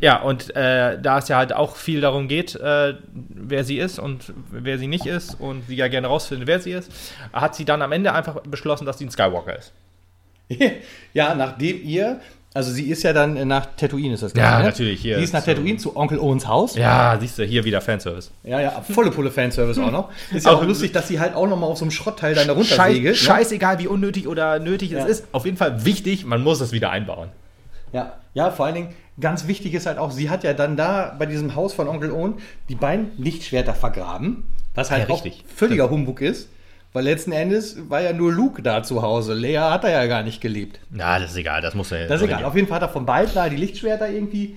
[0.00, 3.98] Ja, und äh, da es ja halt auch viel darum geht, äh, wer sie ist
[3.98, 6.90] und wer sie nicht ist und sie ja gerne rausfindet, wer sie ist,
[7.32, 9.72] hat sie dann am Ende einfach beschlossen, dass sie ein Skywalker ist.
[11.12, 12.20] ja, nachdem ihr,
[12.54, 14.64] also sie ist ja dann äh, nach Tatooine, ist das Ja, Ganze, ne?
[14.68, 16.76] natürlich, hier Sie ist nach Tatooine zu Onkel Owens Haus.
[16.76, 18.30] Ja, siehst du, hier wieder Fanservice.
[18.44, 20.08] Ja, ja, volle Pulle Fanservice auch noch.
[20.32, 22.34] Ist ja auch Auch- lustig, dass sie halt auch noch mal auf so einem Schrottteil
[22.34, 23.16] dann da runtersegelt.
[23.16, 23.34] Scheiß, ne?
[23.36, 25.00] scheißegal, wie unnötig oder nötig Ja.
[25.04, 25.26] es ist.
[25.32, 27.28] Auf jeden Fall wichtig, man muss es wieder einbauen.
[27.92, 28.88] Ja, ja, vor allen Dingen,
[29.20, 32.10] ganz wichtig ist halt auch, sie hat ja dann da bei diesem Haus von Onkel
[32.10, 32.34] Owen
[32.68, 34.44] die beiden Lichtschwerter vergraben,
[34.74, 35.44] was halt Ja, auch richtig.
[35.54, 36.48] völliger Humbug ist,
[36.94, 39.34] weil letzten Endes war ja nur Luke da zu Hause.
[39.34, 40.78] Lea hat er ja gar nicht gelebt.
[40.90, 42.44] Na, das ist egal, das muss er Das ist egal.
[42.44, 44.56] Auf jeden Fall hat er von beiden da die Lichtschwerter irgendwie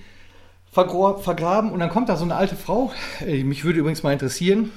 [0.72, 2.92] vergraben und dann kommt da so eine alte Frau.
[3.26, 4.70] Mich würde übrigens mal interessieren,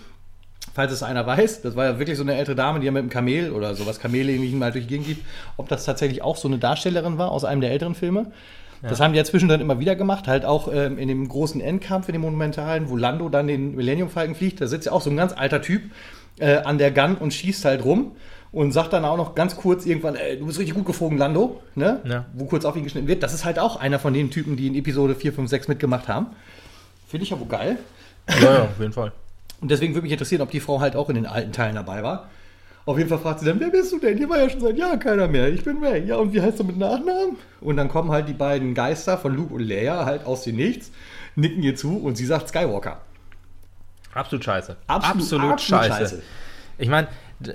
[0.74, 3.02] falls es einer weiß, das war ja wirklich so eine ältere Dame, die ja mit
[3.02, 5.20] einem Kamel oder sowas Kamelähnlichen mal durch die Gegend lief,
[5.56, 8.32] ob das tatsächlich auch so eine Darstellerin war aus einem der älteren Filme.
[8.82, 12.10] Das haben die ja zwischendrin immer wieder gemacht, halt auch ähm, in dem großen Endkampf,
[12.10, 15.12] in dem Monumentalen, wo Lando dann den Millennium Falcon fliegt, da sitzt ja auch so
[15.12, 15.84] ein ganz alter Typ
[16.40, 18.16] äh, an der Gun und schießt halt rum
[18.52, 21.62] und sagt dann auch noch ganz kurz irgendwann, ey, du bist richtig gut geflogen, Lando,
[21.76, 22.02] ne?
[22.04, 22.26] Ja.
[22.34, 23.24] wo kurz auf ihn geschnitten wird.
[23.24, 26.08] Das ist halt auch einer von den Typen, die in Episode 4, 5, 6 mitgemacht
[26.08, 26.28] haben.
[27.08, 27.78] Finde ich ja wohl geil.
[28.42, 29.12] Ja, ja, auf jeden Fall.
[29.62, 32.04] Und deswegen würde mich interessieren, ob die Frau halt auch in den alten Teilen dabei
[32.04, 32.30] war.
[32.86, 34.18] Auf jeden Fall fragt sie dann, wer bist du denn?
[34.18, 35.50] Hier war ja schon seit Jahren keiner mehr.
[35.50, 36.04] Ich bin Ray.
[36.06, 37.38] Ja, und wie heißt du mit Nachnamen?
[37.60, 40.92] Und dann kommen halt die beiden Geister von Luke und Leia halt aus dem Nichts,
[41.36, 43.02] nicken ihr zu und sie sagt Skywalker.
[44.14, 44.76] Absolut scheiße.
[44.88, 45.90] Absolut- absolut scheiße.
[45.90, 46.22] scheiße.
[46.78, 47.08] Ich meine,
[47.46, 47.54] äh,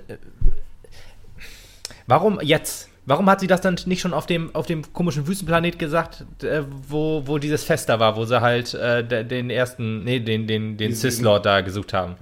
[2.07, 2.89] warum jetzt?
[3.09, 6.63] Warum hat sie das dann nicht schon auf dem, auf dem komischen Wüstenplanet gesagt, äh,
[6.89, 10.49] wo, wo dieses Fest da war, wo sie halt äh, de- den ersten, nee, den,
[10.49, 12.17] den, den Sith-Lord da gesucht haben?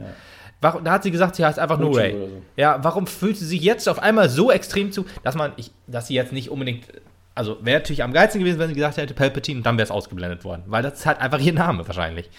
[0.60, 2.12] Warum, da hat sie gesagt, sie heißt einfach nur Ray.
[2.12, 2.42] so.
[2.56, 6.08] Ja, warum fühlt sie sich jetzt auf einmal so extrem zu, dass man, ich, dass
[6.08, 6.84] sie jetzt nicht unbedingt
[7.36, 9.90] also wäre natürlich am geilsten gewesen, wenn sie gesagt hätte Palpatine und dann wäre es
[9.90, 10.62] ausgeblendet worden.
[10.66, 12.30] Weil das ist halt einfach ihr Name wahrscheinlich.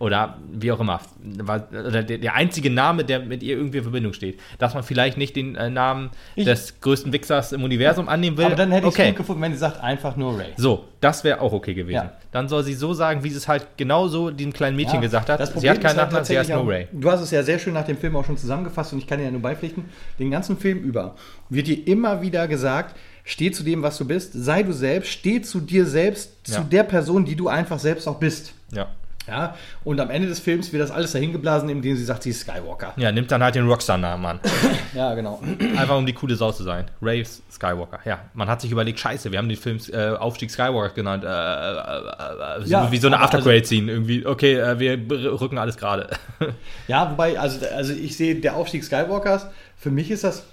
[0.00, 1.00] Oder wie auch immer.
[1.40, 4.40] Oder der, einzige Name, der mit ihr irgendwie in Verbindung steht.
[4.58, 8.46] Dass man vielleicht nicht den äh, Namen Ich- des größten Wichsers im Universum annehmen will.
[8.46, 9.08] Aber dann hätte ich es okay.
[9.10, 10.48] gut gefunden, wenn sie sagt, einfach nur Ray.
[10.56, 11.94] So, das wäre auch okay gewesen.
[11.94, 12.12] Ja.
[12.32, 15.28] Dann soll sie so sagen, wie sie es halt genauso diesem kleinen Mädchen Ja, gesagt
[15.28, 15.38] hat.
[15.60, 16.88] Sie hat keinen halt Nachnamen, sie heißt nur Ray.
[16.90, 19.18] Du hast es ja sehr schön nach dem Film auch schon zusammengefasst und ich kann
[19.18, 19.84] dir ja nur beipflichten.
[20.18, 21.14] Den ganzen Film über
[21.48, 25.40] wird dir immer wieder gesagt, steh zu dem, was du bist, sei du selbst, steh
[25.42, 26.56] zu dir selbst, Ja.
[26.56, 28.52] zu der Person, die du einfach selbst auch bist.
[28.72, 28.88] Ja.
[29.28, 29.54] Ja,
[29.84, 32.40] und am Ende des Films wird das alles dahin geblasen, indem sie sagt, sie ist
[32.40, 32.94] Skywalker.
[32.96, 34.40] ja, nimmt dann halt den Rockstar-Namen an.
[34.94, 35.40] Ja, genau.
[35.76, 36.86] Einfach um die coole Sau zu sein.
[37.00, 38.00] Ray Skywalker.
[38.04, 41.22] Ja, man hat sich überlegt, scheiße, wir haben den Film äh, Aufstieg Skywalker genannt.
[41.22, 43.92] Äh, äh, äh, so, Ja, wie so eine aber also- Aftergrade-Scene.
[43.92, 44.98] Irgendwie, okay, äh, wir
[45.40, 46.08] rücken alles gerade.
[46.88, 49.46] Ja, wobei, also, also ich sehe, der Aufstieg Skywalkers,
[49.76, 50.44] für mich ist das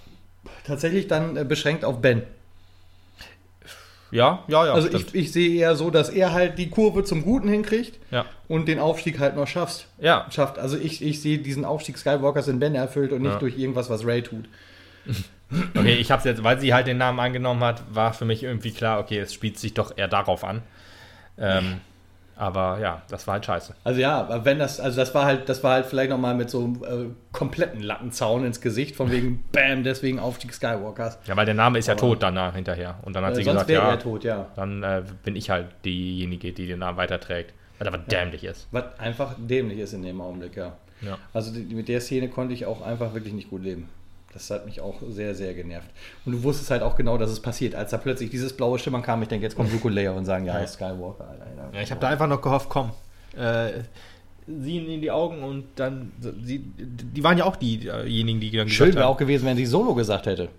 [0.67, 2.21] tatsächlich dann äh, beschränkt auf Ben.
[4.11, 4.73] Ja, ja, ja.
[4.73, 5.07] Also stimmt.
[5.09, 8.25] ich, ich sehe eher so, dass er halt die Kurve zum Guten hinkriegt ja.
[8.47, 9.87] und den Aufstieg halt noch schafft.
[9.99, 10.59] ja, schafft.
[10.59, 13.39] Also ich, ich sehe diesen Aufstieg Skywalkers in Ben erfüllt und nicht Ja.
[13.39, 14.45] durch irgendwas, was Ray tut.
[15.75, 18.71] okay, ich hab's jetzt, weil sie halt den Namen angenommen hat, war für mich irgendwie
[18.71, 20.61] klar, okay, es spielt sich doch eher darauf an.
[21.39, 21.79] Ähm,
[22.37, 23.73] aber ja, das war halt scheiße.
[23.83, 26.63] Also ja, wenn das, also das war halt, das war halt vielleicht nochmal mit so
[26.63, 31.19] einem äh, kompletten Lattenzaun ins Gesicht, von wegen Bam, deswegen Aufstieg Skywalkers.
[31.25, 32.99] Ja, weil der Name ist ja Aber- tot danach hinterher.
[33.03, 34.47] Und dann hat Äh, sie gesagt, ja, tot, ja.
[34.55, 37.53] dann äh, bin ich halt diejenige, die den Namen weiterträgt.
[37.79, 38.67] Was aber dämlich ist.
[38.71, 40.73] Was einfach dämlich ist in dem Augenblick, ja.
[41.01, 41.17] Ja.
[41.31, 43.87] Also die, mit der Szene konnte ich auch einfach wirklich nicht gut leben.
[44.37, 45.89] Das hat mich auch sehr, sehr genervt.
[46.23, 47.73] Und du wusstest halt auch genau, dass es passiert.
[47.73, 50.25] Als da plötzlich dieses blaue Schimmern kam, ich denke, jetzt kommt Luke und Leia und
[50.25, 51.27] sagen, ja, ist Skywalker.
[51.27, 51.69] Alter.
[51.73, 52.91] Ja, ich habe da einfach noch gehofft, komm.
[53.35, 53.81] Äh,
[54.45, 56.11] sie in die Augen und dann.
[56.43, 59.95] Sie, die waren ja auch diejenigen, die dann Schön wäre auch gewesen, wenn sie Solo
[59.95, 60.49] gesagt hätte.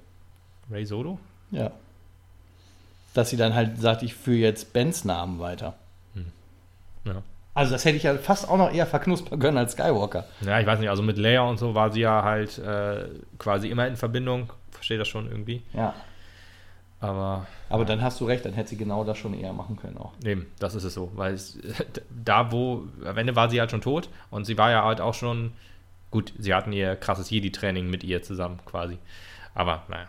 [0.68, 1.20] Ray Solo?
[1.52, 1.70] Ja.
[3.14, 5.74] Dass sie dann halt sagt, ich führe jetzt Bens Namen weiter.
[7.04, 7.22] Ja.
[7.58, 10.26] Also das hätte ich ja fast auch noch eher verknuspern können als Skywalker.
[10.42, 13.06] Ja, ich weiß nicht, also mit Leia und so war sie ja halt äh,
[13.36, 14.52] quasi immer in Verbindung.
[14.70, 15.62] Verstehe das schon irgendwie.
[15.72, 15.92] Ja.
[17.00, 19.98] Aber Aber dann hast du recht, dann hätte sie genau das schon eher machen können
[19.98, 20.12] auch.
[20.24, 21.10] eben, das ist es so.
[21.16, 21.58] Weil es,
[22.24, 25.14] da, wo, am Ende war sie halt schon tot und sie war ja halt auch
[25.14, 25.52] schon.
[26.12, 28.98] Gut, sie hatten ihr krasses Jedi-Training mit ihr zusammen quasi.
[29.54, 30.06] Aber naja.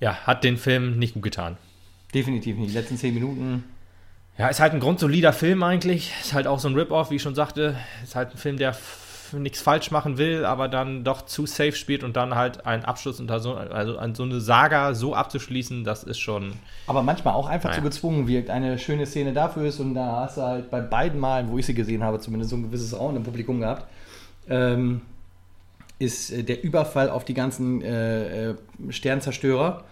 [0.00, 1.56] Ja, hat den Film nicht gut getan.
[2.12, 2.70] Definitiv nicht.
[2.70, 3.64] Die letzten zehn Minuten.
[4.38, 6.12] Ja, ist halt ein grundsolider Film eigentlich.
[6.20, 7.76] Ist halt auch so ein Rip-Off, wie ich schon sagte.
[8.02, 8.76] Ist halt ein Film, der
[9.32, 13.18] nichts falsch machen will, aber dann doch zu safe spielt und dann halt einen Abschluss
[13.18, 16.52] unter so, also an so eine Saga so abzuschließen, das ist schon.
[16.86, 17.82] Aber manchmal auch einfach Naja.
[17.82, 18.50] zu gezwungen wirkt.
[18.50, 21.66] Eine schöne Szene dafür ist und da hast du halt bei beiden Malen, wo ich
[21.66, 23.86] sie gesehen habe, zumindest so ein gewisses Rauen im Publikum gehabt,
[24.48, 25.00] ähm,
[25.98, 28.54] ist äh, der Überfall auf die ganzen äh, äh,
[28.90, 29.84] Sternzerstörer.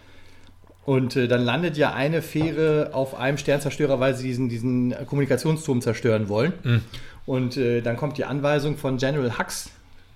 [0.84, 5.80] Und äh, dann landet ja eine Fähre auf einem Sternzerstörer, weil sie diesen, diesen Kommunikationsturm
[5.80, 6.82] zerstören wollen.
[7.26, 9.70] Und äh, dann kommt die Anweisung von General Hux.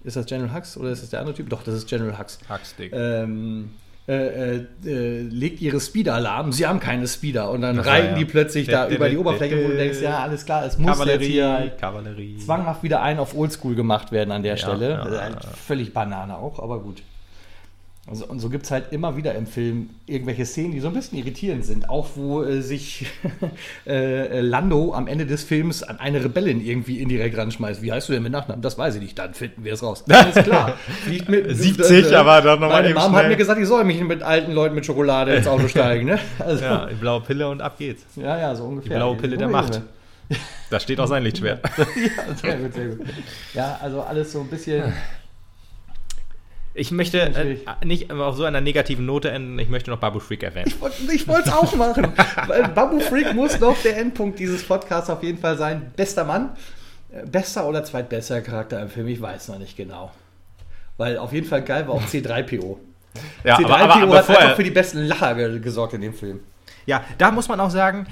[0.05, 1.49] Ist das General Hux oder ist das der andere Typ?
[1.49, 2.39] Doch, das ist General Hux.
[2.49, 2.93] Hackstick.
[2.93, 3.71] Ähm,
[4.09, 6.51] äh, äh, äh, legt ihre Speeder-Alarm.
[6.53, 7.51] Sie haben keine Speeder.
[7.51, 8.15] Und dann Ach so, reiten ja.
[8.15, 11.25] die plötzlich da über die Oberfläche, wo du denkst, ja, alles klar, es muss jetzt
[11.25, 12.39] hier Kavallerie.
[12.39, 14.91] zwanghaft wieder ein auf Oldschool gemacht werden an der Stelle.
[14.93, 15.37] ja, ist ja, ja.
[15.63, 17.03] völlig Banane auch, aber gut.
[18.11, 20.95] Also, und so gibt es halt immer wieder im Film irgendwelche Szenen, die so ein
[20.95, 21.91] bisschen irritierend sind.
[21.91, 23.07] Auch wo äh, sich
[23.87, 27.83] äh, Lando am Ende des Films an eine Rebellin irgendwie indirekt ranschmeißt.
[27.83, 28.63] Wie heißt du denn mit Nachnamen?
[28.63, 29.19] Das weiß ich nicht.
[29.19, 30.05] Dann finden wir es raus.
[30.09, 30.77] Alles klar.
[31.05, 33.29] Fliegt mit, 70, aber dann noch mal Meine Mom hat schnell.
[33.29, 36.07] mir gesagt, ich soll mich mit alten Leuten mit Schokolade ins Auto steigen.
[36.07, 36.19] Ne?
[36.39, 38.05] Also, Ja, die blaue Pille und ab geht's.
[38.17, 38.91] ja, ja, so ungefähr.
[38.91, 39.83] Die blaue Pille der Macht.
[40.71, 41.61] Da steht auch sein Lichtschwert.
[41.77, 43.07] ja, sehr gut, sehr gut.
[43.55, 44.93] Ja, also alles so ein bisschen.
[46.79, 50.43] Ich möchte äh, nicht auf so einer negativen Note enden, ich möchte noch Babu Freak
[50.45, 50.73] erwähnen.
[51.13, 52.13] Ich wollte es auch machen.
[52.75, 55.91] Babu Freak muss doch der Endpunkt dieses Podcasts auf jeden Fall sein.
[55.97, 56.51] Bester Mann.
[57.11, 60.13] Äh, Bester oder zweitbester Charakter im Film, ich weiß noch nicht genau.
[60.97, 62.77] Weil auf jeden Fall geil war auch C3PO.
[63.45, 66.15] Ja, C3PO aber, aber, aber hat einfach für die besten Lacher ge- gesorgt in dem
[66.15, 66.41] Film.
[66.87, 68.07] Ja, da muss man auch sagen,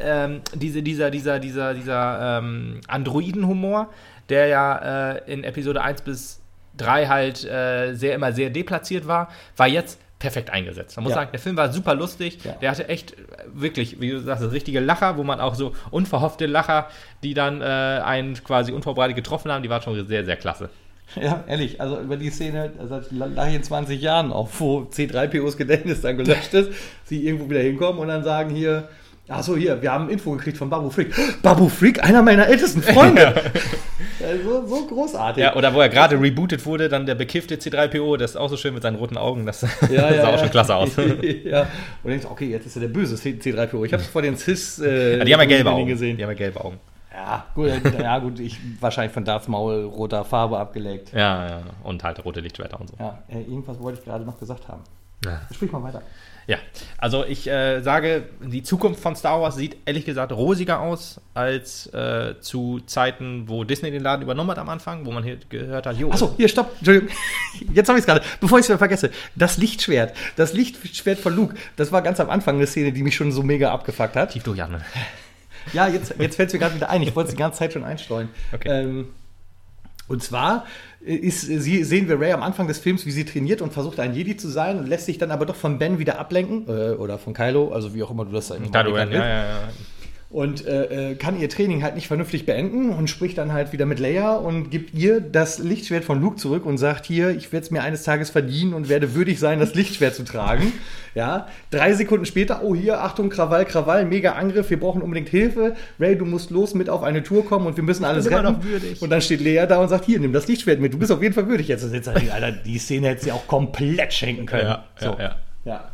[0.00, 3.90] ähm, diese, dieser, dieser, dieser, dieser ähm, Androiden-Humor,
[4.28, 6.40] der ja äh, in Episode 1 bis
[6.78, 10.96] 3 halt äh, sehr immer sehr deplatziert war, war jetzt perfekt eingesetzt.
[10.96, 11.18] Man muss Ja.
[11.18, 12.38] sagen, der Film war super lustig.
[12.44, 12.52] Ja.
[12.60, 13.14] Der hatte echt,
[13.52, 16.88] wirklich, wie du sagst, das richtige Lacher, wo man auch so unverhoffte Lacher,
[17.22, 20.70] die dann äh, einen quasi unvorbereitet getroffen haben, die waren schon sehr, sehr klasse.
[21.14, 25.56] Ja, ehrlich, also über die Szene, seit lache ich in 20 Jahren auch, wo C3POs
[25.56, 26.70] Gedächtnis dann gelöscht ist,
[27.04, 28.88] sie irgendwo wieder hinkommen und dann sagen hier,
[29.28, 31.14] ach so, hier, wir haben Info gekriegt von Babu Freak.
[31.42, 33.34] Babu Freak, einer meiner ältesten Freunde.
[34.44, 35.42] so, so großartig.
[35.42, 38.56] Ja, oder wo er gerade rebootet wurde, dann der bekiffte C3PO, das ist auch so
[38.56, 40.90] schön mit seinen roten Augen, das Ja, sah auch schon klasse aus.
[41.44, 41.66] ja.
[42.02, 43.84] Und denkst, okay, jetzt ist er der böse C3PO.
[43.84, 44.78] Ich habe vor den Cis.
[44.78, 45.86] Äh, Ja, die haben ja gelbe Augen.
[45.86, 46.16] gesehen.
[46.16, 46.78] Die haben ja gelbe Augen.
[47.12, 47.68] Ja, gut,
[48.00, 51.10] ja, gut, ich wahrscheinlich von Darth Maul roter Farbe abgelegt.
[51.12, 51.60] Ja, ja.
[51.82, 52.96] Und halt rote Lichtschwerter und so.
[52.98, 54.82] Ja, äh, irgendwas wollte ich gerade noch gesagt haben.
[55.24, 55.40] Ja.
[55.52, 56.02] Sprich mal weiter.
[56.48, 56.56] Ja,
[56.96, 61.92] also ich äh, sage, die Zukunft von Star Wars sieht ehrlich gesagt rosiger aus als
[61.92, 65.84] äh, zu Zeiten, wo Disney den Laden übernommen hat am Anfang, wo man hier gehört
[65.84, 66.74] hat, jo, Achso, hier, stopp.
[66.78, 67.10] Entschuldigung.
[67.74, 68.22] Jetzt habe ich es gerade.
[68.40, 69.10] Bevor ich es wieder vergesse.
[69.36, 70.16] Das Lichtschwert.
[70.36, 71.54] Das Lichtschwert von Luke.
[71.76, 74.30] Das war ganz am Anfang eine Szene, die mich schon so mega abgefuckt hat.
[74.32, 74.82] tief durchatmen.
[75.74, 77.02] Ja, jetzt, jetzt fällt es mir gerade wieder ein.
[77.02, 78.30] Ich wollte es die ganze Zeit schon einstreuen.
[78.54, 78.70] Okay.
[78.70, 79.08] Ähm,
[80.06, 80.64] und zwar
[81.00, 84.14] ist, sie, sehen wir Ray am Anfang des Films, wie sie trainiert und versucht, ein
[84.14, 86.66] Jedi zu sein und lässt sich dann aber doch von Ben wieder ablenken.
[86.68, 89.68] Äh, oder von Kylo, also wie auch immer du das Da du, ja, ja, ja.
[90.30, 93.86] Und äh, äh, kann ihr Training halt nicht vernünftig beenden und spricht dann halt wieder
[93.86, 97.64] mit Leia und gibt ihr das Lichtschwert von Luke zurück und sagt hier, ich werde
[97.64, 100.74] es mir eines Tages verdienen und werde würdig sein, das Lichtschwert zu tragen.
[101.14, 105.74] Ja, drei Sekunden später, oh hier, Achtung, Krawall, Krawall, mega Angriff, wir brauchen unbedingt Hilfe.
[105.98, 108.44] Ray, du musst los mit auf eine Tour kommen und wir müssen alles retten.
[108.44, 109.00] noch würdig.
[109.00, 111.22] Und dann steht Leia da und sagt, hier, nimm das Lichtschwert mit, du bist auf
[111.22, 111.84] jeden Fall würdig jetzt.
[111.84, 114.66] Und jetzt die, Alter, die Szene hätte sie auch komplett schenken können.
[114.66, 115.36] Ja, ja, ja.
[115.64, 115.90] ja.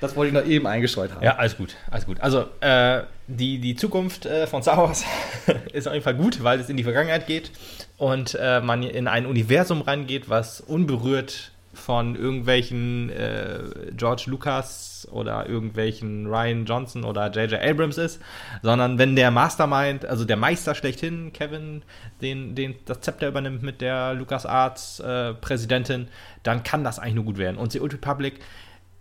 [0.00, 1.24] Das wollte ich noch eben eingestreut haben.
[1.24, 2.20] Ja, alles gut, alles gut.
[2.20, 5.04] Also, äh, die, die Zukunft äh, von Star Wars
[5.72, 7.50] ist auf jeden Fall gut, weil es in die Vergangenheit geht
[7.96, 15.48] und äh, man in ein Universum reingeht, was unberührt von irgendwelchen äh, George Lucas oder
[15.48, 17.60] irgendwelchen Ryan Johnson oder J.J.
[17.62, 18.20] Abrams ist,
[18.62, 21.82] sondern wenn der Mastermind, also der Meister schlechthin, Kevin,
[22.22, 26.08] den, den, das Zepter übernimmt mit der LucasArts äh, Präsidentin,
[26.42, 27.58] dann kann das eigentlich nur gut werden.
[27.58, 28.40] Und The Old Republic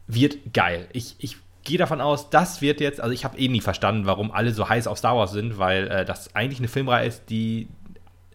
[0.07, 0.87] wird geil.
[0.93, 4.31] Ich, ich gehe davon aus, das wird jetzt, also ich habe eh nie verstanden, warum
[4.31, 7.67] alle so heiß auf Star Wars sind, weil äh, das eigentlich eine Filmreihe ist, die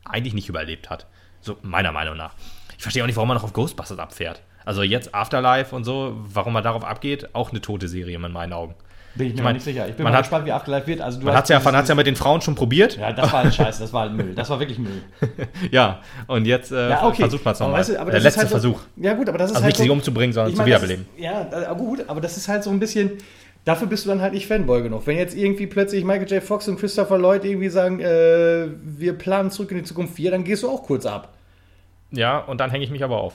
[0.04, 1.06] eigentlich nicht überlebt hat.
[1.40, 2.34] So meiner Meinung nach.
[2.76, 4.42] Ich verstehe auch nicht, warum man noch auf Ghostbusters abfährt.
[4.64, 8.52] Also jetzt Afterlife und so, warum man darauf abgeht, auch eine tote Serie in meinen
[8.52, 8.74] Augen.
[9.16, 9.88] Bin ich mir Ich mein, nicht sicher.
[9.88, 11.00] Ich bin mal hat- gespannt, wie Afterlife wird.
[11.00, 12.96] Also, du Man hat es ja, man hat's ja mit den Frauen schon probiert.
[12.96, 14.34] Ja, das war ein Scheiß, das war ein Müll.
[14.34, 15.02] Das war wirklich Müll.
[15.72, 17.22] Ja, und jetzt äh, Ja, okay.
[17.22, 17.80] versucht man es nochmal.
[17.80, 18.80] weißt du, Der letzte halt so- Versuch.
[18.96, 20.72] Ja, gut, aber das ist Also halt nicht so, sie umzubringen, sondern ich zu meine,
[20.74, 21.06] das wiederbeleben.
[21.16, 23.12] Ist, ja, gut, aber das ist halt so ein bisschen.
[23.64, 25.06] Dafür bist du dann halt nicht Fanboy genug.
[25.06, 26.42] Wenn jetzt irgendwie plötzlich Michael J.
[26.42, 30.44] Fox und Christopher Lloyd irgendwie sagen, äh, wir planen zurück in die Zukunft 4, dann
[30.44, 31.34] gehst du auch kurz ab.
[32.10, 33.34] Ja, und dann hänge ich mich aber auf.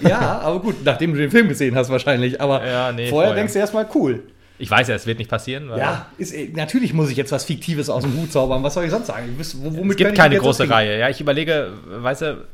[0.00, 2.40] Ja, aber gut, nachdem du den Film gesehen hast wahrscheinlich.
[2.40, 3.34] Aber Ja, nee, vorher, vorher.
[3.34, 4.22] denkst du erstmal cool.
[4.58, 5.68] Ich weiß ja, es wird nicht passieren.
[5.76, 8.62] Ja, ist, eh- natürlich muss ich jetzt was Fiktives aus dem Hut zaubern.
[8.62, 9.36] Was soll ich sonst sagen?
[9.36, 10.68] Wüsste, wo- womit Es gibt keine große?
[10.70, 10.98] Reihe.
[10.98, 12.44] Ja, ich überlege, weißt du,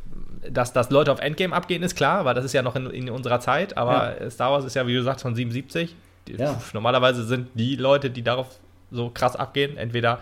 [0.51, 3.11] dass, dass Leute auf Endgame abgehen, ist klar, weil das ist ja noch in, in
[3.11, 3.77] unserer Zeit.
[3.77, 5.95] Aber Star Wars ist ja, wie du sagst, von 77.
[6.29, 6.55] Die, Ja.
[6.55, 8.47] pf, Normalerweise sind die Leute, die darauf
[8.91, 10.21] so krass abgehen, entweder,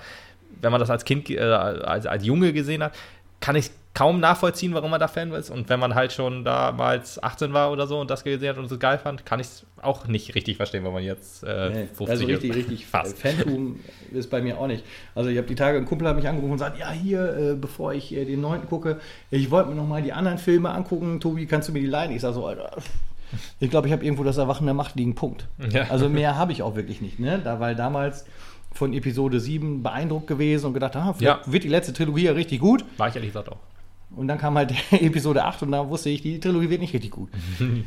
[0.61, 2.93] wenn man das als Kind, äh, als, als Junge gesehen hat,
[3.41, 5.51] kann ich kaum nachvollziehen, warum man da Fan ist.
[5.51, 8.71] Und wenn man halt schon damals 18 war oder so und das gesehen hat und
[8.71, 11.87] es geil fand, kann ich es auch nicht richtig verstehen, wenn man jetzt äh, Nee,
[11.87, 13.19] 50 also richtig, richtig fast.
[13.19, 13.81] Phantom
[14.13, 14.85] ist bei mir auch nicht.
[15.17, 17.55] Also ich habe die Tage, ein Kumpel hat mich angerufen und sagt, ja hier, äh,
[17.57, 19.01] bevor ich äh, den neunten gucke,
[19.33, 21.19] ich wollte mir noch mal die anderen Filme angucken.
[21.19, 22.13] Tobi, kannst du mir die leihen?
[22.13, 22.71] Ich sage so, Alter,
[23.59, 25.49] ich glaube, ich habe irgendwo das Erwachen der Macht liegen, Punkt.
[25.73, 25.89] Ja.
[25.91, 27.41] Also mehr habe ich auch wirklich nicht, ne?
[27.43, 28.27] Da, weil damals
[28.73, 31.41] von Episode 7 beeindruckt gewesen und gedacht, ah, Ja.
[31.47, 32.85] wird die letzte Trilogie ja richtig gut.
[32.97, 33.59] War ich ehrlich gesagt auch.
[34.15, 37.11] Und dann kam halt Episode 8 und da wusste ich, die Trilogie wird nicht richtig
[37.11, 37.31] gut.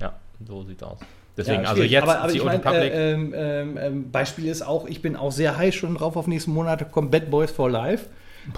[0.00, 0.14] Ja,
[0.46, 0.98] so sieht's aus.
[1.36, 2.92] Deswegen, Ja, also jetzt aber, aber ich Republic.
[2.92, 6.52] äh, ähm, ähm, Beispiel ist auch, ich bin auch sehr heiß schon drauf auf nächsten
[6.52, 8.06] Monat, kommt Bad Boys for Life.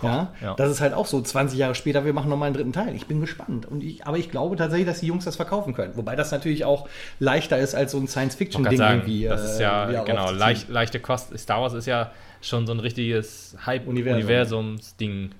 [0.03, 0.55] Ja, ja.
[0.55, 2.95] Das ist halt auch so, 20 Jahre später, wir machen nochmal einen dritten Teil.
[2.95, 3.66] Ich bin gespannt.
[3.66, 5.97] Und ich, aber ich glaube tatsächlich, dass die Jungs das verkaufen können.
[5.97, 6.88] Wobei das natürlich auch
[7.18, 9.24] leichter ist als so ein Science-Fiction-Ding irgendwie.
[9.24, 10.38] das ist ja, äh, wieder genau, aufzuziehen.
[10.38, 11.36] leicht, leichte Kost.
[11.38, 13.66] Star Wars ist ja schon so ein richtiges Universum.
[13.66, 15.30] Hype-Universums-Ding.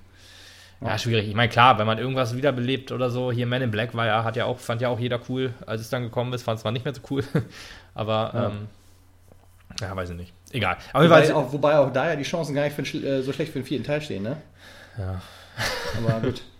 [0.85, 0.97] Ja.
[0.97, 1.27] schwierig.
[1.27, 4.23] Ich meine, klar, wenn man irgendwas wiederbelebt oder so, hier Man in Black war ja,
[4.23, 6.61] hat ja auch, fand ja auch jeder cool, als es dann gekommen ist, fand es
[6.61, 7.23] zwar nicht mehr so cool,
[7.95, 8.47] aber Ja.
[8.47, 8.67] ähm,
[9.81, 10.33] ja, weiß ich nicht.
[10.51, 10.77] Egal.
[10.93, 13.33] Aber Wobei jedenfalls, auch, wobei auch da ja die Chancen gar nicht für, äh, so
[13.33, 14.37] schlecht für den vierten Teil stehen, ne?
[14.97, 15.21] Ja.
[15.97, 16.41] Aber gut.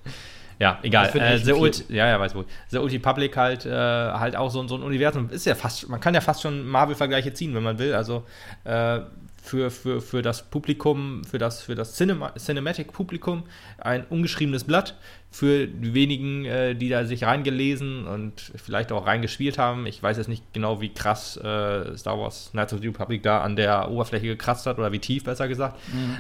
[0.59, 1.09] Ja, egal.
[1.17, 1.51] Äh, The.
[1.53, 2.45] Old, ja, ja, weiß wohl.
[2.69, 5.30] The Old Republic halt, äh, halt auch so, so ein Universum.
[5.32, 7.93] Ist ja fast, man kann ja fast schon Marvel-Vergleiche ziehen, wenn man will.
[7.93, 8.24] Also
[8.63, 8.99] äh,
[9.43, 13.43] für, für, für das Publikum, für das, für das Cinema, Cinematic-Publikum
[13.77, 14.95] ein ungeschriebenes Blatt.
[15.31, 19.85] Für die wenigen, äh, die da sich reingelesen und vielleicht auch reingespielt haben.
[19.85, 23.41] Ich weiß jetzt nicht genau, wie krass äh, Star Wars Knights of the Republic da
[23.41, 25.77] an der Oberfläche gekratzt hat oder wie tief, besser gesagt.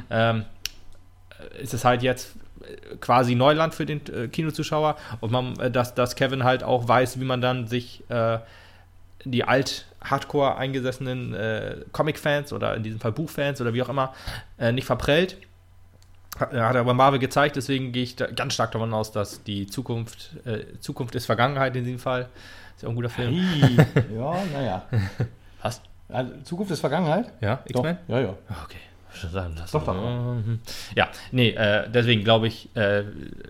[0.09, 0.45] Ähm,
[1.61, 5.95] ist es halt jetzt äh, quasi Neuland für den äh, Kinozuschauer und man, äh, dass,
[5.95, 8.39] dass Kevin halt auch weiß, wie man dann sich äh,
[9.25, 14.13] die alt Hardcore eingesessenen äh, Comic-Fans oder in diesem Fall Buchfans oder wie auch immer
[14.57, 15.37] äh, nicht verprellt.
[16.39, 19.43] Hat, hat er bei Marvel gezeigt, deswegen gehe ich da ganz stark davon aus, dass
[19.43, 22.27] die Zukunft, äh, Zukunft ist Vergangenheit in diesem Fall.
[22.75, 23.33] Ist ja auch ein guter Film.
[24.15, 24.81] ja, naja.
[25.61, 25.81] Was?
[26.09, 27.31] Also, Zukunft ist Vergangenheit?
[27.39, 27.97] Ja, X-Men?
[28.07, 28.35] Ja, ja.
[28.49, 28.77] Ah, Okay.
[29.31, 29.71] Sagen lassen.
[29.73, 29.93] Doch, doch.
[29.93, 30.59] Mhm.
[30.95, 33.03] Ja, nee, äh, deswegen glaube ich, äh,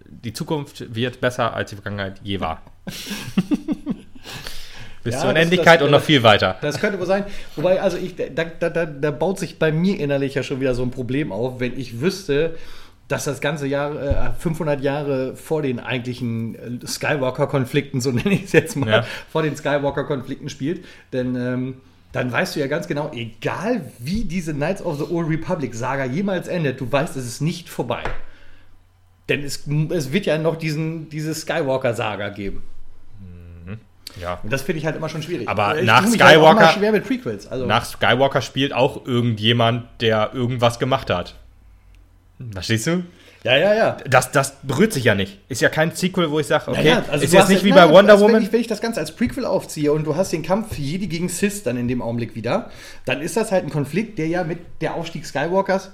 [0.06, 2.62] die Zukunft wird besser, als die Vergangenheit je war.
[5.04, 6.58] Bis Ja, zur das- Unendlichkeit das- und noch viel weiter.
[6.62, 7.26] Das könnte wohl sein.
[7.56, 10.76] Wobei, also ich, da, da, da, da baut sich bei mir innerlich ja schon wieder
[10.76, 12.56] so ein Problem auf, wenn ich wüsste,
[13.10, 18.46] dass das ganze Jahr, äh, 500 Jahre vor den eigentlichen äh, Skywalker-Konflikten, so nenne ich
[18.46, 19.06] es jetzt mal, Ja.
[19.30, 20.86] vor den Skywalker-Konflikten spielt.
[21.12, 21.76] Denn ähm,
[22.14, 26.48] dann weißt du ja ganz genau, egal wie diese Knights of the Old Republic-Saga jemals
[26.48, 28.04] endet, du weißt, es ist nicht vorbei.
[29.30, 32.64] Denn es, es wird ja noch diesen, diese Skywalker-Saga geben.
[34.22, 34.40] Ja.
[34.44, 35.48] Und das finde ich halt immer schon schwierig.
[35.48, 37.48] Aber ich nach halt Skywalker- immer schwer mit Prequels.
[37.48, 41.36] Also, Nach Skywalker spielt auch irgendjemand, der irgendwas gemacht hat.
[42.52, 43.04] Verstehst du?
[43.44, 43.98] ja, ja, ja.
[44.08, 45.40] Das, das berührt sich ja nicht.
[45.50, 47.90] Ist ja kein Sequel, wo ich sage, okay, Naja, also ist jetzt nicht wie nein,
[47.90, 48.36] bei Wonder Woman.
[48.36, 51.08] Wenn ich, wenn ich das Ganze als Prequel aufziehe und du hast den Kampf Jedi
[51.08, 52.70] gegen Sith dann in dem Augenblick wieder,
[53.06, 55.92] dann ist das halt ein Konflikt, der ja mit der Aufstieg Skywalkers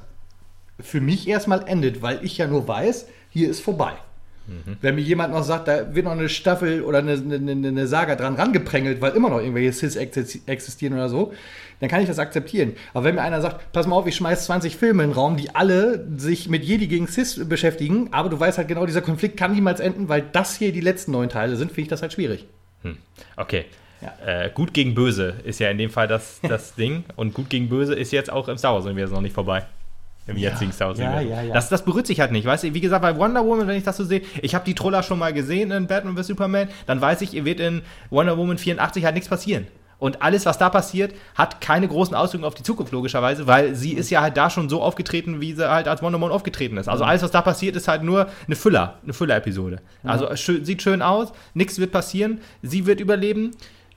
[0.80, 3.94] für mich erstmal endet, weil ich ja nur weiß, hier ist vorbei.
[4.50, 4.78] Mhm.
[4.82, 8.16] Wenn mir jemand noch sagt, da wird noch eine Staffel oder eine, eine, eine Saga
[8.16, 11.34] dran rangeprengelt, weil immer noch irgendwelche exi- existieren oder so,
[11.80, 12.74] dann kann ich das akzeptieren.
[12.94, 15.38] Aber wenn mir einer sagt, pass mal auf, ich schmeiß 20 Filme in den Raum,
[15.38, 19.38] die alle sich mit Jedi gegen Sith beschäftigen, aber du weißt halt genau, dieser Konflikt
[19.38, 22.14] kann niemals enden, weil das hier die letzten neun Teile sind, finde ich das halt
[22.14, 22.46] schwierig.
[23.38, 23.66] Okay.
[24.02, 24.14] Ja.
[24.46, 27.04] Äh, gut gegen böse ist ja in dem Fall das, das Ding.
[27.18, 29.66] Und gut gegen böse ist jetzt auch im Star Wars-Universum noch nicht vorbei.
[30.30, 31.32] Im jetzigen Star ja, Wars-Universum.
[31.32, 31.54] ja, ja.
[31.54, 32.46] Das, das berührt sich halt nicht.
[32.46, 34.76] Weißt du, wie gesagt, bei Wonder Woman, wenn ich das so sehe, ich habe die
[34.76, 36.28] Troller schon mal gesehen in Batman vs.
[36.28, 39.68] Superman, dann weiß ich, ihr wird in Wonder Woman 84 halt nichts passieren.
[40.00, 43.92] Und alles, was da passiert, hat keine großen Auswirkungen auf die Zukunft, logischerweise, weil sie
[43.92, 46.88] ist ja halt da schon so aufgetreten, wie sie halt als Wonder Woman aufgetreten ist.
[46.88, 49.82] Also alles, was da passiert, ist halt nur eine Füller, eine Füller-Episode.
[50.04, 53.52] Also schön, sieht schön aus, nichts wird passieren, sie wird überleben.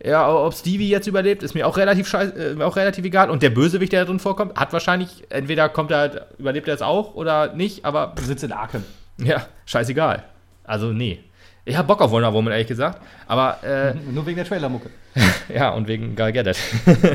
[0.05, 3.31] Ja, ob Stevie jetzt überlebt, ist mir auch relativ scheiß, äh, auch relativ egal.
[3.31, 6.75] Und der Bösewicht, der da drin vorkommt, hat wahrscheinlich, entweder kommt er halt, überlebt er
[6.75, 8.85] es auch oder nicht, aber Du sitzt in Arkham.
[9.19, 10.25] ja, scheißegal.
[10.65, 11.21] Also, nee.
[11.65, 13.01] Ich hab Bock auf Wonder Woman, ehrlich gesagt.
[13.29, 14.91] Aber, äh, Nur wegen der Trailermucke.
[15.55, 16.57] ja, und wegen Gal Gadot.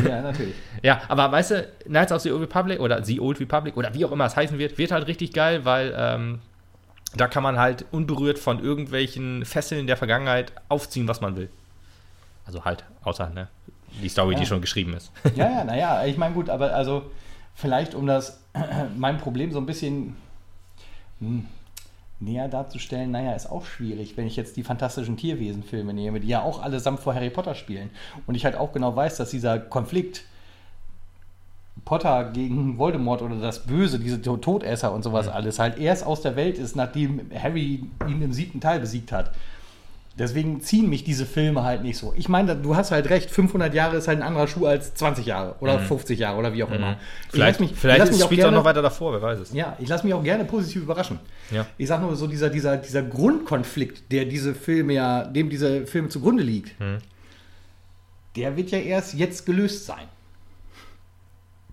[0.07, 0.55] ja, natürlich.
[0.81, 4.05] ja, aber weißt du, Knights of the Old Republic oder The Old Republic oder wie
[4.05, 6.39] auch immer es heißen wird, wird halt richtig geil, weil ähm,
[7.17, 11.49] da kann man halt unberührt von irgendwelchen Fesseln der Vergangenheit aufziehen, was man will.
[12.47, 13.47] Also halt, außer, ne,
[14.01, 14.39] die Story, Ja.
[14.39, 15.11] die schon geschrieben ist.
[15.35, 17.03] Ja, ja, naja, ich meine, gut, aber also
[17.53, 18.39] vielleicht, um das
[18.97, 20.15] mein Problem so ein bisschen
[21.19, 21.45] hm,
[22.19, 26.41] näher darzustellen, naja, ist auch schwierig, wenn ich jetzt die fantastischen Tierwesen-Filme nehme, die ja
[26.41, 27.89] auch allesamt vor Harry Potter spielen.
[28.25, 30.23] Und ich halt auch genau weiß, dass dieser Konflikt
[31.85, 36.21] Potter gegen Voldemort oder das Böse, diese To- Todesser und sowas alles, halt erst aus
[36.21, 39.31] der Welt ist, nachdem Harry ihn im siebten Teil besiegt hat.
[40.19, 42.11] Deswegen ziehen mich diese Filme halt nicht so.
[42.17, 45.27] Ich meine, du hast halt recht, 500 Jahre ist halt ein anderer Schuh als 20
[45.27, 46.93] Jahre oder 50 Jahre oder wie auch immer.
[46.93, 47.31] Ich Mhm.
[47.33, 49.53] Vielleicht, mich, ich vielleicht mich spielt es auch gerne- noch weiter davor, wer weiß es.
[49.53, 51.19] ja, ich lasse mich auch gerne positiv überraschen.
[51.51, 51.67] Ja.
[51.77, 56.09] Ich sage nur so, dieser, dieser, dieser Grundkonflikt, der diese Filme ja, dem diese Filme
[56.09, 56.97] zugrunde liegt, Hm.
[58.35, 60.05] der wird ja erst jetzt gelöst sein.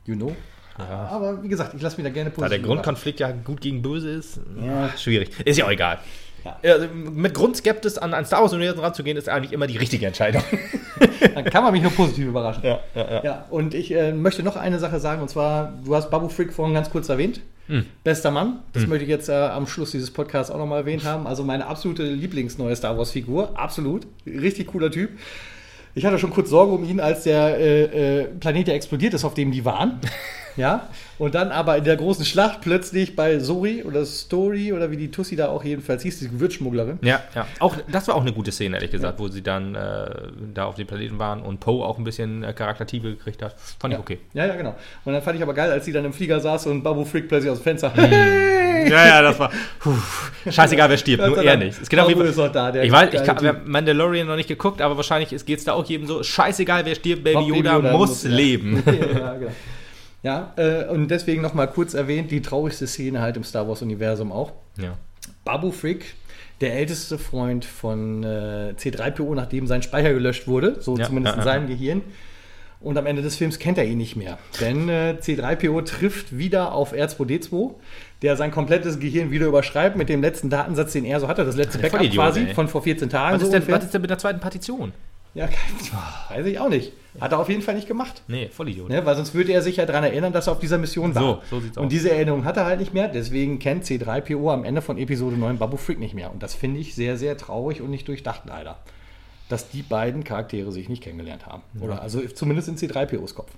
[0.06, 0.36] You know?
[0.76, 3.80] Aber wie gesagt, ich lasse mich da gerne Da positiv der Grundkonflikt ja gut gegen
[3.80, 4.90] böse ist, Ja.
[4.98, 5.30] schwierig.
[5.44, 5.98] Ist ja auch egal.
[6.44, 6.58] Ja.
[6.62, 10.42] Also mit Grundskeptis an ein Star Wars-Universum ranzugehen, ist eigentlich immer die richtige Entscheidung.
[11.34, 12.62] Dann kann man mich nur positiv überraschen.
[12.62, 13.44] ja, ja, ja.
[13.50, 16.74] Und ich äh, möchte noch eine Sache sagen, und zwar, du hast Babu Frick vorhin
[16.74, 17.40] ganz kurz erwähnt.
[17.66, 17.86] Hm.
[18.02, 18.60] Bester Mann.
[18.74, 21.26] Das möchte ich jetzt äh, am Schluss dieses Podcasts auch nochmal erwähnt haben.
[21.26, 23.58] Also meine absolute Lieblingsneue Star Wars-Figur.
[23.58, 24.06] Absolut.
[24.26, 25.10] Richtig cooler Typ.
[25.94, 29.24] Ich hatte schon kurz Sorge um ihn, als der äh, äh, Planet ja explodiert ist,
[29.24, 30.00] auf dem die waren.
[30.56, 30.88] ja.
[31.18, 35.10] Und dann aber in der großen Schlacht plötzlich bei Sori oder Story oder wie die
[35.10, 36.98] Tussi da auch jedenfalls hieß, die Gewürzschmugglerin.
[37.02, 37.46] Ja, ja.
[37.60, 40.06] Auch, das war auch eine gute Szene, ehrlich gesagt, wo sie dann äh,
[40.52, 43.54] da auf dem Planeten waren und Poe auch ein bisschen äh, Charaktertiefe gekriegt hat.
[43.78, 44.00] Fand ich Ja.
[44.00, 44.18] okay.
[44.32, 44.74] Ja, ja, genau.
[45.04, 47.28] Und dann fand ich aber geil, als sie dann im Flieger saß und Babu Frick
[47.28, 47.92] plötzlich aus dem Fenster.
[47.96, 49.50] Ja, ja, das war.
[49.78, 49.94] Puh,
[50.50, 51.80] scheißegal, wer stirbt, nur er nicht.
[51.80, 53.48] Es geht Babu Fall, ist noch da, der ich weiß, ich kann, Typ.
[53.48, 56.22] haben Mandalorian noch nicht geguckt, aber wahrscheinlich geht es da auch jedem so.
[56.22, 58.30] Scheißegal, wer stirbt, Baby Baby Yoda, Yoda muss, muss, ja.
[58.30, 58.82] leben.
[58.86, 59.52] ja, genau.
[60.24, 64.52] Ja, äh, und deswegen nochmal kurz erwähnt, die traurigste Szene halt im Star Wars-Universum auch.
[64.78, 64.96] Ja.
[65.44, 66.14] Babu Frick,
[66.62, 71.42] der älteste Freund von äh, C3PO, nachdem sein Speicher gelöscht wurde, so Ja, zumindest ja,
[71.42, 72.02] in seinem Gehirn.
[72.80, 74.38] Und am Ende des Films kennt er ihn nicht mehr.
[74.60, 77.74] Denn äh, C3PO trifft wieder auf R2D2,
[78.22, 81.56] der sein komplettes Gehirn wieder überschreibt mit dem letzten Datensatz, den er so hatte, das
[81.56, 82.54] letzte Backup quasi ey.
[82.54, 83.34] von vor 14 Tagen.
[83.34, 84.92] Was, so ist denn, was ist denn mit der zweiten Partition?
[85.34, 85.48] Ja,
[86.30, 86.92] weiß ich auch nicht.
[87.20, 88.22] Hat er auf jeden Fall nicht gemacht.
[88.28, 88.88] Nee, Vollidiot.
[88.88, 91.22] Ne, weil sonst würde er sich ja daran erinnern, dass er auf dieser Mission war.
[91.22, 91.90] So, so sieht's Und aus.
[91.90, 93.08] diese Erinnerung hat er halt nicht mehr.
[93.08, 96.32] Deswegen kennt C3PO am Ende von Episode 9 Babu Frick nicht mehr.
[96.32, 98.78] Und das finde ich sehr, sehr traurig und nicht durchdacht leider.
[99.48, 101.62] Dass die beiden Charaktere sich nicht kennengelernt haben.
[101.80, 103.52] Oder also zumindest in C3POs Kopf.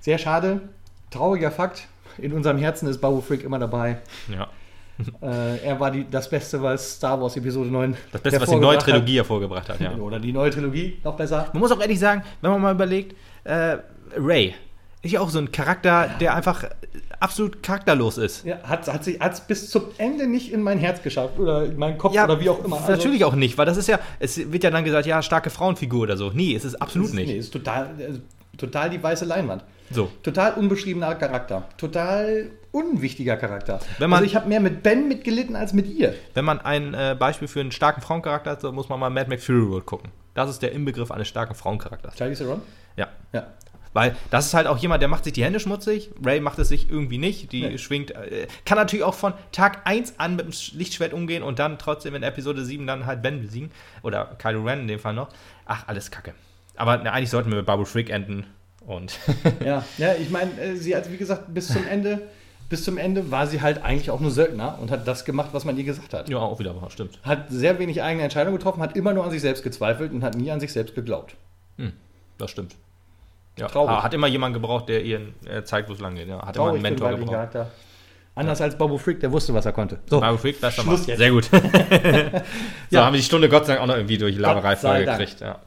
[0.00, 0.60] Sehr schade.
[1.10, 1.88] Trauriger Fakt.
[2.18, 3.98] In unserem Herzen ist Babu Frick immer dabei.
[4.32, 4.48] Ja.
[5.22, 8.56] Äh, er war die, das Beste, was Star Wars Episode 9 Das Beste, was die
[8.56, 8.94] neue hervorgebracht hat.
[8.94, 9.94] Trilogie hervorgebracht hat, ja.
[10.00, 11.48] Oder die neue Trilogie, noch besser.
[11.52, 13.78] Man muss auch ehrlich sagen, wenn man mal überlegt, äh,
[14.16, 14.54] Ray
[15.02, 16.64] ist ja auch so ein Charakter, der einfach
[17.20, 18.44] absolut charakterlos ist.
[18.44, 21.76] Ja, hat hat sie hat's bis zum Ende nicht in mein Herz geschafft oder in
[21.78, 22.76] meinen Kopf oder wie auch immer.
[22.76, 25.50] Also- Natürlich auch nicht, weil das ist ja, es wird ja dann gesagt, ja, starke
[25.50, 26.30] Frauenfigur oder so.
[26.32, 27.28] Nee, es ist absolut ist, nicht.
[27.28, 28.20] Nee, ist total, also,
[28.56, 29.62] total die weiße Leinwand.
[29.90, 30.10] So.
[30.22, 31.68] Total unbeschriebener Charakter.
[31.76, 33.80] Total unwichtiger Charakter.
[33.98, 36.14] Wenn man- also ich habe mehr mit Ben mitgelitten als mit ihr.
[36.34, 39.28] Wenn man ein äh, Beispiel für einen starken Frauencharakter hat, so muss man mal Mad
[39.30, 40.10] Max Fury Road gucken.
[40.34, 42.14] Das ist der Inbegriff eines starken Frauencharakters.
[42.14, 42.60] Charlie Theron?
[42.96, 43.08] Ja.
[43.32, 43.46] Ja.
[43.94, 46.10] Weil das ist halt auch jemand, der macht sich die Hände schmutzig.
[46.24, 47.50] Ray macht es sich irgendwie nicht.
[47.52, 47.78] Die Nee.
[47.78, 48.10] schwingt.
[48.10, 52.14] Äh, kann natürlich auch von Tag 1 an mit dem Lichtschwert umgehen und dann trotzdem
[52.14, 53.70] in Episode 7 dann halt Ben besiegen.
[54.02, 55.30] Oder Kylo Ren in dem Fall noch.
[55.64, 56.34] Ach, alles Kacke.
[56.76, 58.44] Aber na, eigentlich sollten wir mit Babu Frick enden.
[58.88, 59.18] Und
[59.64, 62.22] Ja, ja ich meine, äh, sie hat, wie gesagt, bis zum Ende,
[62.68, 65.64] bis zum Ende war sie halt eigentlich auch nur Söldner und hat das gemacht, was
[65.64, 66.28] man ihr gesagt hat.
[66.28, 67.20] ja, auch wieder wahr, stimmt.
[67.22, 70.36] Hat sehr wenig eigene Entscheidungen getroffen, hat immer nur an sich selbst gezweifelt und hat
[70.36, 71.34] nie an sich selbst geglaubt.
[72.38, 72.76] Das stimmt.
[73.58, 74.02] Ja, Traurig.
[74.02, 76.28] Hat immer jemand gebraucht, der ihr äh, zeigt, wo es lang geht.
[76.28, 77.32] Ja, hat immer einen Traurig für den Mentor gebraucht.
[77.32, 77.70] Charakter.
[78.36, 79.98] Anders als Bobo Freak, der wusste, was er konnte.
[80.06, 81.18] So, Babu Frick, bester Schluss jetzt.
[81.18, 81.44] Sehr gut.
[81.50, 81.60] so,
[82.90, 83.04] Ja.
[83.04, 85.40] haben wir die Stunde Gott sei Dank auch noch irgendwie durch Laberei vollgekriegt.
[85.40, 85.58] Ja.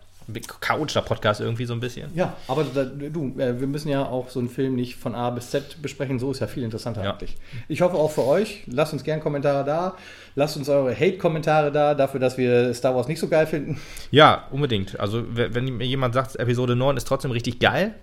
[0.60, 2.10] Chaotischer Podcast irgendwie so ein bisschen.
[2.16, 5.30] Ja, aber da, du, äh, wir müssen ja auch so einen Film nicht von A
[5.30, 6.18] bis Z besprechen.
[6.20, 7.12] So ist ja viel interessanter Ja.
[7.12, 7.36] eigentlich.
[7.68, 8.64] Ich hoffe auch für euch.
[8.68, 9.96] Lasst uns gerne Kommentare da.
[10.36, 13.80] Lasst uns eure Hate-Kommentare da, dafür, dass wir Star Wars nicht so geil finden.
[14.12, 15.00] Ja, unbedingt.
[15.00, 17.96] Also, we- wenn mir jemand sagt, Episode 9 ist trotzdem richtig geil,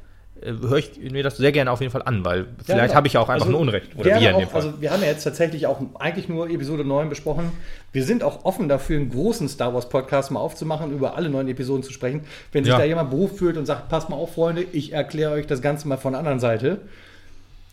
[0.44, 2.94] höre ich mir das sehr gerne auf jeden Fall an, weil vielleicht genau.
[2.94, 3.88] habe ich ja auch einfach Also, ein Unrecht.
[3.96, 4.62] Oder wir in auch, dem Fall.
[4.62, 7.52] Also wir haben ja jetzt tatsächlich auch eigentlich nur Episode 9 besprochen.
[7.92, 11.48] Wir sind auch offen dafür, einen großen Star Wars Podcast mal aufzumachen, über alle neuen
[11.48, 12.22] Episoden zu sprechen.
[12.52, 12.78] Wenn sich Ja.
[12.78, 15.88] da jemand berufen fühlt und sagt, passt mal auf, Freunde, ich erkläre euch das Ganze
[15.88, 16.78] mal von der anderen Seite.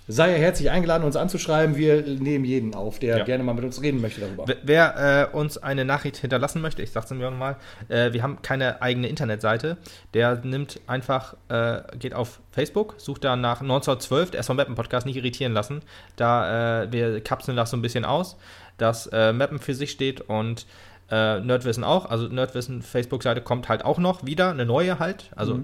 [0.08, 1.76] Sei er herzlich eingeladen, uns anzuschreiben.
[1.76, 3.24] Wir nehmen jeden auf, der Ja.
[3.24, 4.46] gerne mal mit uns reden möchte darüber.
[4.64, 7.56] Wer- äh, uns eine Nachricht hinterlassen möchte, ich sag's mir nochmal,
[7.90, 9.78] äh, wir haben keine eigene Internetseite.
[10.14, 15.08] Der nimmt einfach, äh, geht auf Facebook, sucht da nach 1912, der SV Mappen Podcast
[15.08, 15.82] nicht irritieren lassen.
[16.18, 18.38] Da äh, wir kapseln das so ein bisschen aus,
[18.78, 20.68] dass äh, Mappen für sich steht und
[21.10, 22.10] äh, Nerdwissen auch.
[22.10, 25.32] Also Nerdwissen Facebook-Seite kommt halt auch noch wieder, eine neue halt.
[25.36, 25.60] Also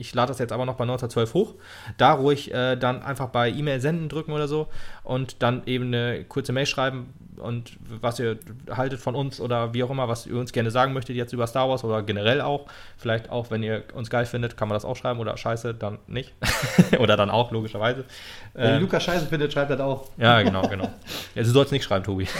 [0.00, 1.54] ich lade das jetzt aber noch bei 1912 hoch.
[1.98, 4.68] Da ruhig äh, dann einfach bei E-Mail senden drücken oder so
[5.04, 7.72] und dann eben eine kurze Mail schreiben und
[8.02, 8.38] was ihr
[8.70, 11.46] haltet von uns oder wie auch immer, was ihr uns gerne sagen möchtet jetzt über
[11.46, 12.66] Star Wars oder generell auch.
[12.98, 15.98] Vielleicht auch, wenn ihr uns geil findet, kann man das auch schreiben oder scheiße, dann
[16.06, 16.34] nicht.
[16.98, 18.04] oder dann auch, logischerweise.
[18.52, 20.08] Wenn Ähm, Lukas Scheiße findet, schreibt das auch.
[20.18, 20.90] ja, genau, genau.
[21.34, 22.26] Ja, du sollst nicht schreiben, Tobi.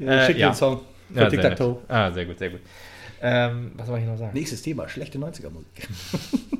[0.00, 0.48] Äh, Schickt ja.
[0.50, 0.80] den Song
[1.12, 1.68] von Ja, Tic sehr Tac Toe.
[1.74, 1.78] nett.
[1.88, 2.60] Ah, sehr gut, sehr gut.
[3.26, 4.34] Ähm, was soll ich noch sagen?
[4.34, 5.88] Nächstes Thema, schlechte 90er-Musik.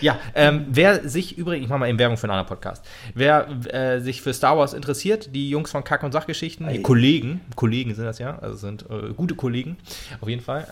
[0.00, 2.84] Ja, ähm, wer sich übrigens, ich mache mal eben Werbung für einen anderen Podcast,
[3.14, 6.82] wer äh, sich für Star Wars interessiert, die Jungs von Kack- und Sachgeschichten, die.
[6.82, 9.76] Kollegen, Kollegen sind das ja, also sind äh, gute Kollegen,
[10.20, 10.66] auf jeden Fall.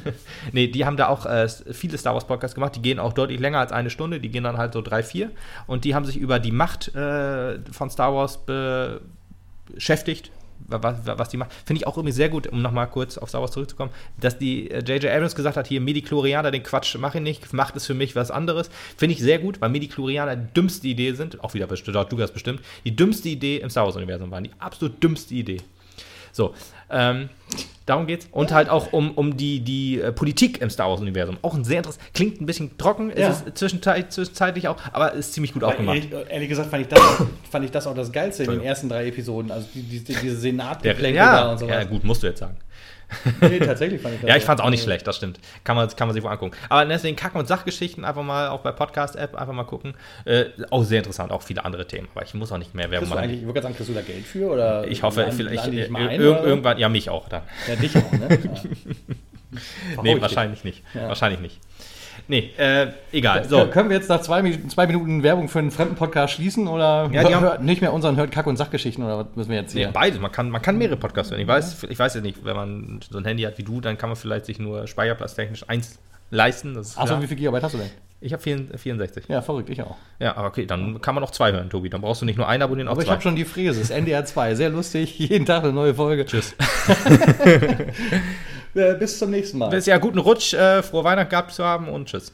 [0.52, 3.40] nee, die haben da auch äh, viele Star Wars Podcasts gemacht, die gehen auch deutlich
[3.40, 5.30] länger als eine Stunde, die gehen dann halt so drei, vier
[5.66, 9.00] und die haben sich über die Macht äh, von Star Wars be
[9.72, 10.32] beschäftigt,
[10.70, 11.52] was, was die macht.
[11.64, 13.90] Finde ich auch irgendwie sehr gut, um nochmal kurz auf Star Wars zurückzukommen,
[14.20, 15.06] dass die äh, J.J.
[15.12, 18.30] Abrams gesagt hat, hier Medichlorianer, den Quatsch mache ich nicht, macht es für mich was
[18.30, 18.70] anderes.
[18.96, 22.60] Finde ich sehr gut, weil Medichlorianer die dümmste Idee sind, auch wieder bestimmt, Lukas bestimmt,
[22.84, 25.58] die dümmste Idee im Star Wars-Universum waren, die absolut dümmste Idee.
[26.32, 26.54] So,
[26.90, 27.28] ähm,
[27.86, 28.28] darum geht's.
[28.30, 31.38] Und halt auch um, um die, die äh, Politik im Star Wars-Universum.
[31.42, 33.28] Auch ein sehr interessant, klingt ein bisschen trocken, Ja.
[33.28, 35.96] ist es zwischenzeit, zwischenzeitlich auch, aber ist ziemlich gut aufgemacht.
[35.96, 37.00] Ehrlich, ehrlich gesagt fand ich, das,
[37.50, 39.50] fand ich das auch das Geilste in den ersten drei Episoden.
[39.50, 42.56] Also die, die, diese Senatgeplänkel ja, da und so ja, gut, musst du jetzt sagen.
[43.40, 45.38] Nee, tatsächlich fand ich das Ja, ich fand es auch nicht schlecht, das stimmt.
[45.64, 46.56] Kann man, kann man sich wohl angucken.
[46.68, 49.94] Aber deswegen Kacken- und Sachgeschichten einfach mal auch bei Podcast-App einfach mal gucken.
[50.24, 52.08] Äh, auch sehr interessant, auch viele andere Themen.
[52.14, 53.30] Aber ich muss auch nicht mehr Werbung machen.
[53.30, 54.50] ich gerade sagen, kriegst du da Geld für?
[54.50, 56.44] Oder Ich hoffe, laden- vielleicht laden die äh, ein, oder?
[56.44, 57.42] irgendwann, ja, mich auch dann.
[57.68, 58.38] Ja, dich auch, ne?
[59.96, 60.02] Ja.
[60.04, 60.84] Nee, wahrscheinlich nicht.
[60.94, 61.08] Ja.
[61.08, 61.58] Wahrscheinlich nicht.
[62.30, 63.44] Nee, äh, egal.
[63.48, 63.66] So.
[63.66, 66.68] Können wir jetzt nach zwei, zwei Minuten Werbung für einen fremden Podcast schließen?
[66.68, 69.02] Oder Ja, die haben- hört nicht mehr unseren Hört Kack- und Sachgeschichten?
[69.04, 69.90] Oder was müssen wir jetzt nee, hier?
[69.90, 70.20] beides.
[70.20, 71.40] Man kann, man kann mehrere Podcasts hören.
[71.40, 73.98] Ich weiß, ich weiß ja nicht, wenn man so ein Handy hat wie du, dann
[73.98, 75.98] kann man vielleicht sich nur speicherplatztechnisch eins
[76.30, 76.78] leisten.
[76.78, 77.90] Achso, wie viel Gigabyte hast du denn?
[78.20, 79.24] Ich habe 64.
[79.26, 79.96] Ja, verrückt, ich auch.
[80.20, 81.90] Ja, aber okay, dann kann man auch zwei hören, Tobi.
[81.90, 83.14] Dann brauchst du nicht nur einen abonnieren, auch Aber ich zwei.
[83.14, 84.54] habe schon die Fräse, NDR 2.
[84.54, 86.26] Sehr lustig, jeden Tag eine neue Folge.
[86.26, 86.54] Tschüss.
[88.74, 89.70] Äh, bis zum nächsten Mal.
[89.70, 92.32] Bis ja, guten Rutsch, äh, frohe Weihnachten gehabt zu haben und tschüss.